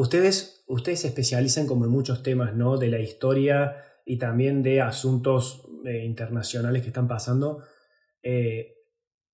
ustedes, 0.00 0.64
ustedes 0.66 1.00
se 1.00 1.08
especializan 1.08 1.66
como 1.66 1.84
en 1.84 1.90
muchos 1.90 2.22
temas, 2.22 2.54
¿no? 2.54 2.78
De 2.78 2.88
la 2.88 3.00
historia 3.00 3.76
y 4.06 4.16
también 4.16 4.62
de 4.62 4.80
asuntos 4.80 5.68
eh, 5.84 6.04
internacionales 6.04 6.82
que 6.82 6.88
están 6.88 7.06
pasando. 7.06 7.62
Eh, 8.22 8.76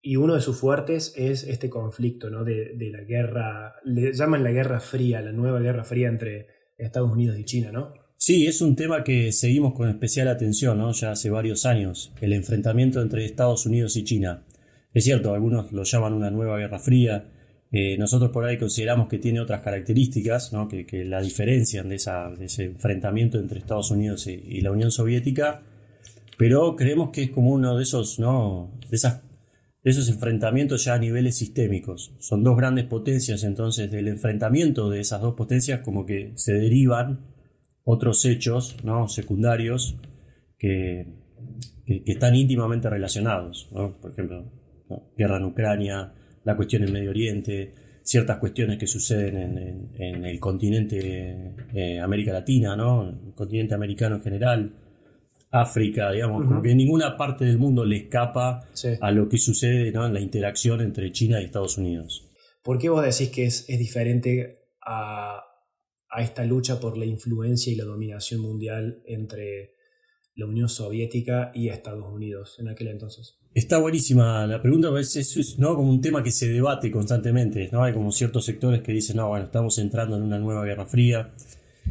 y 0.02 0.16
uno 0.16 0.34
de 0.34 0.40
sus 0.40 0.58
fuertes 0.58 1.14
es 1.16 1.44
este 1.44 1.70
conflicto, 1.70 2.30
¿no? 2.30 2.44
De, 2.44 2.74
de, 2.74 2.90
la 2.90 3.02
guerra, 3.02 3.76
le 3.84 4.12
llaman 4.12 4.44
la 4.44 4.50
Guerra 4.50 4.80
Fría, 4.80 5.20
la 5.20 5.32
nueva 5.32 5.60
Guerra 5.60 5.84
Fría 5.84 6.08
entre 6.08 6.48
Estados 6.76 7.10
Unidos 7.10 7.38
y 7.38 7.44
China, 7.44 7.70
¿no? 7.72 7.92
Sí, 8.16 8.46
es 8.46 8.60
un 8.60 8.76
tema 8.76 9.04
que 9.04 9.30
seguimos 9.32 9.74
con 9.74 9.88
especial 9.88 10.28
atención, 10.28 10.78
¿no? 10.78 10.92
Ya 10.92 11.12
hace 11.12 11.30
varios 11.30 11.64
años, 11.64 12.12
el 12.20 12.32
enfrentamiento 12.32 13.00
entre 13.00 13.24
Estados 13.24 13.66
Unidos 13.66 13.96
y 13.96 14.04
China. 14.04 14.44
Es 14.92 15.04
cierto, 15.04 15.32
algunos 15.34 15.72
lo 15.72 15.84
llaman 15.84 16.12
una 16.12 16.30
nueva 16.30 16.58
Guerra 16.58 16.78
Fría, 16.78 17.30
eh, 17.72 17.96
nosotros 17.98 18.30
por 18.30 18.44
ahí 18.44 18.58
consideramos 18.58 19.08
que 19.08 19.18
tiene 19.18 19.40
otras 19.40 19.60
características 19.60 20.52
¿no? 20.52 20.68
que, 20.68 21.04
la 21.04 21.20
diferencian 21.20 21.88
de, 21.88 21.96
esa, 21.96 22.30
de, 22.30 22.46
ese 22.46 22.64
enfrentamiento 22.64 23.38
entre 23.38 23.58
Estados 23.58 23.90
Unidos 23.90 24.26
y, 24.26 24.60
la 24.60 24.70
Unión 24.70 24.90
Soviética, 24.90 25.62
pero 26.38 26.76
creemos 26.76 27.10
que 27.10 27.24
es 27.24 27.30
como 27.30 27.50
uno 27.50 27.76
de 27.76 27.82
esos, 27.82 28.18
¿no? 28.20 28.70
de, 28.88 28.96
esos 29.82 30.08
enfrentamientos 30.08 30.84
ya 30.84 30.94
a 30.94 30.98
niveles 30.98 31.36
sistémicos. 31.36 32.12
Son 32.18 32.44
dos 32.44 32.56
grandes 32.56 32.84
potencias, 32.84 33.42
entonces 33.42 33.90
del 33.90 34.08
enfrentamiento 34.08 34.88
de 34.88 35.00
esas 35.00 35.20
dos 35.20 35.34
potencias 35.34 35.80
como 35.80 36.06
que 36.06 36.32
se 36.36 36.52
derivan 36.52 37.20
otros 37.84 38.24
hechos 38.24 38.76
¿no? 38.84 39.08
secundarios 39.08 39.96
que, 40.58 41.06
están 41.86 42.34
íntimamente 42.34 42.90
relacionados. 42.90 43.68
¿no? 43.72 43.96
Por 44.00 44.10
ejemplo, 44.10 44.44
guerra 45.16 45.36
en 45.36 45.44
Ucrania, 45.44 46.12
la 46.46 46.56
cuestión 46.56 46.84
en 46.84 46.92
Medio 46.92 47.10
Oriente, 47.10 47.72
ciertas 48.02 48.38
cuestiones 48.38 48.78
que 48.78 48.86
suceden 48.86 49.36
en, 49.36 49.58
en, 49.58 49.90
en 49.96 50.24
el 50.24 50.38
continente 50.38 51.54
eh, 51.74 51.98
América 51.98 52.32
Latina, 52.32 52.76
¿no? 52.76 53.08
el 53.08 53.34
continente 53.34 53.74
americano 53.74 54.16
en 54.16 54.22
general, 54.22 54.72
África, 55.50 56.12
digamos, 56.12 56.42
uh 56.42 56.44
-huh. 56.44 56.48
como 56.48 56.62
que 56.62 56.70
en 56.70 56.76
ninguna 56.76 57.16
parte 57.16 57.44
del 57.44 57.58
mundo 57.58 57.84
le 57.84 57.96
escapa 57.96 58.68
sí. 58.72 58.90
a 59.00 59.10
lo 59.10 59.28
que 59.28 59.38
sucede 59.38 59.90
¿no? 59.90 60.06
en 60.06 60.14
la 60.14 60.20
interacción 60.20 60.80
entre 60.80 61.10
China 61.10 61.40
y 61.40 61.44
Estados 61.46 61.78
Unidos. 61.78 62.30
¿Por 62.62 62.78
qué 62.78 62.88
vos 62.90 63.02
decís 63.02 63.30
que 63.34 63.44
es, 63.44 63.68
es 63.68 63.78
diferente 63.78 64.60
a, 64.86 65.40
a 66.08 66.22
esta 66.22 66.44
lucha 66.44 66.78
por 66.78 66.96
la 66.96 67.06
influencia 67.06 67.72
y 67.72 67.76
la 67.76 67.84
dominación 67.84 68.40
mundial 68.40 69.02
entre 69.06 69.74
la 70.36 70.46
Unión 70.46 70.68
Soviética 70.68 71.50
y 71.54 71.70
Estados 71.70 72.06
Unidos 72.12 72.56
en 72.60 72.68
aquel 72.68 72.88
entonces? 72.88 73.36
Está 73.56 73.78
buenísima 73.78 74.46
la 74.46 74.60
pregunta, 74.60 74.90
es, 75.00 75.16
es, 75.16 75.34
es, 75.34 75.58
¿no? 75.58 75.74
como 75.76 75.88
un 75.88 76.02
tema 76.02 76.22
que 76.22 76.30
se 76.30 76.46
debate 76.46 76.90
constantemente. 76.90 77.70
¿no? 77.72 77.82
Hay 77.82 77.94
como 77.94 78.12
ciertos 78.12 78.44
sectores 78.44 78.82
que 78.82 78.92
dicen, 78.92 79.16
no, 79.16 79.28
bueno, 79.28 79.46
estamos 79.46 79.78
entrando 79.78 80.18
en 80.18 80.24
una 80.24 80.38
nueva 80.38 80.62
guerra 80.66 80.84
fría. 80.84 81.32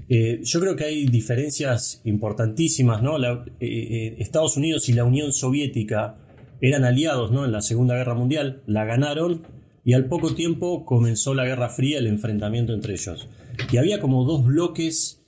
Eh, 0.08 0.42
yo 0.44 0.60
creo 0.60 0.76
que 0.76 0.84
hay 0.84 1.08
diferencias 1.08 2.02
importantísimas. 2.04 3.02
¿no? 3.02 3.18
Eh, 3.20 3.44
eh, 3.60 4.16
Estados 4.20 4.58
Unidos 4.58 4.90
y 4.90 4.94
la 4.94 5.06
Unión 5.06 5.34
Soviética 5.34 6.18
eran 6.62 6.84
aliados 6.84 7.32
¿no? 7.32 7.46
en 7.46 7.52
la 7.52 7.64
Segunda 7.64 7.96
Guerra 7.96 8.14
Mundial, 8.14 8.62
la 8.68 8.86
ganaron 8.86 9.42
y 9.84 9.94
al 9.94 10.06
poco 10.06 10.36
tiempo 10.36 10.86
comenzó 10.86 11.34
la 11.34 11.46
Guerra 11.46 11.70
Fría, 11.70 11.98
el 11.98 12.06
enfrentamiento 12.06 12.74
entre 12.74 12.94
ellos. 12.94 13.28
Y 13.72 13.78
había 13.78 14.00
como 14.00 14.24
dos 14.24 14.46
bloques 14.46 15.24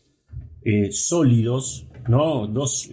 sólidos, 0.92 1.88
¿no? 2.08 2.46
dos 2.46 2.92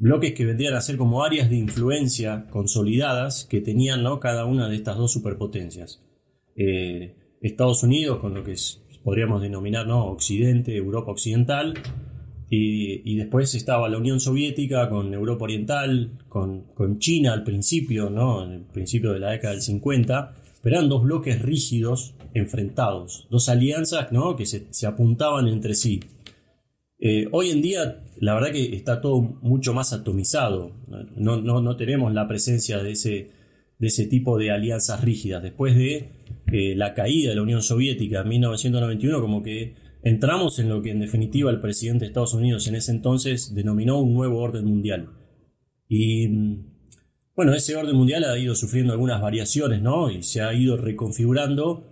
bloques 0.00 0.32
que 0.32 0.46
vendrían 0.46 0.74
a 0.74 0.80
ser 0.80 0.96
como 0.96 1.22
áreas 1.22 1.50
de 1.50 1.56
influencia 1.56 2.46
consolidadas 2.50 3.44
que 3.44 3.60
tenían 3.60 4.02
¿no? 4.02 4.18
cada 4.18 4.46
una 4.46 4.68
de 4.68 4.76
estas 4.76 4.96
dos 4.96 5.12
superpotencias. 5.12 6.02
Eh, 6.56 7.14
Estados 7.42 7.82
Unidos, 7.82 8.18
con 8.18 8.34
lo 8.34 8.42
que 8.42 8.56
podríamos 9.04 9.42
denominar 9.42 9.86
¿no? 9.86 10.06
Occidente, 10.06 10.74
Europa 10.74 11.12
Occidental, 11.12 11.74
y, 12.52 13.08
y, 13.08 13.16
después 13.16 13.54
estaba 13.54 13.88
la 13.88 13.98
Unión 13.98 14.18
Soviética 14.18 14.88
con 14.88 15.14
Europa 15.14 15.44
Oriental, 15.44 16.18
con, 16.28 16.62
con 16.74 16.98
China 16.98 17.32
al 17.32 17.44
principio, 17.44 18.10
¿no? 18.10 18.42
en 18.44 18.50
el 18.50 18.60
principio 18.62 19.12
de 19.12 19.20
la 19.20 19.30
década 19.30 19.52
del 19.52 19.62
50, 19.62 20.34
pero 20.60 20.76
eran 20.76 20.88
dos 20.88 21.04
bloques 21.04 21.40
rígidos 21.40 22.14
enfrentados, 22.34 23.28
dos 23.30 23.48
alianzas 23.48 24.10
¿no? 24.10 24.34
que 24.34 24.46
se, 24.46 24.66
se 24.70 24.86
apuntaban 24.88 25.46
entre 25.46 25.74
sí. 25.74 26.00
Eh, 26.98 27.28
hoy 27.32 27.50
en 27.50 27.62
día, 27.62 28.02
la 28.20 28.34
verdad 28.34 28.52
que 28.52 28.76
está 28.76 29.00
todo 29.00 29.22
mucho 29.40 29.72
más 29.72 29.94
atomizado. 29.94 30.76
No, 31.16 31.40
no, 31.40 31.62
no 31.62 31.76
tenemos 31.76 32.12
la 32.12 32.28
presencia 32.28 32.82
de 32.82 32.92
ese, 32.92 33.30
de 33.78 33.86
ese, 33.86 34.06
tipo 34.06 34.38
de 34.38 34.50
alianzas 34.50 35.02
rígidas. 35.02 35.42
Después 35.42 35.74
de 35.74 36.10
eh, 36.52 36.74
la 36.76 36.92
caída 36.92 37.30
de 37.30 37.36
la 37.36 37.42
Unión 37.42 37.62
Soviética 37.62 38.20
en 38.20 38.28
1991, 38.28 39.20
como 39.22 39.42
que 39.42 39.74
entramos 40.02 40.58
en 40.58 40.68
lo 40.68 40.82
que 40.82 40.90
en 40.90 41.00
definitiva 41.00 41.50
el 41.50 41.60
presidente 41.60 42.04
de 42.04 42.08
Estados 42.08 42.34
Unidos 42.34 42.68
en 42.68 42.74
ese 42.74 42.92
entonces 42.92 43.54
denominó 43.54 43.98
un 43.98 44.12
nuevo 44.12 44.38
orden 44.38 44.66
mundial. 44.66 45.08
Y 45.88 46.28
bueno, 47.34 47.54
ese 47.54 47.74
orden 47.74 47.96
mundial 47.96 48.24
ha 48.24 48.38
ido 48.38 48.54
sufriendo 48.54 48.92
algunas 48.92 49.22
variaciones, 49.22 49.80
¿no? 49.80 50.10
Y 50.10 50.22
se 50.24 50.42
ha 50.42 50.52
ido 50.52 50.76
reconfigurando. 50.76 51.86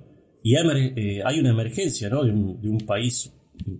Y 0.44 0.56
hay, 0.56 0.92
eh, 0.94 1.22
hay 1.24 1.40
una 1.40 1.50
emergencia, 1.50 2.10
¿no? 2.10 2.22
De 2.22 2.32
un 2.32 2.80
país 2.86 3.32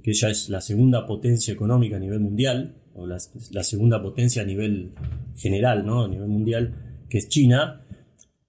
que 0.02 0.12
ya 0.12 0.28
es 0.28 0.48
la 0.48 0.60
segunda 0.60 1.06
potencia 1.06 1.52
económica 1.52 1.96
a 1.96 2.00
nivel 2.00 2.20
mundial, 2.20 2.74
o 2.94 3.06
la, 3.06 3.18
segunda 3.62 4.02
potencia 4.02 4.42
a 4.42 4.44
nivel 4.44 4.92
general, 5.36 5.86
¿no? 5.86 6.04
a 6.04 6.08
nivel 6.08 6.28
mundial, 6.28 7.04
que 7.08 7.18
es 7.18 7.28
China, 7.28 7.84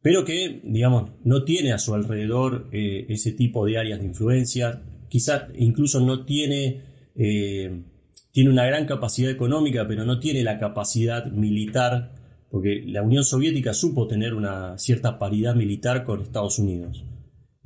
pero 0.02 0.26
que, 0.26 0.62
digamos, 0.64 1.12
no 1.24 1.44
tiene 1.44 1.74
a 1.74 1.78
su 1.78 1.94
alrededor 1.94 2.70
eh, 2.72 3.06
ese 3.10 3.32
tipo 3.34 3.66
de 3.66 3.78
áreas 3.78 4.00
de 4.00 4.06
influencia, 4.06 4.82
quizás 5.10 5.44
incluso 5.56 6.00
no 6.00 6.26
tiene, 6.26 6.82
eh, 7.16 7.84
tiene 8.32 8.50
una 8.50 8.66
gran 8.66 8.86
capacidad 8.86 9.30
económica, 9.30 9.88
pero 9.88 10.06
no 10.06 10.20
tiene 10.20 10.44
la 10.44 10.58
capacidad 10.58 11.26
militar, 11.32 12.14
porque 12.50 12.84
la 12.86 13.04
Unión 13.04 13.24
Soviética 13.24 13.74
supo 13.74 14.08
tener 14.08 14.34
una 14.34 14.78
cierta 14.78 15.20
paridad 15.20 15.56
militar 15.56 16.04
con 16.04 16.22
Estados 16.22 16.58
Unidos. 16.60 17.04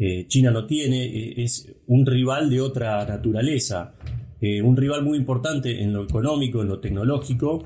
Eh, 0.06 0.28
China 0.28 0.52
no 0.52 0.66
tiene, 0.66 1.06
eh, 1.06 1.44
es 1.44 1.78
un 1.88 2.06
rival 2.06 2.50
de 2.50 2.60
otra 2.60 3.06
naturaleza, 3.06 3.96
eh, 4.42 4.62
un 4.62 4.76
rival 4.76 5.02
muy 5.02 5.18
importante 5.18 5.82
en 5.82 5.94
lo 5.94 6.04
económico, 6.04 6.62
en 6.62 6.68
lo 6.68 6.82
tecnológico, 6.82 7.64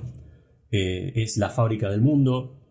es 0.69 1.37
la 1.37 1.49
fábrica 1.49 1.89
del 1.89 2.01
mundo, 2.01 2.69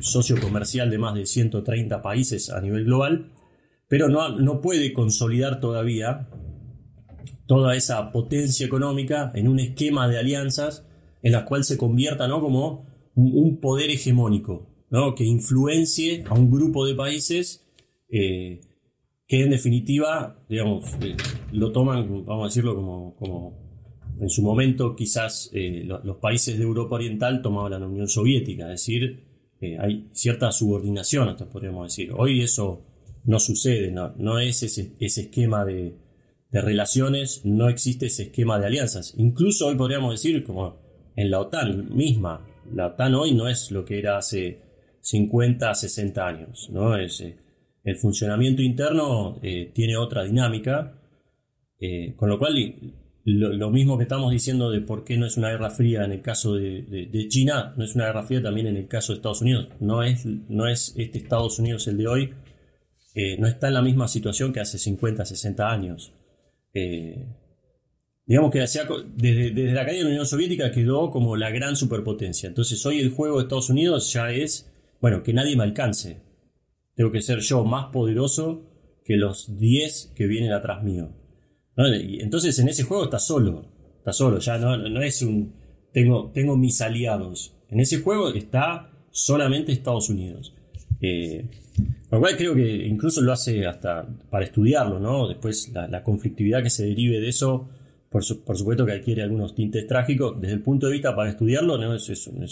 socio 0.00 0.38
comercial 0.38 0.90
de 0.90 0.98
más 0.98 1.14
de 1.14 1.24
130 1.24 2.02
países 2.02 2.50
a 2.50 2.60
nivel 2.60 2.84
global, 2.84 3.32
pero 3.88 4.10
no, 4.10 4.38
no 4.38 4.60
puede 4.60 4.92
consolidar 4.92 5.60
todavía 5.60 6.28
toda 7.46 7.76
esa 7.76 8.12
potencia 8.12 8.66
económica 8.66 9.32
en 9.34 9.48
un 9.48 9.60
esquema 9.60 10.06
de 10.06 10.18
alianzas 10.18 10.86
en 11.22 11.32
la 11.32 11.46
cual 11.46 11.64
se 11.64 11.78
convierta 11.78 12.28
¿no? 12.28 12.40
como 12.42 12.86
un, 13.14 13.32
un 13.34 13.60
poder 13.60 13.90
hegemónico, 13.90 14.68
¿no? 14.90 15.14
que 15.14 15.24
influencie 15.24 16.24
a 16.28 16.34
un 16.34 16.50
grupo 16.50 16.84
de 16.84 16.94
países 16.94 17.63
eh, 18.08 18.60
que 19.26 19.42
en 19.42 19.50
definitiva, 19.50 20.44
digamos, 20.48 20.84
eh, 21.00 21.16
lo 21.52 21.72
toman, 21.72 22.24
vamos 22.24 22.44
a 22.44 22.48
decirlo, 22.48 22.74
como, 22.74 23.16
como 23.16 23.64
en 24.20 24.30
su 24.30 24.42
momento 24.42 24.94
quizás 24.94 25.50
eh, 25.52 25.82
los, 25.84 26.16
países 26.18 26.58
de 26.58 26.64
Europa 26.64 26.96
Oriental 26.96 27.42
tomaban 27.42 27.80
la 27.80 27.86
Unión 27.86 28.08
Soviética, 28.08 28.64
es 28.64 28.80
decir, 28.80 29.24
hay 29.80 30.10
cierta 30.12 30.52
subordinación, 30.52 31.26
hasta 31.30 31.48
podríamos 31.48 31.86
decir. 31.86 32.12
Hoy 32.14 32.42
eso 32.42 32.82
no 33.24 33.38
sucede, 33.38 33.90
no, 33.90 34.12
no 34.18 34.38
es 34.38 34.62
ese, 34.62 34.94
esquema 35.00 35.64
de, 35.64 35.96
de, 36.50 36.60
relaciones, 36.60 37.40
no 37.44 37.70
existe 37.70 38.06
ese 38.06 38.24
esquema 38.24 38.58
de 38.58 38.66
alianzas. 38.66 39.14
Incluso 39.16 39.68
hoy 39.68 39.76
podríamos 39.76 40.12
decir, 40.12 40.44
como 40.44 40.76
en 41.16 41.30
la 41.30 41.40
OTAN 41.40 41.94
misma, 41.94 42.46
la 42.72 42.88
OTAN 42.88 43.14
hoy 43.14 43.32
no 43.32 43.48
es 43.48 43.70
lo 43.70 43.84
que 43.84 43.98
era 43.98 44.18
hace 44.18 44.60
50, 45.00 45.74
60 45.74 46.26
años, 46.26 46.68
¿no? 46.70 46.96
Es, 46.96 47.22
el 47.84 47.96
funcionamiento 47.96 48.62
interno 48.62 49.38
eh, 49.42 49.70
tiene 49.74 49.96
otra 49.96 50.24
dinámica, 50.24 50.98
eh, 51.78 52.14
con 52.16 52.30
lo 52.30 52.38
cual 52.38 52.54
lo, 53.26 53.70
mismo 53.70 53.98
que 53.98 54.04
estamos 54.04 54.32
diciendo 54.32 54.70
de 54.70 54.80
por 54.80 55.04
qué 55.04 55.18
no 55.18 55.26
es 55.26 55.36
una 55.36 55.50
guerra 55.50 55.70
fría 55.70 56.04
en 56.04 56.12
el 56.12 56.22
caso 56.22 56.54
de, 56.54 57.26
China, 57.28 57.74
no 57.76 57.84
es 57.84 57.94
una 57.94 58.06
guerra 58.06 58.22
fría 58.22 58.42
también 58.42 58.68
en 58.68 58.76
el 58.76 58.88
caso 58.88 59.12
de 59.12 59.18
Estados 59.18 59.42
Unidos. 59.42 59.68
No 59.80 60.02
es, 60.02 60.24
no 60.24 60.66
es 60.66 60.94
este 60.96 61.18
Estados 61.18 61.58
Unidos 61.58 61.86
el 61.86 61.98
de 61.98 62.06
hoy, 62.08 62.30
eh, 63.14 63.36
no 63.38 63.46
está 63.46 63.68
en 63.68 63.74
la 63.74 63.82
misma 63.82 64.08
situación 64.08 64.52
que 64.52 64.60
hace 64.60 64.78
50, 64.78 65.26
60 65.26 65.70
años. 65.70 66.12
digamos 68.26 68.50
que 68.50 68.60
desde, 68.60 69.50
desde 69.50 69.74
la 69.74 69.84
caída 69.84 69.98
de 69.98 70.04
la 70.04 70.10
Unión 70.10 70.26
Soviética 70.26 70.72
quedó 70.72 71.10
como 71.10 71.36
la 71.36 71.50
gran 71.50 71.76
superpotencia. 71.76 72.48
Entonces 72.48 72.84
hoy 72.86 73.00
el 73.00 73.10
juego 73.10 73.36
de 73.36 73.42
Estados 73.42 73.68
Unidos 73.68 74.10
ya 74.10 74.30
es, 74.30 74.72
bueno, 75.02 75.22
que 75.22 75.34
nadie 75.34 75.54
me 75.54 75.64
alcance 75.64 76.23
tengo 76.94 77.10
que 77.10 77.22
ser 77.22 77.40
yo 77.40 77.64
más 77.64 77.86
poderoso 77.86 78.62
que 79.04 79.16
los 79.16 79.58
10 79.58 80.12
que 80.14 80.26
vienen 80.26 80.52
atrás 80.52 80.82
mío. 80.82 81.10
Entonces 81.76 82.58
en 82.58 82.68
ese 82.68 82.84
juego 82.84 83.04
está 83.04 83.18
solo, 83.18 83.66
está 83.98 84.12
solo, 84.12 84.38
ya 84.38 84.58
no, 84.58 85.02
es 85.02 85.22
un... 85.22 85.52
Tengo, 85.92 86.30
tengo 86.32 86.56
mis 86.56 86.80
aliados. 86.80 87.54
En 87.68 87.78
ese 87.78 87.98
juego 88.00 88.30
está 88.30 88.90
solamente 89.10 89.70
Estados 89.70 90.08
Unidos. 90.08 90.54
Eh, 91.00 91.48
lo 92.10 92.20
cual 92.20 92.36
creo 92.36 92.54
que 92.54 92.86
incluso 92.86 93.20
lo 93.20 93.32
hace 93.32 93.66
hasta 93.66 94.06
para 94.30 94.44
estudiarlo, 94.44 94.98
¿no? 94.98 95.28
Después 95.28 95.70
la, 95.72 96.02
conflictividad 96.02 96.62
que 96.62 96.70
se 96.70 96.84
derive 96.84 97.20
de 97.20 97.28
eso, 97.28 97.68
por, 98.08 98.24
supuesto 98.24 98.86
que 98.86 98.92
adquiere 98.92 99.22
algunos 99.22 99.54
tintes 99.54 99.86
trágicos. 99.86 100.40
Desde 100.40 100.54
el 100.54 100.62
punto 100.62 100.86
de 100.86 100.92
vista 100.92 101.14
para 101.14 101.30
estudiarlo, 101.30 101.78
¿no? 101.78 101.94
es, 101.94 102.08
es, 102.08 102.26
un, 102.26 102.42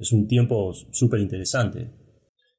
es 0.00 0.12
un, 0.12 0.26
tiempo 0.26 0.72
súper 0.90 1.20
interesante. 1.20 1.88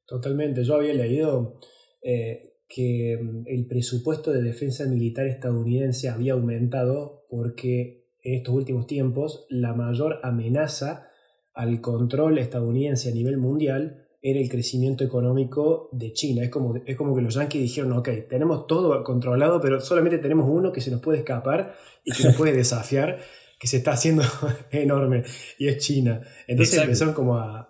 Totalmente. 0.06 0.64
Yo 0.64 0.76
había 0.76 0.94
leído 0.94 1.58
eh, 2.02 2.54
que 2.68 3.18
mm, 3.20 3.44
el 3.46 3.66
presupuesto 3.66 4.32
de 4.32 4.42
defensa 4.42 4.86
militar 4.86 5.26
estadounidense 5.26 6.08
había 6.08 6.34
aumentado 6.34 7.26
porque 7.28 8.04
en 8.22 8.34
estos 8.34 8.54
últimos 8.54 8.86
tiempos 8.86 9.46
la 9.48 9.74
mayor 9.74 10.20
amenaza 10.22 11.08
al 11.52 11.80
control 11.80 12.38
estadounidense 12.38 13.10
a 13.10 13.14
nivel 13.14 13.38
mundial 13.38 14.04
era 14.20 14.40
el 14.40 14.48
crecimiento 14.48 15.04
económico 15.04 15.90
de 15.92 16.12
China. 16.14 16.42
Es 16.42 16.50
como, 16.50 16.74
es 16.76 16.96
como 16.96 17.14
que 17.14 17.20
los 17.20 17.34
yanquis 17.34 17.60
dijeron, 17.60 17.92
ok, 17.92 18.08
tenemos 18.28 18.66
todo 18.66 19.04
controlado, 19.04 19.60
pero 19.60 19.80
solamente 19.80 20.16
tenemos 20.16 20.48
uno 20.48 20.72
que 20.72 20.80
se 20.80 20.90
nos 20.90 21.02
puede 21.02 21.18
escapar 21.18 21.74
y 22.04 22.12
que 22.12 22.24
nos 22.24 22.34
puede 22.34 22.52
desafiar, 22.56 23.18
que 23.60 23.66
se 23.66 23.76
está 23.76 23.92
haciendo 23.92 24.22
enorme, 24.70 25.24
y 25.58 25.68
es 25.68 25.76
China. 25.76 26.22
Entonces 26.46 26.80
empezaron 26.80 27.12
como 27.12 27.36
a, 27.36 27.68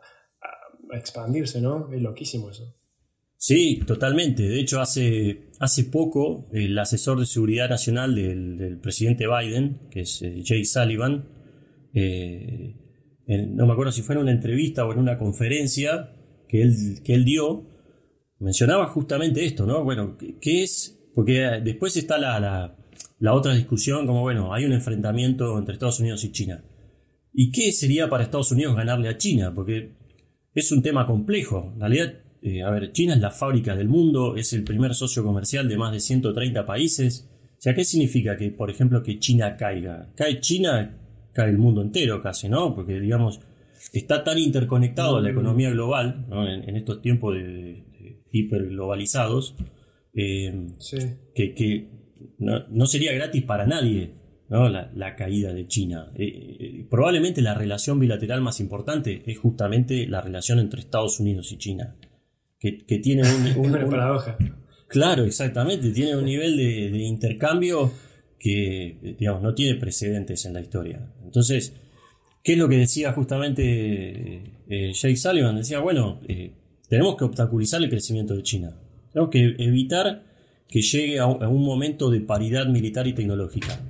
expandirse, 0.99 1.61
¿no? 1.61 1.93
Es 1.93 2.01
loquísimo 2.01 2.51
eso. 2.51 2.73
Sí, 3.37 3.83
totalmente. 3.87 4.43
De 4.43 4.59
hecho, 4.59 4.81
hace, 4.81 5.51
hace 5.61 5.85
poco 5.85 6.49
el 6.53 6.79
asesor 6.79 7.21
de 7.21 7.27
seguridad 7.27 7.69
nacional 7.69 8.15
del, 8.15 8.79
presidente 8.81 9.27
Biden, 9.27 9.89
que 9.91 10.01
es 10.01 10.23
eh, 10.23 10.43
Jay 10.45 10.65
Sullivan, 10.65 11.29
eh, 11.93 12.75
no 13.27 13.67
me 13.67 13.73
acuerdo 13.73 13.93
si 13.93 14.03
fue 14.03 14.15
en 14.15 14.23
una 14.23 14.33
entrevista 14.33 14.87
o 14.87 14.93
en 14.93 14.99
una 14.99 15.19
conferencia, 15.19 16.11
que 16.49 16.63
él, 16.63 17.03
que 17.05 17.15
él 17.15 17.25
dio, 17.25 17.67
mencionaba 18.39 18.87
justamente 18.89 19.45
esto, 19.45 19.67
¿no? 19.67 19.85
Bueno, 19.85 20.17
¿qué 20.41 20.63
es? 20.63 20.99
Porque 21.15 21.61
después 21.63 21.97
está 21.97 22.19
la, 22.19 22.77
la, 23.19 23.35
otra 23.35 23.55
discusión, 23.55 24.07
como, 24.07 24.23
bueno, 24.23 24.53
hay 24.53 24.65
un 24.65 24.73
enfrentamiento 24.73 25.59
entre 25.59 25.75
Estados 25.75 26.01
Unidos 26.01 26.25
y 26.25 26.33
China. 26.33 26.65
¿Y 27.33 27.51
qué 27.51 27.73
sería 27.73 28.09
para 28.09 28.25
Estados 28.25 28.53
Unidos 28.53 28.77
ganarle 28.77 29.09
a 29.09 29.17
China? 29.17 29.53
Porque 29.55 29.93
es 30.55 30.73
un 30.73 30.83
tema 30.83 31.07
complejo. 31.07 31.73
En 31.75 31.81
realidad, 31.81 32.15
eh, 32.43 32.63
a 32.63 32.71
ver, 32.71 32.93
China 32.93 33.15
es 33.15 33.21
la 33.21 33.31
fábrica 33.31 33.75
del 33.75 33.89
mundo, 33.89 34.37
es 34.37 34.53
el 34.53 34.65
primer 34.65 34.95
socio 34.95 35.25
comercial 35.25 35.69
de 35.69 35.77
más 35.77 35.93
de 35.93 36.01
130 36.01 36.65
países. 36.65 37.29
O 37.53 37.61
sea, 37.65 37.75
¿qué 37.75 37.85
significa 37.85 38.37
que, 38.37 38.51
por 38.51 38.71
ejemplo, 38.71 39.03
que 39.03 39.19
China 39.19 39.57
caiga? 39.57 40.13
Cae 40.15 40.41
China, 40.41 40.99
cae 41.33 41.51
el 41.51 41.59
mundo 41.59 41.83
entero 41.83 42.21
casi, 42.21 42.49
¿no? 42.49 42.75
Porque, 42.75 43.01
digamos, 43.01 43.41
está 43.93 44.23
tan 44.23 44.39
interconectado 44.39 45.17
a 45.17 45.21
la 45.21 45.29
mm. 45.29 45.33
economía 45.33 45.71
global 45.71 46.27
en, 46.67 46.77
estos 46.77 47.03
tiempos 47.03 47.35
de, 47.35 47.85
hiperglobalizados 48.31 49.57
eh, 50.13 50.69
que, 51.35 51.89
no, 52.39 52.87
sería 52.87 53.13
gratis 53.13 53.43
para 53.45 53.67
nadie 53.67 54.13
la, 54.49 55.17
caída 55.17 55.53
de 55.53 55.67
China. 55.67 56.13
Eh, 56.15 56.57
eh, 56.61 56.87
probablemente 56.91 57.43
la 57.43 57.55
relación 57.55 57.99
bilateral 57.99 58.41
más 58.41 58.61
importante 58.61 59.23
es 59.27 59.39
justamente 59.39 60.07
la 60.07 60.21
relación 60.21 60.59
entre 60.59 60.81
Estados 60.81 61.21
Unidos 61.21 61.53
y 61.53 61.59
China, 61.59 61.97
que, 62.59 62.99
tiene 63.03 63.23
un, 63.23 63.67
Una 63.67 63.89
paradoja. 63.89 64.39
Claro, 64.89 65.25
exactamente, 65.25 65.91
tiene 65.91 66.17
un 66.17 66.25
nivel 66.25 66.57
de, 66.57 66.91
de 66.91 66.99
intercambio 66.99 67.93
que 68.39 69.17
digamos, 69.19 69.43
no 69.43 69.55
tiene 69.55 69.79
precedentes 69.79 70.45
en 70.45 70.53
la 70.53 70.61
historia. 70.61 71.01
Entonces, 71.25 71.73
¿Qué 72.45 72.53
es 72.53 72.59
lo 72.59 72.69
que 72.69 72.77
decía 72.77 73.13
justamente 73.13 74.43
eh, 74.69 74.93
Jake 74.93 75.17
Sullivan? 75.17 75.57
Decía, 75.57 75.81
bueno, 75.81 76.21
eh, 76.29 76.53
tenemos 76.91 77.17
que 77.17 77.25
obstaculizar 77.25 77.83
el 77.83 77.89
crecimiento 77.89 78.37
de 78.37 78.43
China. 78.43 78.77
Tenemos 79.11 79.31
que 79.31 79.57
evitar 79.59 80.23
que 80.69 80.83
llegue 80.83 81.21
a 81.21 81.27
un 81.27 81.65
momento 81.65 82.11
de 82.11 82.21
paridad 82.21 82.67
militar 82.67 83.07
y 83.07 83.15
tecnológica. 83.15 83.81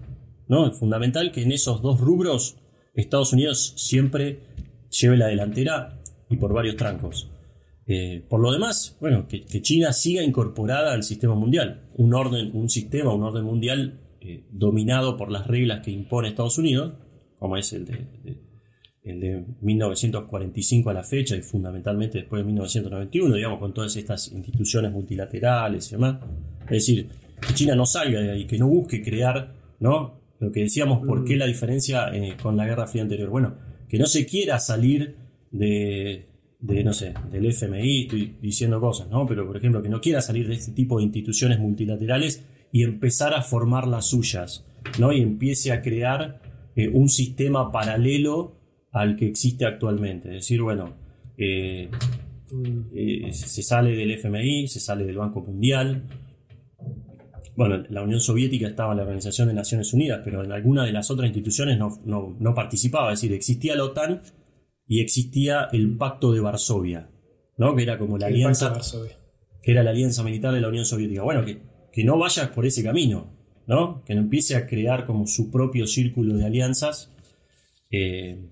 ¿No? 0.48 0.66
Es 0.66 0.78
fundamental 0.78 1.32
que 1.32 1.42
en 1.42 1.52
esos 1.52 1.82
dos 1.82 2.00
rubros 2.00 2.56
Estados 2.94 3.32
Unidos 3.32 3.74
siempre 3.76 4.40
lleve 4.90 5.16
la 5.16 5.26
delantera 5.26 6.00
y 6.30 6.36
por 6.36 6.52
varios 6.52 6.76
trancos. 6.76 7.30
Eh, 7.86 8.24
por 8.28 8.40
lo 8.40 8.52
demás, 8.52 8.96
bueno, 9.00 9.28
que, 9.28 9.44
China 9.62 9.92
siga 9.92 10.22
incorporada 10.22 10.92
al 10.92 11.02
sistema 11.02 11.34
mundial. 11.34 11.90
Un 11.96 12.14
orden, 12.14 12.50
un 12.54 12.68
sistema, 12.68 13.12
un 13.12 13.22
orden 13.22 13.44
mundial 13.44 14.00
dominado 14.50 15.18
por 15.18 15.30
las 15.30 15.46
reglas 15.46 15.84
que 15.84 15.90
impone 15.90 16.28
Estados 16.28 16.56
Unidos, 16.56 16.94
como 17.38 17.58
es 17.58 17.74
el 17.74 17.84
de 17.84 18.44
el 19.04 19.20
de 19.20 19.44
1945 19.60 20.88
a 20.90 20.94
la 20.94 21.04
fecha 21.04 21.36
y 21.36 21.42
fundamentalmente 21.42 22.18
después 22.18 22.40
de 22.40 22.46
1991, 22.46 23.34
digamos, 23.34 23.58
con 23.58 23.74
todas 23.74 23.94
estas 23.96 24.32
instituciones 24.32 24.90
multilaterales 24.92 25.88
y 25.88 25.90
demás. 25.92 26.16
Es 26.62 26.70
decir, 26.70 27.08
que 27.46 27.52
China 27.52 27.74
no 27.74 27.84
salga 27.84 28.20
de 28.20 28.30
ahí, 28.30 28.46
que 28.46 28.58
no 28.58 28.66
busque 28.66 29.02
crear, 29.02 29.52
¿no? 29.78 30.23
Lo 30.44 30.52
que 30.52 30.60
decíamos, 30.60 31.06
¿por 31.06 31.24
qué 31.24 31.36
la 31.36 31.46
diferencia 31.46 32.08
eh, 32.14 32.36
con 32.42 32.56
la 32.56 32.66
Guerra 32.66 32.86
Fría 32.86 33.02
anterior? 33.02 33.30
Bueno, 33.30 33.54
que 33.88 33.98
no 33.98 34.06
se 34.06 34.26
quiera 34.26 34.58
salir 34.58 35.16
de, 35.50 36.26
de, 36.60 36.84
no 36.84 36.92
sé, 36.92 37.14
del 37.30 37.46
FMI, 37.46 38.02
estoy 38.02 38.36
diciendo 38.40 38.80
cosas, 38.80 39.08
¿no? 39.08 39.26
Pero, 39.26 39.46
por 39.46 39.56
ejemplo, 39.56 39.82
que 39.82 39.88
no 39.88 40.00
quiera 40.00 40.20
salir 40.20 40.48
de 40.48 40.54
este 40.54 40.72
tipo 40.72 40.98
de 40.98 41.04
instituciones 41.04 41.58
multilaterales 41.58 42.44
y 42.72 42.82
empezar 42.82 43.34
a 43.34 43.42
formar 43.42 43.86
las 43.86 44.08
suyas, 44.08 44.64
¿no? 44.98 45.12
Y 45.12 45.20
empiece 45.20 45.72
a 45.72 45.80
crear 45.80 46.40
eh, 46.74 46.88
un 46.88 47.08
sistema 47.08 47.70
paralelo 47.70 48.56
al 48.92 49.16
que 49.16 49.26
existe 49.26 49.64
actualmente. 49.66 50.28
Es 50.28 50.34
decir, 50.34 50.62
bueno, 50.62 50.94
eh, 51.36 51.90
eh, 52.94 53.32
se 53.32 53.62
sale 53.62 53.94
del 53.94 54.12
FMI, 54.12 54.68
se 54.68 54.80
sale 54.80 55.04
del 55.04 55.18
Banco 55.18 55.40
Mundial. 55.40 56.02
Bueno, 57.56 57.84
la 57.88 58.02
Unión 58.02 58.20
Soviética 58.20 58.66
estaba 58.66 58.92
en 58.92 58.98
la 58.98 59.02
Organización 59.04 59.48
de 59.48 59.54
Naciones 59.54 59.92
Unidas, 59.92 60.20
pero 60.24 60.42
en 60.42 60.52
alguna 60.52 60.84
de 60.84 60.92
las 60.92 61.10
otras 61.10 61.28
instituciones 61.28 61.78
no, 61.78 62.54
participaba. 62.54 63.12
Es 63.12 63.20
decir, 63.20 63.34
existía 63.34 63.76
la 63.76 63.84
OTAN 63.84 64.22
y 64.86 65.00
existía 65.00 65.68
el 65.72 65.96
Pacto 65.96 66.32
de 66.32 66.40
Varsovia, 66.40 67.10
¿no? 67.56 67.74
que 67.74 67.82
era 67.82 67.98
como 67.98 68.18
la 68.18 68.26
alianza. 68.26 68.72
Que 69.62 69.72
era 69.72 69.82
la 69.82 69.90
alianza 69.90 70.22
militar 70.22 70.52
de 70.52 70.60
la 70.60 70.68
Unión 70.68 70.84
Soviética. 70.84 71.22
Bueno, 71.22 71.44
que, 71.44 71.62
que 71.92 72.04
no 72.04 72.18
vayas 72.18 72.48
por 72.48 72.66
ese 72.66 72.82
camino, 72.82 73.32
¿no? 73.66 74.04
Que 74.04 74.14
no 74.14 74.20
empiece 74.20 74.56
a 74.56 74.66
crear 74.66 75.06
como 75.06 75.26
su 75.26 75.50
propio 75.50 75.86
círculo 75.86 76.36
de 76.36 76.44
alianzas. 76.44 77.10
Eh, 77.90 78.50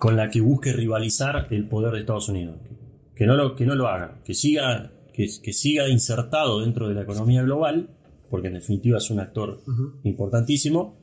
con 0.00 0.16
la 0.16 0.30
que 0.30 0.40
busque 0.40 0.72
rivalizar 0.72 1.46
el 1.50 1.68
poder 1.68 1.92
de 1.92 2.00
Estados 2.00 2.30
Unidos. 2.30 2.56
Que 3.14 3.26
no 3.26 3.36
lo, 3.36 3.54
que 3.54 3.66
no 3.66 3.74
lo 3.74 3.86
haga, 3.86 4.22
que 4.24 4.32
siga, 4.32 4.92
que, 5.12 5.28
siga 5.28 5.90
insertado 5.90 6.62
dentro 6.62 6.88
de 6.88 6.94
la 6.94 7.02
economía 7.02 7.42
global, 7.42 7.90
porque 8.30 8.48
en 8.48 8.54
definitiva 8.54 8.98
es 8.98 9.10
un 9.10 9.20
actor 9.20 9.60
importantísimo, 10.04 11.00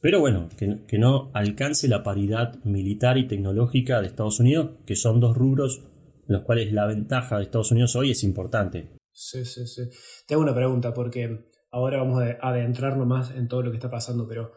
pero 0.00 0.20
bueno, 0.20 0.48
que, 0.56 0.98
no 0.98 1.30
alcance 1.34 1.88
la 1.88 2.02
paridad 2.02 2.62
militar 2.64 3.18
y 3.18 3.26
tecnológica 3.26 4.00
de 4.00 4.08
Estados 4.08 4.40
Unidos, 4.40 4.70
que 4.84 4.96
son 4.96 5.20
dos 5.20 5.36
rubros 5.36 5.82
en 6.28 6.34
los 6.34 6.42
cuales 6.42 6.72
la 6.72 6.86
ventaja 6.86 7.38
de 7.38 7.44
Estados 7.44 7.72
Unidos 7.72 7.96
hoy 7.96 8.10
es 8.10 8.22
importante. 8.24 8.90
Sí, 9.12 9.44
sí, 9.44 9.66
sí. 9.66 9.82
Tengo 10.26 10.42
una 10.42 10.54
pregunta, 10.54 10.92
porque 10.92 11.50
ahora 11.70 11.98
vamos 11.98 12.22
a 12.22 12.48
adentrarnos 12.48 13.06
más 13.06 13.30
en 13.30 13.48
todo 13.48 13.62
lo 13.62 13.70
que 13.70 13.76
está 13.76 13.90
pasando, 13.90 14.26
pero 14.28 14.52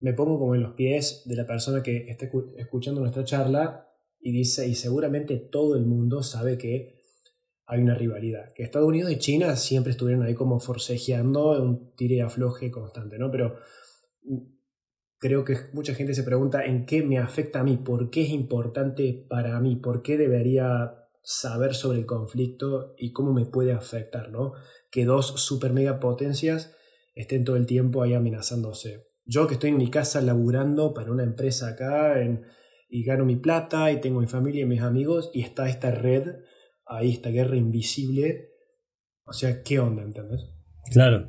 me 0.00 0.14
pongo 0.14 0.38
como 0.38 0.54
en 0.54 0.62
los 0.62 0.74
pies 0.74 1.22
de 1.26 1.36
la 1.36 1.46
persona 1.46 1.82
que 1.82 2.08
está 2.08 2.28
escuchando 2.56 3.00
nuestra 3.00 3.24
charla 3.24 3.86
y 4.20 4.32
dice, 4.32 4.66
y 4.68 4.74
seguramente 4.74 5.36
todo 5.36 5.76
el 5.76 5.84
mundo 5.86 6.22
sabe 6.22 6.58
que 6.58 6.99
hay 7.70 7.80
una 7.80 7.94
rivalidad, 7.94 8.52
que 8.52 8.64
Estados 8.64 8.88
Unidos 8.88 9.12
y 9.12 9.18
China 9.18 9.54
siempre 9.54 9.92
estuvieron 9.92 10.24
ahí 10.24 10.34
como 10.34 10.58
forcejeando, 10.58 11.50
un 11.62 11.94
tire 11.94 12.20
afloje 12.20 12.68
constante, 12.68 13.16
¿no? 13.16 13.30
Pero 13.30 13.58
mm, 14.24 14.38
creo 15.18 15.44
que 15.44 15.56
mucha 15.72 15.94
gente 15.94 16.14
se 16.14 16.24
pregunta 16.24 16.64
en 16.64 16.84
qué 16.84 17.04
me 17.04 17.18
afecta 17.18 17.60
a 17.60 17.62
mí, 17.62 17.76
por 17.76 18.10
qué 18.10 18.22
es 18.22 18.30
importante 18.30 19.24
para 19.28 19.60
mí, 19.60 19.76
por 19.76 20.02
qué 20.02 20.18
debería 20.18 20.96
saber 21.22 21.74
sobre 21.74 22.00
el 22.00 22.06
conflicto 22.06 22.94
y 22.98 23.12
cómo 23.12 23.32
me 23.32 23.46
puede 23.46 23.72
afectar, 23.72 24.32
¿no? 24.32 24.54
Que 24.90 25.04
dos 25.04 25.40
super 25.40 25.72
mega 25.72 26.00
potencias 26.00 26.74
estén 27.14 27.44
todo 27.44 27.54
el 27.54 27.66
tiempo 27.66 28.02
ahí 28.02 28.14
amenazándose. 28.14 29.06
Yo 29.24 29.46
que 29.46 29.54
estoy 29.54 29.70
en 29.70 29.76
mi 29.76 29.90
casa 29.90 30.20
laburando 30.22 30.92
para 30.92 31.12
una 31.12 31.22
empresa 31.22 31.68
acá 31.68 32.16
y 32.88 33.04
gano 33.04 33.24
mi 33.24 33.36
plata 33.36 33.92
y 33.92 34.00
tengo 34.00 34.18
mi 34.18 34.26
familia 34.26 34.62
y 34.62 34.66
mis 34.66 34.80
amigos 34.80 35.30
y 35.32 35.42
está 35.42 35.68
esta 35.68 35.92
red, 35.92 36.40
ahí 36.90 37.10
esta 37.12 37.30
guerra 37.30 37.56
invisible. 37.56 38.50
O 39.24 39.32
sea, 39.32 39.62
¿qué 39.62 39.78
onda, 39.78 40.02
entendés? 40.02 40.42
Claro. 40.90 41.28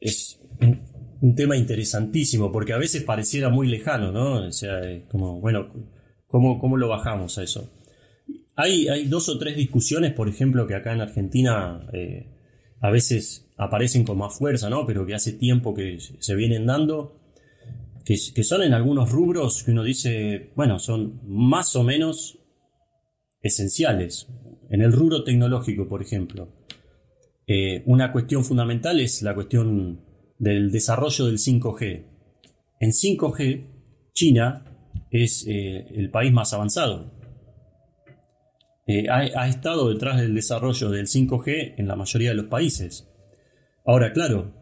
Es 0.00 0.40
un, 0.60 1.34
tema 1.34 1.56
interesantísimo 1.56 2.52
porque 2.52 2.72
a 2.72 2.78
veces 2.78 3.02
pareciera 3.02 3.48
muy 3.48 3.68
lejano, 3.68 4.12
¿no? 4.12 4.46
O 4.46 4.52
sea, 4.52 4.80
como, 5.08 5.40
bueno, 5.40 5.68
¿cómo, 6.26 6.58
cómo 6.58 6.76
lo 6.76 6.88
bajamos 6.88 7.36
a 7.38 7.42
eso? 7.42 7.72
Hay, 8.54 8.88
hay, 8.88 9.06
dos 9.06 9.28
o 9.28 9.38
tres 9.38 9.56
discusiones, 9.56 10.12
por 10.14 10.28
ejemplo, 10.28 10.66
que 10.66 10.74
acá 10.74 10.94
en 10.94 11.00
Argentina 11.00 11.86
eh, 11.92 12.32
a 12.80 12.90
veces 12.90 13.52
aparecen 13.56 14.04
con 14.04 14.18
más 14.18 14.38
fuerza, 14.38 14.70
¿no? 14.70 14.86
Pero 14.86 15.04
que 15.04 15.14
hace 15.14 15.32
tiempo 15.32 15.74
que 15.74 15.98
se 16.00 16.34
vienen 16.34 16.66
dando, 16.66 17.20
que, 18.06 18.44
son 18.44 18.62
en 18.62 18.72
algunos 18.72 19.10
rubros 19.10 19.64
que 19.64 19.72
uno 19.72 19.82
dice, 19.82 20.52
bueno, 20.54 20.78
son 20.78 21.20
más 21.26 21.74
o 21.74 21.82
menos 21.82 22.35
esenciales. 23.42 24.28
En 24.70 24.82
el 24.82 24.92
rubro 24.92 25.24
tecnológico, 25.24 25.88
por 25.88 26.02
ejemplo, 26.02 26.48
eh, 27.46 27.82
una 27.86 28.10
cuestión 28.10 28.44
fundamental 28.44 29.00
es 29.00 29.22
la 29.22 29.34
cuestión 29.34 30.00
del 30.38 30.70
desarrollo 30.70 31.26
del 31.26 31.38
5G. 31.38 32.04
En 32.80 32.90
5G, 32.90 33.64
China 34.12 34.64
es 35.10 35.46
eh, 35.46 35.86
el 35.94 36.10
país 36.10 36.32
más 36.32 36.52
avanzado. 36.52 37.12
Eh, 38.88 39.08
ha, 39.08 39.48
estado 39.48 39.88
detrás 39.88 40.20
del 40.20 40.34
desarrollo 40.34 40.90
del 40.90 41.06
5G 41.06 41.74
en 41.76 41.88
la 41.88 41.96
mayoría 41.96 42.30
de 42.30 42.36
los 42.36 42.46
países. 42.46 43.08
Ahora, 43.84 44.12
claro, 44.12 44.52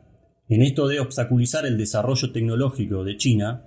en 0.49 0.63
esto 0.63 0.89
de 0.89 1.01
obstaculizar 1.01 1.67
el 1.67 1.77
desarrollo 1.77 2.33
tecnológico 2.33 3.05
de 3.05 3.17
China, 3.19 3.67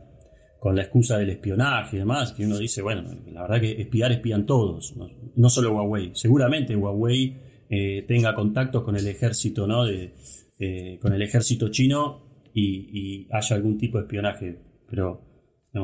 con 0.59 0.75
la 0.75 0.83
excusa 0.83 1.17
del 1.17 1.29
espionaje 1.29 1.97
y 1.97 1.99
demás, 1.99 2.33
que 2.33 2.45
uno 2.45 2.57
dice, 2.57 2.81
bueno, 2.81 3.03
la 3.31 3.43
verdad 3.43 3.61
que 3.61 3.81
espiar 3.81 4.11
espían 4.11 4.45
todos, 4.45 4.95
no, 5.35 5.49
solo 5.49 5.73
Huawei. 5.73 6.11
Seguramente 6.13 6.75
Huawei 6.75 7.37
eh, 7.69 8.05
tenga 8.07 8.33
contactos 8.33 8.83
con 8.83 8.95
el 8.95 9.07
ejército, 9.07 9.67
¿no? 9.67 9.85
De, 9.85 10.13
con 11.01 11.13
el 11.13 11.21
ejército 11.21 11.69
chino 11.69 12.23
y, 12.53 13.27
haya 13.31 13.55
algún 13.55 13.77
tipo 13.77 13.97
de 13.97 14.05
espionaje. 14.05 14.59
Pero 14.89 15.21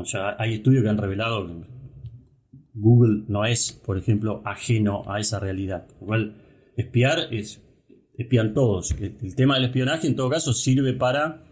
ya 0.05 0.35
hay 0.39 0.55
estudios 0.55 0.83
que 0.83 0.89
han 0.89 0.97
revelado 0.97 1.45
que 1.45 1.53
Google 2.73 3.25
no 3.27 3.45
es, 3.45 3.71
por 3.71 3.97
ejemplo, 3.97 4.41
ajeno 4.45 5.03
a 5.05 5.19
esa 5.19 5.39
realidad. 5.39 5.87
Igual, 6.01 6.35
espiar 6.75 7.27
es, 7.31 7.61
espían 8.17 8.53
todos. 8.53 8.95
El, 8.99 9.35
tema 9.35 9.55
del 9.55 9.65
espionaje, 9.65 10.07
en 10.07 10.15
todo 10.15 10.29
caso, 10.29 10.53
sirve 10.53 10.93
para, 10.93 11.43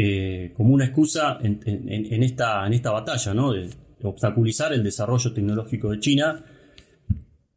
eh, 0.00 0.52
como 0.56 0.72
una 0.72 0.86
excusa 0.86 1.38
en, 1.42 2.22
esta, 2.22 2.92
batalla. 2.92 3.34
De, 3.34 3.70
obstaculizar 4.00 4.72
el 4.72 4.84
desarrollo 4.84 5.32
tecnológico 5.32 5.90
de 5.90 5.98
China 5.98 6.44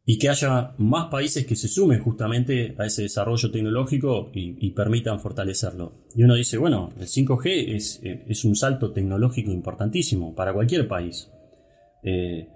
y 0.04 0.18
que 0.18 0.28
haya 0.28 0.74
más 0.78 1.06
países 1.06 1.46
que 1.46 1.54
se 1.54 1.68
sumen 1.68 2.00
justamente 2.00 2.74
a 2.78 2.86
ese 2.86 3.02
desarrollo 3.02 3.48
tecnológico 3.52 4.32
y, 4.34 4.70
permitan 4.72 5.20
fortalecerlo. 5.20 5.92
Y 6.16 6.24
uno 6.24 6.34
dice, 6.34 6.58
bueno, 6.58 6.90
el 6.98 7.06
5G 7.06 7.76
es, 7.76 8.00
es 8.02 8.44
un 8.44 8.56
salto 8.56 8.92
tecnológico 8.92 9.52
importantísimo 9.52 10.34
para 10.34 10.52
cualquier 10.52 10.88
país. 10.88 11.30
Eh, 12.02 12.48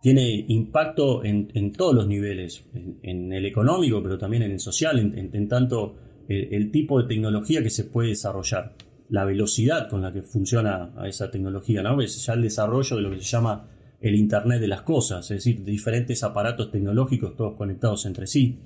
tiene 0.00 0.44
impacto 0.48 1.24
en, 1.24 1.72
todos 1.72 1.94
los 1.94 2.08
niveles, 2.08 2.64
en, 3.02 3.32
el 3.32 3.46
económico, 3.46 4.02
pero 4.02 4.18
también 4.18 4.42
en 4.42 4.50
el 4.52 4.60
social, 4.60 4.98
en, 4.98 5.48
tanto 5.48 5.94
eh, 6.28 6.48
el, 6.52 6.72
tipo 6.72 7.00
de 7.00 7.06
tecnología 7.06 7.62
que 7.62 7.70
se 7.70 7.84
puede 7.84 8.08
desarrollar, 8.08 8.72
la 9.12 9.26
velocidad 9.26 9.90
con 9.90 10.00
la 10.00 10.10
que 10.10 10.22
funciona 10.22 10.94
esa 11.04 11.30
tecnología, 11.30 11.82
¿no? 11.82 12.00
Es 12.00 12.24
ya 12.24 12.32
el 12.32 12.40
desarrollo 12.40 12.96
de 12.96 13.02
lo 13.02 13.10
que 13.10 13.18
se 13.18 13.24
llama 13.24 13.68
el 14.00 14.14
Internet 14.14 14.58
de 14.58 14.68
las 14.68 14.80
cosas, 14.82 15.30
es 15.30 15.44
decir, 15.44 15.62
diferentes 15.62 16.22
aparatos 16.24 16.70
tecnológicos 16.70 17.36
todos 17.36 17.54
conectados 17.54 18.06
entre 18.06 18.26
sí. 18.26 18.58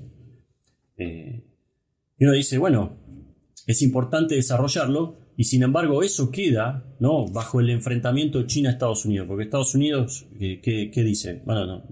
Eh, 0.97 1.45
y 2.17 2.25
uno 2.25 2.33
dice, 2.33 2.59
bueno, 2.59 2.97
es 3.67 3.83
importante 3.83 4.37
desarrollarlo 4.37 5.17
y 5.37 5.45
sin 5.45 5.65
embargo 5.65 6.05
eso 6.05 6.31
queda 6.31 6.95
¿no? 7.01 7.27
bajo 7.27 7.59
el 7.59 7.69
enfrentamiento 7.71 8.47
China-Estados 8.47 9.05
Unidos, 9.05 9.27
porque 9.27 9.43
Estados 9.43 9.75
Unidos, 9.75 10.27
¿qué, 10.39 10.93
dice? 10.95 11.43
Bueno, 11.45 11.67
no, 11.67 11.83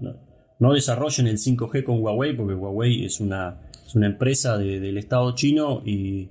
no, 0.59 0.73
desarrollen 0.73 1.27
el 1.27 1.39
5G 1.39 1.83
con 1.83 2.01
Huawei, 2.01 2.37
porque 2.37 2.53
Huawei 2.53 3.03
es 3.03 3.19
una, 3.19 3.59
una 3.95 4.07
empresa 4.07 4.57
del 4.57 4.97
Estado 4.97 5.35
chino 5.35 5.81
y, 5.85 6.29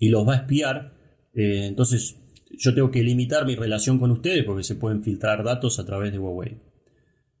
los 0.00 0.28
va 0.28 0.34
a 0.34 0.36
espiar. 0.36 0.94
Eh, 1.34 1.66
entonces 1.66 2.16
yo 2.58 2.74
tengo 2.74 2.90
que 2.90 3.02
limitar 3.02 3.46
mi 3.46 3.56
relación 3.56 3.98
con 3.98 4.10
ustedes 4.10 4.44
porque 4.44 4.64
se 4.64 4.76
pueden 4.76 5.02
filtrar 5.02 5.42
datos 5.42 5.78
a 5.78 5.84
través 5.84 6.12
de 6.12 6.18
Huawei. 6.18 6.60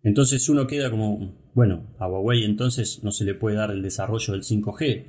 Entonces 0.02 0.48
uno 0.48 0.66
queda 0.66 0.90
como, 0.90 1.50
bueno, 1.54 1.94
a 1.98 2.06
Huawei 2.06 2.44
entonces 2.44 3.02
no 3.02 3.10
se 3.10 3.24
le 3.24 3.34
puede 3.34 3.56
dar 3.56 3.70
el 3.70 3.82
desarrollo 3.82 4.32
del 4.32 4.42
5G. 4.42 5.04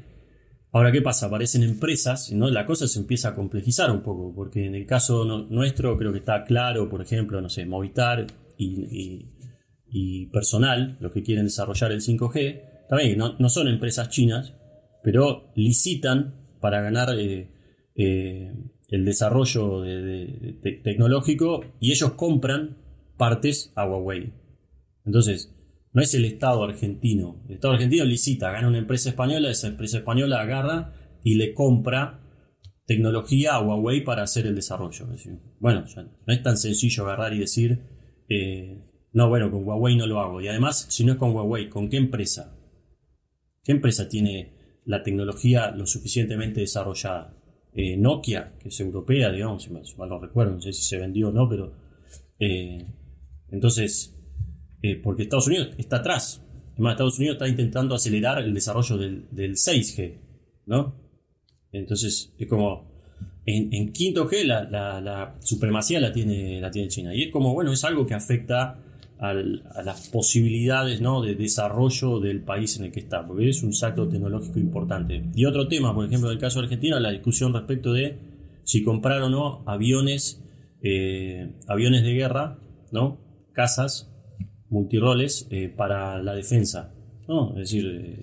Ahora, 0.71 0.91
¿qué 0.91 1.01
pasa? 1.01 1.27
Aparecen 1.27 1.63
empresas, 1.63 2.31
¿no? 2.33 2.49
La 2.49 2.65
cosa 2.65 2.87
se 2.87 2.99
empieza 2.99 3.29
a 3.29 3.33
complejizar 3.35 3.91
un 3.91 4.01
poco, 4.01 4.33
porque 4.35 4.65
en 4.65 4.75
el 4.75 4.85
caso 4.85 5.23
nuestro 5.49 5.97
creo 5.97 6.11
que 6.11 6.19
está 6.19 6.43
claro, 6.43 6.89
por 6.89 7.01
ejemplo, 7.01 7.39
no 7.41 7.49
sé, 7.49 7.65
Movistar 7.65 8.27
y, 8.57 10.25
personal, 10.33 10.97
los 10.99 11.13
que 11.13 11.23
quieren 11.23 11.45
desarrollar 11.45 11.93
el 11.93 12.01
5G, 12.01 12.87
también 12.89 13.17
no, 13.17 13.49
son 13.49 13.69
empresas 13.69 14.09
chinas, 14.09 14.53
pero 15.01 15.53
licitan 15.55 16.35
para 16.59 16.81
ganar 16.81 17.17
eh, 17.17 17.49
eh, 17.95 18.51
el 18.95 19.03
desarrollo 19.03 19.83
tecnológico 20.83 21.65
y 21.79 21.91
ellos 21.91 22.13
compran 22.13 22.77
partes 23.17 23.73
a 23.75 23.85
Huawei. 23.85 24.33
Entonces, 25.05 25.53
no 25.91 26.01
es 26.01 26.13
el 26.13 26.25
Estado 26.25 26.63
argentino. 26.63 27.43
El 27.47 27.55
Estado 27.55 27.73
argentino 27.73 28.05
licita, 28.05 28.51
gana 28.51 28.69
una 28.69 28.77
empresa 28.77 29.09
española, 29.09 29.51
esa 29.51 29.67
empresa 29.67 29.97
española 29.97 30.41
agarra 30.41 30.93
y 31.23 31.35
le 31.35 31.53
compra 31.53 32.21
tecnología 32.85 33.55
a 33.55 33.61
Huawei 33.61 34.03
para 34.03 34.23
hacer 34.23 34.47
el 34.47 34.55
desarrollo. 34.55 35.07
Bueno, 35.59 35.83
no 36.25 36.33
es 36.33 36.41
tan 36.41 36.57
sencillo 36.57 37.03
agarrar 37.03 37.33
y 37.33 37.39
decir, 37.39 37.81
eh, 38.29 38.81
no, 39.11 39.27
bueno, 39.27 39.51
con 39.51 39.65
Huawei 39.65 39.97
no 39.97 40.07
lo 40.07 40.21
hago. 40.21 40.41
Y 40.41 40.47
además, 40.47 40.87
si 40.89 41.03
no 41.03 41.13
es 41.13 41.17
con 41.17 41.35
Huawei, 41.35 41.69
¿con 41.69 41.89
qué 41.89 41.97
empresa? 41.97 42.57
¿Qué 43.63 43.73
empresa 43.73 44.07
tiene 44.07 44.79
la 44.85 45.03
tecnología 45.03 45.71
lo 45.71 45.85
suficientemente 45.85 46.61
desarrollada? 46.61 47.35
Eh, 47.77 47.97
Nokia, 47.97 48.53
que 48.57 48.69
es 48.69 48.79
europea, 48.79 49.29
digamos, 49.31 49.63
si 49.63 49.69
mal 49.69 50.09
no 50.09 50.17
recuerdo, 50.17 50.53
no 50.53 50.61
sé 50.61 50.71
si 50.71 50.81
se 50.81 50.97
vendió 50.97 51.27
o 51.27 51.31
no, 51.33 51.49
pero 51.49 51.73
eh, 52.39 52.85
entonces, 53.49 54.15
eh, 54.81 54.95
porque 54.95 55.23
Estados 55.23 55.47
Unidos 55.47 55.71
está 55.77 55.97
atrás. 55.97 56.41
Además, 56.73 56.93
Estados 56.93 57.19
Unidos 57.19 57.35
está 57.35 57.49
intentando 57.49 57.95
acelerar 57.95 58.39
el 58.39 58.53
desarrollo 58.53 58.97
del, 58.97 59.55
6G, 59.55 60.13
¿no? 60.67 60.95
Entonces, 61.73 62.33
es 62.37 62.47
como, 62.47 62.89
en, 63.45 63.91
quinto 63.91 64.29
G 64.29 64.43
la, 64.43 65.35
supremacía 65.41 65.99
la 65.99 66.13
tiene, 66.13 66.61
la 66.61 66.71
tiene 66.71 66.87
China. 66.87 67.13
Y 67.13 67.23
es 67.23 67.31
como, 67.31 67.53
bueno, 67.53 67.73
es 67.73 67.83
algo 67.83 68.05
que 68.05 68.13
afecta 68.13 68.79
a 69.17 69.33
las 69.33 70.09
posibilidades 70.09 70.99
¿no? 71.01 71.21
de 71.21 71.35
desarrollo 71.35 72.19
del 72.19 72.41
país 72.41 72.77
en 72.77 72.85
el 72.85 72.91
que 72.91 72.99
está, 72.99 73.25
porque 73.25 73.49
es 73.49 73.63
un 73.63 73.73
salto 73.73 74.07
tecnológico 74.09 74.59
importante. 74.59 75.23
Y 75.33 75.45
otro 75.45 75.67
tema, 75.67 75.93
por 75.93 76.05
ejemplo, 76.05 76.29
en 76.29 76.35
el 76.35 76.41
caso 76.41 76.59
de 76.59 76.65
Argentina, 76.65 76.99
la 76.99 77.11
discusión 77.11 77.53
respecto 77.53 77.93
de 77.93 78.17
si 78.63 78.83
comprar 78.83 79.21
o 79.21 79.29
no 79.29 79.63
aviones, 79.65 80.43
eh, 80.81 81.55
aviones 81.67 82.03
de 82.03 82.13
guerra, 82.13 82.59
¿no? 82.91 83.19
casas, 83.53 84.11
multiroles 84.69 85.47
eh, 85.49 85.69
para 85.69 86.21
la 86.21 86.35
defensa. 86.35 86.93
Es 87.53 87.55
decir, 87.55 87.85
eh, 87.85 88.19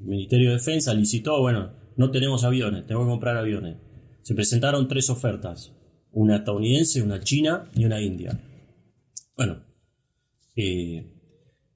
el 0.00 0.06
Ministerio 0.06 0.50
de 0.50 0.56
Defensa 0.56 0.94
licitó, 0.94 1.40
bueno, 1.40 1.72
no 1.96 2.10
tenemos 2.10 2.44
aviones, 2.44 2.86
tengo 2.86 3.02
que 3.02 3.10
comprar 3.10 3.36
aviones. 3.36 3.76
Se 4.22 4.34
presentaron 4.34 4.86
tres 4.88 5.10
ofertas, 5.10 5.72
una 6.12 6.36
estadounidense, 6.36 7.02
una 7.02 7.20
china 7.20 7.64
y 7.74 7.84
una 7.84 8.00
india. 8.00 8.38
Bueno, 9.36 9.64
eh, 10.56 11.10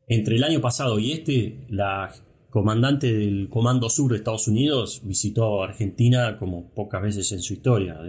entre 0.06 0.36
el 0.36 0.44
año 0.44 0.60
pasado 0.60 0.98
y 0.98 1.12
este, 1.12 1.66
la 1.68 2.12
comandante 2.50 3.12
del 3.12 3.48
Comando 3.48 3.90
Sur 3.90 4.12
de 4.12 4.18
Estados 4.18 4.48
Unidos 4.48 5.02
visitó 5.04 5.62
Argentina 5.62 6.36
como 6.38 6.72
pocas 6.72 7.02
veces 7.02 7.30
en 7.32 7.42
su 7.42 7.52
historia. 7.52 8.00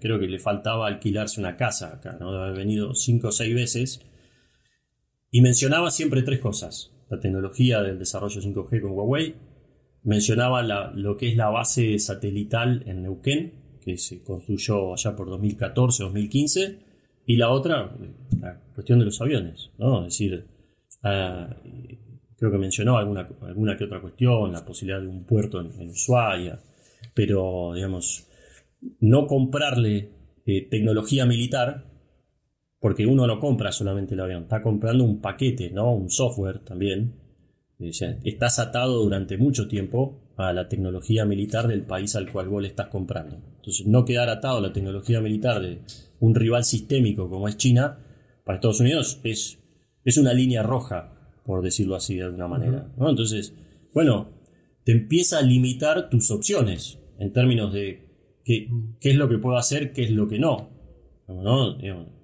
creo 0.00 0.18
que 0.18 0.26
le 0.26 0.38
faltaba 0.38 0.86
alquilarse 0.86 1.40
una 1.40 1.56
casa 1.56 1.94
acá, 1.94 2.16
¿no? 2.20 2.30
Debe 2.32 2.44
haber 2.44 2.58
venido 2.58 2.94
cinco 2.94 3.28
o 3.28 3.32
seis 3.32 3.54
veces. 3.54 4.00
Y 5.30 5.40
mencionaba 5.40 5.90
siempre 5.90 6.22
tres 6.22 6.40
cosas. 6.40 6.92
La 7.08 7.20
tecnología 7.20 7.82
del 7.82 7.98
desarrollo 7.98 8.40
5G 8.40 8.82
con 8.82 8.92
Huawei. 8.92 9.34
Mencionaba 10.02 10.62
lo 10.94 11.16
que 11.16 11.30
es 11.30 11.36
la 11.36 11.48
base 11.48 11.98
satelital 11.98 12.84
en 12.86 13.02
Neuquén, 13.02 13.78
que 13.80 13.98
se 13.98 14.22
construyó 14.22 14.92
allá 14.92 15.16
por 15.16 15.28
2014-2015 15.30 16.85
y 17.26 17.36
la 17.36 17.50
otra, 17.50 17.92
la 18.40 18.60
cuestión 18.74 19.00
de 19.00 19.04
los 19.04 19.20
aviones, 19.20 19.70
¿no? 19.78 20.06
Es 20.06 20.14
decir, 20.14 20.46
creo 21.02 22.50
que 22.50 22.58
mencionó 22.58 22.96
alguna, 22.96 23.28
alguna 23.42 23.76
que 23.76 23.84
otra 23.84 24.00
cuestión, 24.00 24.52
la 24.52 24.64
posibilidad 24.64 25.00
de 25.00 25.08
un 25.08 25.24
puerto 25.24 25.60
en, 25.60 25.88
Ushuaia, 25.88 26.60
pero, 27.14 27.72
digamos, 27.74 28.28
no 29.00 29.26
comprarle 29.26 30.10
eh, 30.44 30.68
tecnología 30.70 31.26
militar, 31.26 31.84
porque 32.78 33.06
uno 33.06 33.26
no 33.26 33.40
compra 33.40 33.72
solamente 33.72 34.14
el 34.14 34.20
avión, 34.20 34.44
está 34.44 34.62
comprando 34.62 35.02
un 35.02 35.20
paquete, 35.20 35.70
¿no? 35.70 35.92
Un 35.92 36.10
software 36.10 36.60
también. 36.60 37.14
estás 37.78 38.60
atado 38.60 39.02
durante 39.02 39.36
mucho 39.36 39.66
tiempo 39.66 40.32
a 40.36 40.52
la 40.52 40.68
tecnología 40.68 41.24
militar 41.24 41.66
del 41.66 41.82
país 41.82 42.14
al 42.14 42.30
cual 42.30 42.48
vos 42.48 42.62
le 42.62 42.68
estás 42.68 42.86
comprando. 42.88 43.36
Entonces, 43.56 43.86
no 43.86 44.04
quedar 44.04 44.28
atado 44.28 44.58
a 44.58 44.60
la 44.60 44.72
tecnología 44.72 45.20
militar 45.20 45.60
de 45.60 45.80
un 46.20 46.34
rival 46.34 46.64
sistémico 46.64 47.28
como 47.28 47.48
es 47.48 47.56
China, 47.56 47.98
para 48.44 48.56
Estados 48.56 48.80
Unidos 48.80 49.20
es, 49.24 49.58
es 50.04 50.18
una 50.18 50.32
línea 50.32 50.62
roja, 50.62 51.12
por 51.44 51.62
decirlo 51.62 51.96
así 51.96 52.16
de 52.16 52.24
alguna 52.24 52.48
manera. 52.48 52.88
Entonces, 52.98 53.54
bueno, 53.92 54.28
te 54.84 54.92
empieza 54.92 55.38
a 55.38 55.42
limitar 55.42 56.08
tus 56.10 56.30
opciones 56.30 56.98
en 57.18 57.32
términos 57.32 57.72
de 57.72 58.06
qué, 58.44 58.70
qué 59.00 59.10
es 59.10 59.16
lo 59.16 59.28
que 59.28 59.38
puedo 59.38 59.56
hacer, 59.56 59.92
qué 59.92 60.04
es 60.04 60.10
lo 60.10 60.28
que 60.28 60.38
no. 60.38 60.70
¿no? 61.28 61.76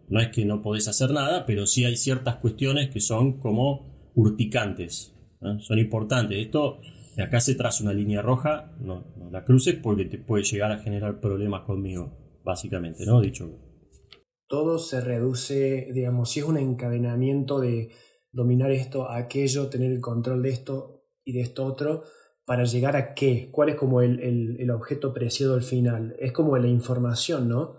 no 0.09 0.21
es 0.21 0.29
que 0.29 0.45
no 0.45 0.63
podés 0.63 0.89
hacer 0.89 1.11
nada, 1.11 1.47
pero 1.47 1.67
sí 1.67 1.85
hay 1.85 1.97
ciertas 1.97 2.37
cuestiones 2.37 2.91
que 2.91 3.01
son 3.01 3.39
como 3.39 4.11
urticantes. 4.15 5.15
son 5.61 5.79
importantes. 5.79 6.39
Esto, 6.39 6.81
acá 7.19 7.41
se 7.41 7.55
traza 7.55 7.83
una 7.83 7.93
línea 7.93 8.23
roja, 8.23 8.73
no, 8.81 9.05
la 9.31 9.45
cruces 9.45 9.77
porque 9.83 10.05
te 10.05 10.19
puede 10.19 10.45
llegar 10.45 10.71
a 10.71 10.79
generar 10.79 11.21
problemas 11.21 11.63
conmigo, 11.63 12.13
básicamente, 12.45 13.07
¿no? 13.07 13.21
Dicho. 13.21 13.51
Todo 14.53 14.79
se 14.79 15.01
reduce, 15.01 15.89
digamos, 15.95 16.31
si 16.31 16.41
es 16.41 16.45
un 16.45 16.59
encadenamiento 16.59 17.59
de 17.59 17.89
dominar 18.33 18.71
esto, 18.71 19.11
aquello, 19.11 19.71
tener 19.71 19.91
el 19.91 20.03
control 20.03 20.43
de 20.43 20.51
esto 20.51 21.07
y 21.25 21.33
de 21.33 21.41
esto 21.41 21.65
otro, 21.65 22.03
para 22.45 22.65
llegar 22.65 22.95
a 22.95 23.15
qué, 23.15 23.49
cuál 23.51 23.71
es 23.71 23.77
como 23.77 24.03
el, 24.03 24.21
el, 24.21 24.71
objeto 24.71 25.15
preciado 25.15 25.55
al 25.55 25.63
final. 25.63 26.17
Es 26.19 26.33
como 26.33 26.59
la 26.59 26.67
información, 26.67 27.49
¿no? 27.49 27.79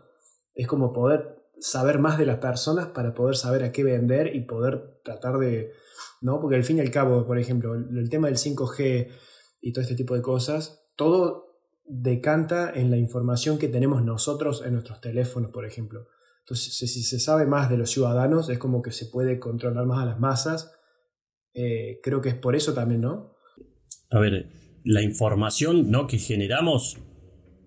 Es 0.55 0.65
como 0.65 0.93
poder 0.93 1.43
saber 1.59 1.99
más 1.99 2.17
de 2.17 2.25
las 2.25 2.39
personas 2.39 2.87
para 2.87 3.13
poder 3.13 3.35
saber 3.35 3.63
a 3.65 3.71
qué 3.71 3.83
vender 3.83 4.35
y 4.35 4.41
poder 4.41 4.99
tratar 5.03 5.37
de, 5.37 5.73
¿no? 6.21 6.41
Porque 6.41 6.55
al 6.55 6.63
fin 6.63 6.79
y 6.79 6.81
al 6.81 6.89
cabo, 6.89 7.27
por 7.27 7.37
ejemplo, 7.37 7.75
el, 7.75 8.09
tema 8.09 8.29
del 8.29 8.37
5G 8.37 9.09
y 9.61 9.73
todo 9.73 9.83
este 9.83 9.93
tipo 9.93 10.15
de 10.15 10.23
cosas, 10.23 10.87
todo 10.95 11.55
decanta 11.85 12.71
en 12.73 12.89
la 12.89 12.97
información 12.97 13.59
que 13.59 13.67
tenemos 13.67 14.03
nosotros 14.03 14.63
en 14.65 14.73
nuestros 14.73 15.01
teléfonos, 15.01 15.51
por 15.51 15.67
ejemplo. 15.67 16.07
Entonces, 16.45 16.75
si 16.77 17.03
se 17.03 17.19
sabe 17.19 17.45
más 17.45 17.69
de 17.69 17.77
los 17.77 17.89
ciudadanos, 17.89 18.49
es 18.49 18.59
como 18.59 18.81
que 18.81 18.91
se 18.91 19.05
puede 19.05 19.39
controlar 19.39 19.85
más 19.85 20.03
a 20.03 20.05
las 20.05 20.19
masas. 20.19 20.71
Eh, 21.53 21.99
creo 22.03 22.21
que 22.21 22.29
es 22.29 22.35
por 22.35 22.55
eso 22.55 22.73
también, 22.73 23.01
¿no? 23.01 23.35
A 24.09 24.19
ver, 24.19 24.49
la 24.83 25.01
información 25.01 25.89
¿no? 25.89 26.07
que 26.07 26.17
generamos 26.17 26.97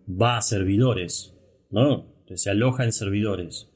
va 0.09 0.37
a 0.37 0.43
servidores, 0.43 1.35
¿no? 1.71 2.15
Se 2.35 2.51
aloja 2.51 2.85
en 2.85 2.93
servidores 2.93 3.69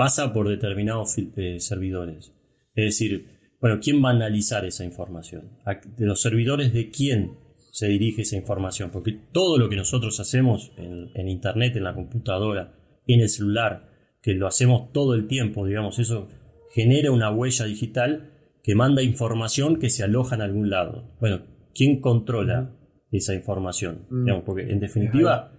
pasa 0.00 0.32
por 0.32 0.48
determinados 0.48 1.18
eh, 1.18 1.60
servidores. 1.60 2.32
Es 2.74 2.84
decir, 2.86 3.26
bueno, 3.60 3.80
¿quién 3.82 4.02
va 4.02 4.08
a 4.08 4.12
analizar 4.12 4.64
esa 4.64 4.82
información? 4.82 5.58
¿De 5.98 6.06
los 6.06 6.22
servidores 6.22 6.72
de 6.72 6.88
quién 6.88 7.36
se 7.70 7.88
dirige 7.88 8.22
esa 8.22 8.38
información? 8.38 8.90
Porque 8.90 9.12
todo 9.30 9.58
lo 9.58 9.68
que 9.68 9.76
nosotros 9.76 10.18
hacemos 10.18 10.72
en, 10.78 11.28
Internet, 11.28 11.76
en 11.76 11.84
la 11.84 11.92
computadora, 11.92 12.72
en 13.06 13.20
el 13.20 13.28
celular, 13.28 13.89
que 14.22 14.34
lo 14.34 14.46
hacemos 14.46 14.92
todo 14.92 15.14
el 15.14 15.26
tiempo, 15.26 15.66
digamos, 15.66 15.98
eso 15.98 16.28
genera 16.72 17.10
una 17.10 17.30
huella 17.30 17.64
digital 17.64 18.30
que 18.62 18.74
manda 18.74 19.02
información 19.02 19.78
que 19.78 19.90
se 19.90 20.04
aloja 20.04 20.34
en 20.34 20.42
algún 20.42 20.70
lado. 20.70 21.14
Bueno, 21.20 21.42
¿quién 21.74 22.00
controla 22.00 22.76
esa 23.10 23.34
información? 23.34 24.06
Mm. 24.10 24.42
porque 24.44 24.70
en 24.70 24.80
definitiva, 24.80 25.52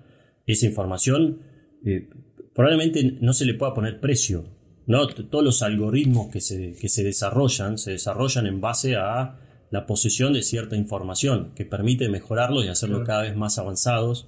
esa 0.45 0.65
información 0.65 1.39
eh, 1.85 2.09
probablemente 2.53 3.17
no 3.19 3.33
se 3.33 3.45
le 3.45 3.55
pueda 3.55 3.73
poner 3.73 3.99
precio. 3.99 4.45
¿no? 4.87 5.07
Todos 5.07 5.43
los 5.43 5.61
algoritmos 5.63 6.31
que 6.31 6.41
se, 6.41 6.73
que 6.79 6.89
se 6.89 7.03
desarrollan 7.03 7.77
se 7.77 7.91
desarrollan 7.91 8.45
en 8.45 8.61
base 8.61 8.95
a 8.95 9.37
la 9.71 9.85
posesión 9.85 10.33
de 10.33 10.43
cierta 10.43 10.75
información 10.75 11.53
que 11.55 11.65
permite 11.65 12.09
mejorarlo 12.09 12.63
y 12.63 12.67
hacerlo 12.67 13.03
cada 13.05 13.23
vez 13.23 13.35
más 13.35 13.57
avanzados, 13.57 14.27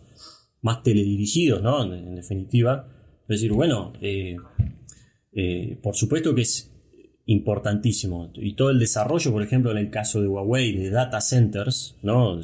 más 0.61 0.81
teledirigidos, 0.83 1.61
¿no? 1.61 1.83
En, 1.93 2.15
definitiva. 2.15 2.87
Es 3.24 3.39
decir, 3.39 3.51
bueno, 3.51 3.94
eh, 4.01 4.38
eh, 5.32 5.80
por 5.82 5.96
supuesto 5.96 6.36
que 6.36 6.42
es 6.42 6.70
importantísimo. 7.25 8.32
Y 8.36 8.56
todo 8.56 8.70
el 8.70 8.80
desarrollo, 8.80 9.32
por 9.32 9.44
ejemplo, 9.44 9.72
en 9.72 9.77
el 9.77 9.89
caso 9.89 10.22
de 10.22 10.27
Huawei, 10.27 10.75
de 10.75 10.89
data 10.89 11.22
centers, 11.22 11.98
¿no? 12.01 12.42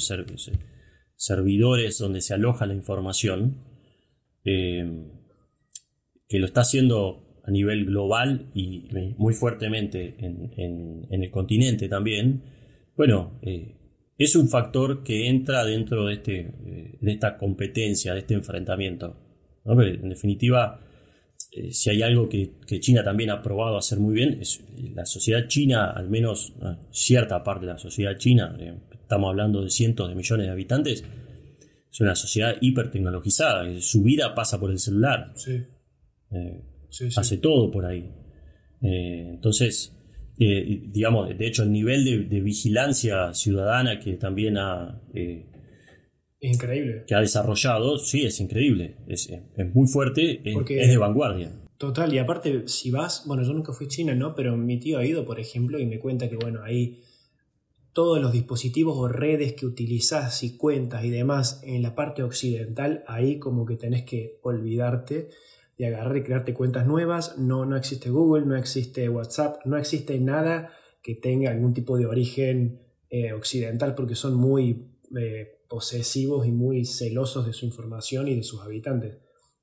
servidores 1.15 1.97
donde 1.97 2.21
se 2.21 2.33
aloja 2.33 2.65
la 2.65 2.73
información, 2.73 3.57
eh, 4.45 5.05
que 6.27 6.39
lo 6.39 6.45
está 6.45 6.61
haciendo 6.61 7.41
a 7.43 7.51
nivel 7.51 7.85
global 7.85 8.51
y 8.53 8.87
muy 9.17 9.33
fuertemente 9.33 10.15
en, 10.19 11.07
el 11.09 11.31
continente 11.31 11.89
también, 11.89 12.43
bueno, 12.95 13.39
eh, 13.41 13.75
es 14.17 14.35
un 14.35 14.49
factor 14.49 15.03
que 15.03 15.27
entra 15.27 15.65
dentro 15.65 16.05
de, 16.05 16.13
este, 16.13 16.39
eh, 16.39 16.97
de 17.01 17.11
esta 17.11 17.37
competencia, 17.37 18.13
de 18.13 18.19
este 18.19 18.35
enfrentamiento. 18.35 19.17
En 19.65 20.09
definitiva, 20.09 20.79
eh, 21.51 21.71
si 21.71 21.89
hay 21.89 22.01
algo 22.01 22.27
que, 22.29 22.51
China 22.79 23.03
también 23.03 23.29
ha 23.29 23.41
probado 23.41 23.77
hacer 23.77 23.99
muy 23.99 24.13
bien, 24.13 24.39
es 24.41 24.63
la 24.93 25.05
sociedad 25.05 25.47
china, 25.47 25.91
al 25.91 26.09
menos 26.09 26.53
cierta 26.91 27.43
parte 27.43 27.65
de 27.65 27.73
la 27.73 27.79
sociedad 27.79 28.17
china, 28.17 28.57
estamos 28.91 29.29
hablando 29.29 29.63
de 29.63 29.69
cientos 29.69 30.09
de 30.09 30.15
millones 30.15 30.47
de 30.47 30.51
habitantes, 30.51 31.03
es 31.91 32.01
una 32.01 32.15
sociedad 32.15 32.55
hipertecnologizada, 32.61 33.65
su 33.81 34.03
vida 34.03 34.35
pasa 34.35 34.59
por 34.59 34.71
el 34.71 34.79
celular. 34.79 35.33
Sí. 35.35 35.63
Eh, 36.31 36.61
hace 37.15 37.37
todo 37.37 37.71
por 37.71 37.85
ahí. 37.85 38.11
Eh, 38.81 39.31
entonces, 39.31 39.97
eh, 40.39 40.81
digamos, 40.85 41.35
de 41.35 41.47
hecho, 41.47 41.63
el 41.63 41.71
nivel 41.71 42.29
de, 42.29 42.41
vigilancia 42.41 43.33
ciudadana 43.33 43.99
que 43.99 44.17
también 44.17 44.57
ha. 44.57 45.01
Increíble. 46.41 47.03
Que 47.07 47.15
ha 47.15 47.19
desarrollado, 47.19 47.97
sí, 47.97 48.25
es 48.25 48.39
increíble. 48.39 48.97
Es, 49.07 49.29
muy 49.73 49.87
fuerte, 49.87 50.41
es, 50.43 50.89
de 50.89 50.97
vanguardia. 50.97 51.51
Total, 51.77 52.13
y 52.13 52.17
aparte, 52.17 52.67
si 52.67 52.91
vas, 52.91 53.23
bueno, 53.25 53.43
yo 53.43 53.53
nunca 53.53 53.73
fui 53.73 53.85
a 53.85 53.89
China, 53.89 54.15
¿no? 54.15 54.35
Pero 54.35 54.57
mi 54.57 54.79
tío 54.79 54.97
ha 54.97 55.05
ido, 55.05 55.25
por 55.25 55.39
ejemplo, 55.39 55.79
y 55.79 55.85
me 55.85 55.99
cuenta 55.99 56.29
que, 56.29 56.35
bueno, 56.35 56.61
ahí 56.63 57.01
todos 57.93 58.21
los 58.21 58.31
dispositivos 58.31 58.97
o 58.97 59.07
redes 59.07 59.53
que 59.53 59.65
utilizas 59.65 60.43
y 60.43 60.57
cuentas 60.57 61.03
y 61.03 61.09
demás 61.09 61.61
en 61.63 61.81
la 61.81 61.95
parte 61.95 62.23
occidental, 62.23 63.03
ahí 63.07 63.39
como 63.39 63.65
que 63.65 63.75
tenés 63.75 64.03
que 64.03 64.39
olvidarte 64.43 65.29
de 65.77 65.87
agarrar 65.87 66.17
y 66.17 66.23
crearte 66.23 66.53
cuentas 66.53 66.85
nuevas. 66.85 67.37
No, 67.37 67.65
no 67.65 67.75
existe 67.75 68.09
Google, 68.09 68.45
no 68.45 68.55
existe 68.55 69.09
WhatsApp, 69.09 69.65
no 69.65 69.77
existe 69.77 70.19
nada 70.19 70.71
que 71.01 71.15
tenga 71.15 71.51
algún 71.51 71.73
tipo 71.73 71.97
de 71.97 72.05
origen 72.05 72.81
eh, 73.09 73.33
occidental 73.33 73.95
porque 73.95 74.15
son 74.15 74.35
muy 74.35 74.97
eh, 75.19 75.58
posesivos 75.69 76.45
y 76.47 76.51
muy 76.51 76.85
celosos 76.85 77.45
de 77.45 77.53
su 77.53 77.65
información 77.65 78.27
y 78.27 78.35
de 78.35 78.43
sus 78.43 78.61
habitantes. 78.61 79.17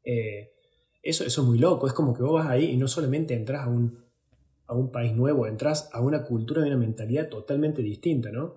Eh, 0.05 0.53
eso, 1.03 1.25
eso 1.25 1.43
es 1.43 1.47
muy 1.47 1.59
loco, 1.59 1.87
es 1.87 1.93
como 1.93 2.15
que 2.15 2.23
vos 2.23 2.35
vas 2.35 2.49
ahí 2.49 2.71
y 2.71 2.77
no 2.77 2.89
solamente 2.89 3.35
entras 3.35 3.67
a 3.67 3.69
un, 3.69 4.05
a 4.67 4.75
un 4.75 4.91
país 4.91 5.15
nuevo, 5.15 5.47
entras 5.47 5.91
a 5.93 6.01
una 6.01 6.25
cultura 6.25 6.63
y 6.63 6.69
una 6.69 6.79
mentalidad 6.79 7.29
totalmente 7.29 7.83
distinta, 7.83 8.31
¿no? 8.31 8.57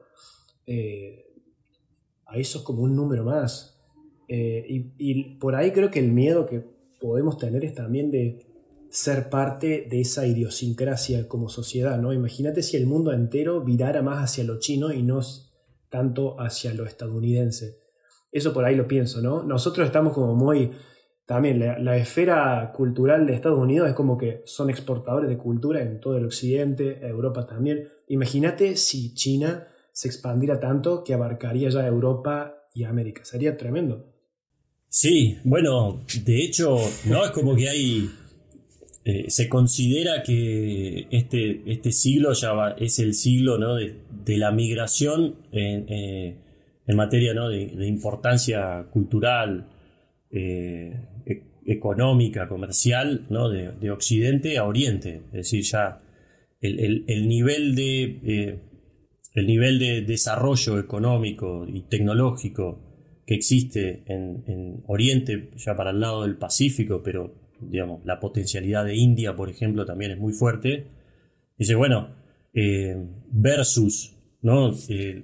ahí 2.28 2.44
sos 2.44 2.62
como 2.62 2.84
un 2.84 2.96
número 2.96 3.24
más. 3.24 3.82
y, 4.28 4.94
y 5.00 5.36
por 5.40 5.56
ahí 5.56 5.72
creo 5.72 5.90
que 5.90 5.98
el 5.98 6.12
miedo 6.12 6.46
que 6.46 6.64
podemos 7.00 7.40
tener 7.40 7.66
es 7.66 7.74
también 7.74 8.12
de 8.12 8.46
ser 8.90 9.30
parte 9.30 9.88
de 9.90 10.02
esa 10.02 10.26
idiosincrasia 10.26 11.28
como 11.28 11.50
sociedad, 11.50 12.00
¿no? 12.00 12.12
Imagínate 12.12 12.64
si 12.64 12.76
el 12.76 12.88
mundo 12.88 13.14
entero 13.14 13.62
virara 13.62 14.02
más 14.02 14.24
hacia 14.24 14.44
lo 14.44 14.60
chino 14.60 14.92
y 14.92 15.04
no 15.04 15.22
tanto 15.90 16.40
hacia 16.40 16.74
lo 16.74 16.86
estadounidense. 16.86 17.80
Eso 18.32 18.54
por 18.54 18.66
ahí 18.66 18.76
lo 18.76 18.88
pienso, 18.88 19.22
¿no? 19.22 19.44
Nosotros 19.44 19.86
estamos 19.86 20.14
como 20.14 20.36
muy... 20.36 20.72
También 21.26 21.60
la, 21.60 21.96
esfera 21.96 22.72
cultural 22.74 23.28
de 23.28 23.36
Estados 23.36 23.60
Unidos 23.60 23.88
es 23.88 23.94
como 23.94 24.18
que 24.18 24.42
son 24.46 24.72
exportadores 24.72 25.30
de 25.30 25.38
cultura 25.38 25.80
en 25.80 26.00
todo 26.00 26.18
el 26.18 26.26
occidente, 26.26 27.06
Europa 27.06 27.46
también. 27.46 27.88
Imagínate 28.08 28.76
si 28.76 29.14
China 29.14 29.68
se 29.92 30.08
expandiera 30.08 30.60
tanto 30.60 31.04
que 31.04 31.14
abarcaría 31.14 31.70
ya 31.70 31.86
Europa 31.86 32.64
y 32.74 32.84
América. 32.84 33.26
Sería 33.26 33.56
tremendo. 33.58 34.08
Sí, 34.88 35.38
bueno, 35.44 36.04
de 36.26 36.44
hecho, 36.44 36.78
no 37.06 37.24
es 37.24 37.30
como 37.30 37.56
que 37.56 37.70
hay. 37.70 38.10
Eh, 39.10 39.32
se 39.32 39.50
considera 39.50 40.22
que 40.22 41.08
este, 41.10 41.64
este 41.66 41.92
siglo 41.92 42.34
ya 42.34 42.76
es 42.78 43.00
el 43.00 43.16
siglo 43.16 43.58
de, 43.76 44.38
la 44.38 44.52
migración 44.52 45.38
en, 45.52 45.86
eh, 45.90 46.38
materia 46.94 47.34
de, 47.34 47.88
importancia 47.88 48.86
cultural, 48.92 49.68
eh, 50.30 50.94
e, 51.26 51.42
económica, 51.66 52.48
comercial, 52.48 53.26
¿no? 53.32 53.50
de, 53.50 53.90
Occidente 53.90 54.60
a 54.60 54.66
Oriente. 54.66 55.24
Es 55.32 55.50
decir, 55.50 55.64
ya 55.64 56.04
el, 56.62 57.04
el 57.08 57.28
nivel 57.28 57.74
de. 57.74 58.60
el 59.34 59.48
nivel 59.48 59.80
de 59.80 60.02
desarrollo 60.04 60.78
económico 60.78 61.66
y 61.68 61.82
tecnológico 61.82 62.80
que 63.26 63.34
existe 63.34 64.04
en, 64.06 64.84
Oriente, 64.86 65.50
ya 65.56 65.76
para 65.76 65.90
el 65.90 66.00
lado 66.00 66.22
del 66.22 66.38
Pacífico, 66.38 67.02
pero 67.04 67.49
digamos, 67.62 68.06
la 68.06 68.20
potencialidad 68.20 68.86
de 68.86 68.96
India, 68.96 69.36
por 69.36 69.50
ejemplo, 69.50 69.86
también 69.86 70.12
es 70.12 70.20
muy 70.20 70.34
fuerte. 70.34 70.88
Dice, 71.58 71.76
bueno, 71.76 72.10
eh, 72.54 72.96
versus, 73.32 74.16
¿no? 74.42 74.72
Eh, 74.90 75.24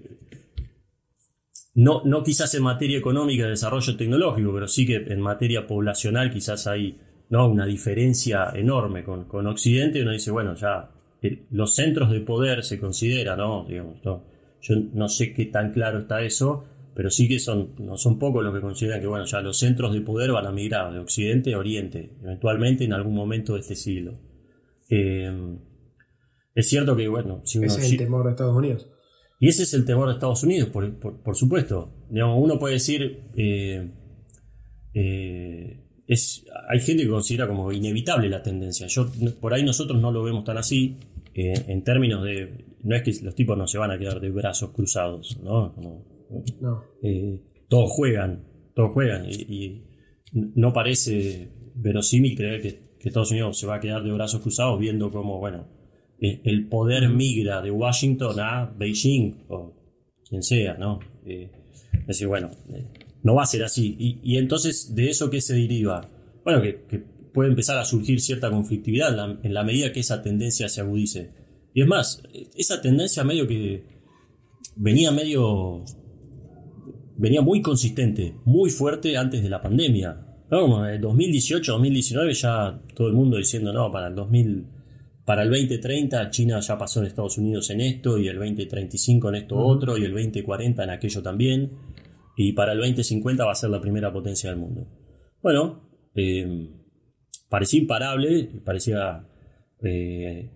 ¿no? 1.75 2.01
no, 2.05 2.23
quizás 2.23 2.53
en 2.55 2.63
materia 2.63 2.97
económica 2.97 3.43
de 3.43 3.51
desarrollo 3.51 3.95
tecnológico, 3.97 4.53
pero 4.53 4.67
sí 4.67 4.85
que 4.85 4.95
en 4.95 5.21
materia 5.21 5.67
poblacional 5.67 6.31
quizás 6.31 6.67
hay 6.67 6.97
¿no? 7.29 7.47
una 7.49 7.65
diferencia 7.65 8.51
enorme 8.53 9.03
con, 9.03 9.25
con 9.25 9.47
Occidente. 9.47 10.01
Uno 10.01 10.11
dice, 10.11 10.31
bueno, 10.31 10.55
ya 10.55 10.91
eh, 11.21 11.45
los 11.51 11.75
centros 11.75 12.11
de 12.11 12.21
poder 12.21 12.63
se 12.63 12.79
considera, 12.79 13.35
¿no? 13.35 13.65
Digamos, 13.67 14.03
¿no? 14.03 14.23
Yo 14.61 14.75
no 14.93 15.07
sé 15.09 15.33
qué 15.33 15.45
tan 15.45 15.71
claro 15.71 15.99
está 15.99 16.23
eso, 16.23 16.65
pero 16.95 17.09
sí 17.09 17.27
que 17.27 17.39
son, 17.39 17.75
no 17.77 17.97
son 17.97 18.17
pocos 18.17 18.43
los 18.43 18.53
que 18.53 18.61
consideran 18.61 19.01
que 19.01 19.07
bueno, 19.07 19.25
ya 19.25 19.41
los 19.41 19.59
centros 19.59 19.93
de 19.93 20.01
poder 20.01 20.31
van 20.31 20.47
a 20.47 20.51
migrar 20.51 20.91
de 20.91 20.99
Occidente 20.99 21.53
a 21.53 21.59
Oriente, 21.59 22.13
eventualmente 22.23 22.85
en 22.85 22.93
algún 22.93 23.13
momento 23.13 23.53
de 23.53 23.59
este 23.59 23.75
siglo. 23.75 24.19
Eh, 24.89 25.57
es 26.55 26.69
cierto 26.69 26.95
que, 26.95 27.07
bueno, 27.09 27.41
si 27.43 27.63
Ese 27.63 27.81
es 27.81 27.91
el 27.91 27.97
temor 27.97 28.25
de 28.25 28.31
Estados 28.31 28.55
Unidos. 28.55 28.89
Y 29.39 29.49
ese 29.49 29.63
es 29.63 29.73
el 29.73 29.83
temor 29.83 30.07
de 30.07 30.13
Estados 30.13 30.41
Unidos, 30.43 30.69
por, 30.69 31.35
supuesto. 31.35 31.93
Digamos, 32.09 32.41
uno 32.41 32.57
puede 32.57 32.75
decir, 32.75 33.25
eh, 33.35 33.91
eh, 34.93 35.81
es, 36.07 36.45
hay 36.69 36.79
gente 36.79 37.03
que 37.03 37.09
considera 37.09 37.45
como 37.45 37.69
inevitable 37.73 38.29
la 38.29 38.41
tendencia. 38.41 38.87
Yo, 38.87 39.11
por 39.41 39.53
ahí 39.53 39.63
nosotros 39.63 40.01
no 40.01 40.13
lo 40.13 40.23
vemos 40.23 40.45
tan 40.45 40.57
así, 40.57 40.97
eh, 41.33 41.65
en 41.67 41.83
términos 41.83 42.23
de, 42.23 42.65
no 42.83 42.95
es 42.95 43.03
que 43.03 43.25
los 43.25 43.35
tipos 43.35 43.57
no 43.57 43.67
se 43.67 43.77
van 43.77 43.91
a 43.91 43.97
quedar 43.97 44.21
de 44.21 44.29
brazos 44.29 44.71
cruzados, 44.71 45.37
¿no? 45.43 45.75
No. 46.61 46.83
todos 47.67 47.91
juegan, 47.91 48.45
todos 48.73 48.91
juegan, 48.93 49.25
y, 49.29 49.83
no 50.33 50.73
parece 50.73 51.49
verosímil 51.75 52.35
creer 52.35 52.61
que, 52.61 52.85
Estados 53.05 53.29
Unidos 53.29 53.59
se 53.59 53.67
va 53.67 53.75
a 53.75 53.79
quedar 53.79 54.01
de 54.01 54.11
brazos 54.11 54.41
cruzados 54.41 54.79
viendo 54.79 55.11
cómo, 55.11 55.37
bueno, 55.37 55.67
el 56.19 56.67
poder 56.67 57.07
migra 57.07 57.61
de 57.61 57.69
Washington 57.69 58.39
a 58.39 58.65
Beijing 58.65 59.45
o 59.47 59.75
quien 60.27 60.41
sea, 60.41 60.73
¿no? 60.73 60.99
es 62.05 62.07
decir, 62.07 62.27
bueno, 62.27 62.49
no 63.23 63.35
va 63.35 63.43
a 63.43 63.47
ser 63.47 63.63
así. 63.63 63.95
Y, 64.21 64.37
entonces, 64.37 64.93
¿de 64.93 65.09
eso 65.09 65.29
qué 65.29 65.41
se 65.41 65.55
deriva? 65.55 66.07
Bueno, 66.43 66.61
que, 66.61 67.03
puede 67.33 67.49
empezar 67.49 67.77
a 67.77 67.83
surgir 67.83 68.21
cierta 68.21 68.49
conflictividad 68.49 69.39
en 69.43 69.53
la, 69.53 69.63
medida 69.63 69.91
que 69.91 69.99
esa 69.99 70.21
tendencia 70.21 70.69
se 70.69 70.81
agudice. 70.81 71.31
Y 71.73 71.81
es 71.81 71.87
más, 71.87 72.23
esa 72.55 72.81
tendencia 72.81 73.23
medio 73.23 73.47
que 73.47 73.83
venía 74.75 75.11
medio. 75.11 75.83
Venía 77.17 77.41
muy 77.41 77.61
consistente, 77.61 78.35
muy 78.45 78.69
fuerte 78.69 79.17
antes 79.17 79.41
de 79.43 79.49
la 79.49 79.61
pandemia. 79.61 80.25
¿no? 80.49 80.87
En 80.87 81.01
2018, 81.01 81.71
2019 81.71 82.33
ya 82.33 82.81
todo 82.93 83.07
el 83.07 83.13
mundo 83.13 83.37
diciendo, 83.37 83.73
no, 83.73 83.91
para 83.91 84.07
el 84.07 84.15
2000. 84.15 84.67
Para 85.25 85.41
el 85.41 85.49
2030 85.49 86.29
China 86.29 86.59
ya 86.59 86.77
pasó 86.77 86.99
en 86.99 87.07
Estados 87.07 87.39
Unidos 87.39 87.71
en 87.71 87.81
esto 87.81 88.19
y 88.19 88.27
el 88.27 88.37
2035 88.37 89.29
en 89.29 89.35
esto 89.35 89.57
otro 89.57 89.97
y 89.97 90.05
el 90.05 90.11
2040 90.11 90.83
en 90.83 90.89
aquello 90.91 91.23
también 91.23 91.71
y 92.35 92.53
para 92.53 92.73
el 92.73 92.79
2050 92.79 93.45
va 93.45 93.51
a 93.51 93.55
ser 93.55 93.69
la 93.69 93.81
primera 93.81 94.11
potencia 94.11 94.49
del 94.49 94.59
mundo. 94.59 94.87
Bueno, 95.41 95.89
eh, 96.13 96.69
parecía 97.49 97.79
imparable, 97.79 98.49
parecía 98.63 99.27
eh, 99.81 100.51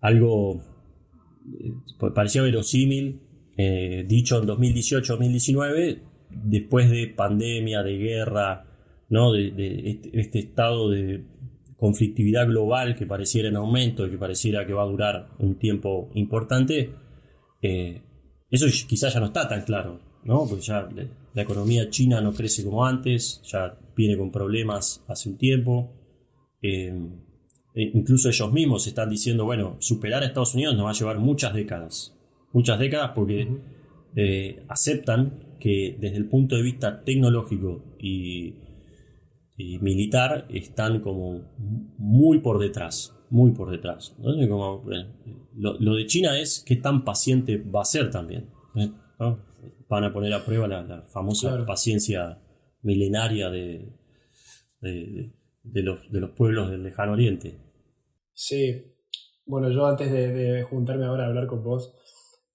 algo, 0.00 0.62
eh, 1.46 2.10
parecía 2.14 2.42
verosímil, 2.42 3.20
dicho 4.06 4.40
en 4.40 4.48
2018-2019, 4.48 5.98
después 6.30 6.90
de 6.90 7.08
pandemia, 7.08 7.82
de 7.82 7.98
guerra, 7.98 8.64
¿no? 9.08 9.32
de, 9.32 9.48
este, 9.90 10.20
este, 10.20 10.38
estado 10.38 10.90
de 10.90 11.24
conflictividad 11.76 12.46
global 12.46 12.96
que 12.96 13.06
pareciera 13.06 13.48
en 13.48 13.56
aumento 13.56 14.06
y 14.06 14.10
que 14.10 14.18
pareciera 14.18 14.66
que 14.66 14.72
va 14.72 14.82
a 14.82 14.86
durar 14.86 15.28
un 15.38 15.56
tiempo 15.58 16.10
importante, 16.14 16.90
eso 18.50 18.66
quizás 18.86 19.14
ya 19.14 19.20
no 19.20 19.26
está 19.26 19.48
tan 19.48 19.62
claro. 19.62 20.12
¿no? 20.24 20.46
Porque 20.48 20.64
ya 20.64 20.88
la 21.34 21.42
economía 21.42 21.90
china 21.90 22.20
no 22.20 22.32
crece 22.32 22.64
como 22.64 22.84
antes, 22.84 23.40
ya 23.44 23.78
viene 23.96 24.16
con 24.16 24.30
problemas 24.30 25.02
hace 25.08 25.28
un 25.28 25.36
tiempo. 25.36 25.92
Eh, 26.60 26.92
e 27.74 27.90
incluso 27.94 28.28
ellos 28.28 28.52
mismos 28.52 28.86
están 28.86 29.08
diciendo, 29.08 29.44
bueno, 29.44 29.76
superar 29.80 30.22
a 30.22 30.26
Estados 30.26 30.54
Unidos 30.54 30.76
nos 30.76 30.86
va 30.86 30.90
a 30.90 30.94
llevar 30.94 31.18
muchas 31.18 31.54
décadas. 31.54 32.16
Muchas 32.52 32.78
décadas 32.78 33.12
porque 33.14 33.48
eh, 34.16 34.64
aceptan 34.68 35.56
que 35.58 35.96
desde 36.00 36.16
el 36.16 36.28
punto 36.28 36.56
de 36.56 36.62
vista 36.62 37.02
tecnológico 37.04 37.96
y, 37.98 38.58
militar 39.80 40.46
están 40.50 40.98
como 41.00 41.40
muy 41.96 42.38
por 42.38 42.58
detrás, 42.58 43.14
muy 43.30 43.52
por 43.52 43.70
detrás. 43.70 44.16
Eh, 44.24 44.48
lo, 45.54 45.94
de 45.94 46.06
China 46.06 46.36
es 46.40 46.64
qué 46.66 46.74
tan 46.74 47.04
paciente 47.04 47.58
va 47.58 47.82
a 47.82 47.84
ser 47.84 48.10
también 48.10 48.48
van 49.92 50.04
a 50.04 50.12
poner 50.12 50.32
a 50.32 50.42
prueba 50.42 50.66
la, 50.66 51.02
famosa 51.12 51.66
paciencia 51.66 52.38
milenaria 52.80 53.50
de, 53.50 53.92
de, 54.80 55.82
los, 55.82 56.10
de 56.10 56.20
los 56.20 56.30
pueblos 56.30 56.70
del 56.70 56.82
lejano 56.82 57.12
oriente. 57.12 57.58
Sí, 58.32 58.86
bueno, 59.44 59.68
yo 59.70 59.86
antes 59.86 60.10
de, 60.10 60.62
juntarme 60.62 61.04
ahora 61.04 61.24
a 61.24 61.26
hablar 61.26 61.46
con 61.46 61.62
vos, 61.62 61.94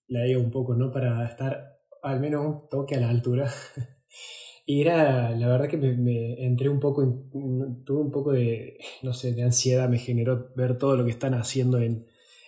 leí 0.08 0.36
un 0.36 0.52
poco, 0.52 0.76
¿no? 0.76 0.92
Para 0.92 1.26
estar 1.26 1.80
al 2.04 2.20
menos 2.20 2.46
un 2.46 2.70
toque 2.70 2.96
a 2.96 3.00
la 3.00 3.10
altura. 3.10 3.52
y 4.66 4.82
era, 4.82 5.32
la 5.32 5.48
verdad 5.48 5.68
que 5.68 5.78
me, 5.78 6.46
entré 6.46 6.70
un 6.70 6.80
poco, 6.80 7.30
tuve 7.86 8.02
un 8.02 8.12
poco 8.12 8.32
de, 8.32 8.78
no 9.04 9.14
sé, 9.14 9.34
de 9.34 9.44
ansiedad, 9.44 9.90
me 9.90 10.00
generó 10.00 10.52
ver 10.56 10.78
todo 10.78 10.96
lo 10.96 11.06
que 11.06 11.12
están 11.12 11.34
haciendo 11.34 11.80
en, 11.80 12.08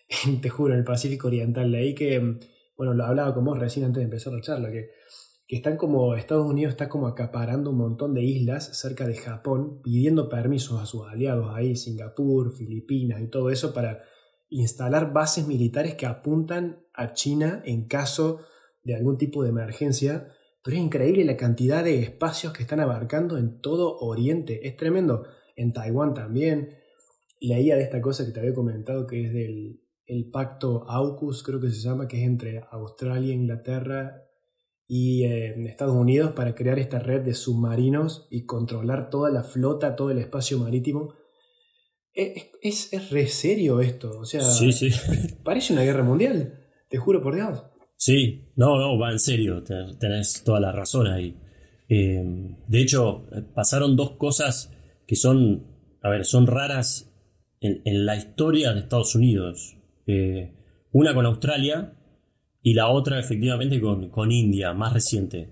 en 0.25 0.41
te 0.41 0.49
en 0.49 0.71
el 0.71 0.83
Pacífico 0.83 1.27
Oriental. 1.27 1.71
Leí 1.71 1.95
que 1.95 2.39
bueno, 2.79 2.93
lo 2.93 3.03
hablaba 3.03 3.33
con 3.33 3.43
vos 3.43 3.59
recién 3.59 3.83
antes 3.83 3.99
de 3.99 4.05
empezar 4.05 4.31
la 4.31 4.39
charla, 4.39 4.71
que, 4.71 4.91
que 5.45 5.57
están 5.57 5.75
como, 5.75 6.15
Estados 6.15 6.49
Unidos 6.49 6.71
está 6.71 6.87
como 6.87 7.07
acaparando 7.07 7.71
un 7.71 7.77
montón 7.77 8.13
de 8.13 8.23
islas 8.23 8.79
cerca 8.79 9.05
de 9.05 9.17
Japón, 9.17 9.81
pidiendo 9.83 10.29
permisos 10.29 10.81
a 10.81 10.85
sus 10.85 11.05
aliados 11.05 11.53
ahí, 11.53 11.75
Singapur, 11.75 12.55
Filipinas 12.55 13.19
y 13.19 13.27
todo 13.27 13.49
eso, 13.49 13.73
para 13.73 14.01
instalar 14.47 15.11
bases 15.11 15.45
militares 15.45 15.95
que 15.95 16.05
apuntan 16.05 16.85
a 16.99 17.13
China 17.13 17.61
en 17.65 17.87
caso 17.87 18.41
de 18.83 18.95
algún 18.95 19.17
tipo 19.17 19.43
de 19.43 19.49
emergencia. 19.49 20.27
Pero 20.63 20.77
es 20.77 20.83
increíble 20.83 21.25
la 21.25 21.37
cantidad 21.37 21.83
de 21.83 21.99
espacios 21.99 22.53
que 22.53 22.63
están 22.63 22.79
abarcando 22.79 23.37
en 23.37 23.61
todo 23.61 23.97
Oriente. 23.99 24.67
Es 24.67 24.77
tremendo. 24.77 25.25
En 25.55 25.73
Taiwán 25.73 26.13
también. 26.13 26.77
Leía 27.39 27.75
de 27.75 27.83
esta 27.83 28.01
cosa 28.01 28.25
que 28.25 28.31
te 28.31 28.39
había 28.41 28.53
comentado 28.53 29.07
que 29.07 29.25
es 29.25 29.33
del 29.33 29.81
el 30.09 30.31
pacto 30.31 30.89
AUKUS, 30.89 31.43
creo 31.43 31.61
que 31.61 31.69
se 31.69 31.81
llama, 31.81 32.07
que 32.07 32.17
es 32.17 32.27
entre 32.27 32.63
Australia, 32.71 33.31
Inglaterra 33.31 34.23
y 34.87 35.23
eh, 35.25 35.53
Estados 35.69 35.95
Unidos 35.95 36.31
para 36.31 36.55
crear 36.55 36.79
esta 36.79 36.97
red 36.97 37.21
de 37.21 37.35
submarinos 37.35 38.27
y 38.31 38.45
controlar 38.45 39.11
toda 39.11 39.29
la 39.29 39.43
flota, 39.43 39.95
todo 39.95 40.09
el 40.09 40.17
espacio 40.17 40.57
marítimo. 40.57 41.13
Es, 42.11 42.91
es, 42.91 43.11
re 43.11 43.27
serio 43.27 43.81
esto, 43.81 44.19
o 44.19 44.25
sea, 44.25 44.41
parece 45.43 45.73
una 45.73 45.83
guerra 45.83 46.03
mundial, 46.03 46.58
te 46.89 46.97
juro 46.97 47.21
por 47.21 47.35
Dios. 47.35 47.63
Sí, 47.95 48.45
no, 48.55 48.77
no, 48.77 48.97
va 48.97 49.11
en 49.11 49.19
serio, 49.19 49.63
tenés 49.63 50.43
toda 50.43 50.59
la 50.59 50.71
razón 50.71 51.07
ahí. 51.07 51.35
Eh, 51.87 52.23
de 52.67 52.81
hecho, 52.81 53.25
pasaron 53.53 53.95
dos 53.95 54.11
cosas 54.11 54.71
que 55.05 55.15
son, 55.15 55.65
a 56.01 56.09
ver, 56.09 56.25
son 56.25 56.47
raras 56.47 57.11
en, 57.61 58.05
la 58.05 58.15
historia 58.15 58.73
de 58.73 58.81
Estados 58.81 59.15
Unidos. 59.15 59.75
Eh, 60.05 60.53
una 60.91 61.13
con 61.13 61.25
Australia 61.25 61.93
y 62.61 62.73
la 62.73 62.89
otra 62.89 63.19
efectivamente 63.19 63.81
con, 63.81 64.31
India, 64.31 64.73
más 64.73 64.93
reciente. 64.93 65.49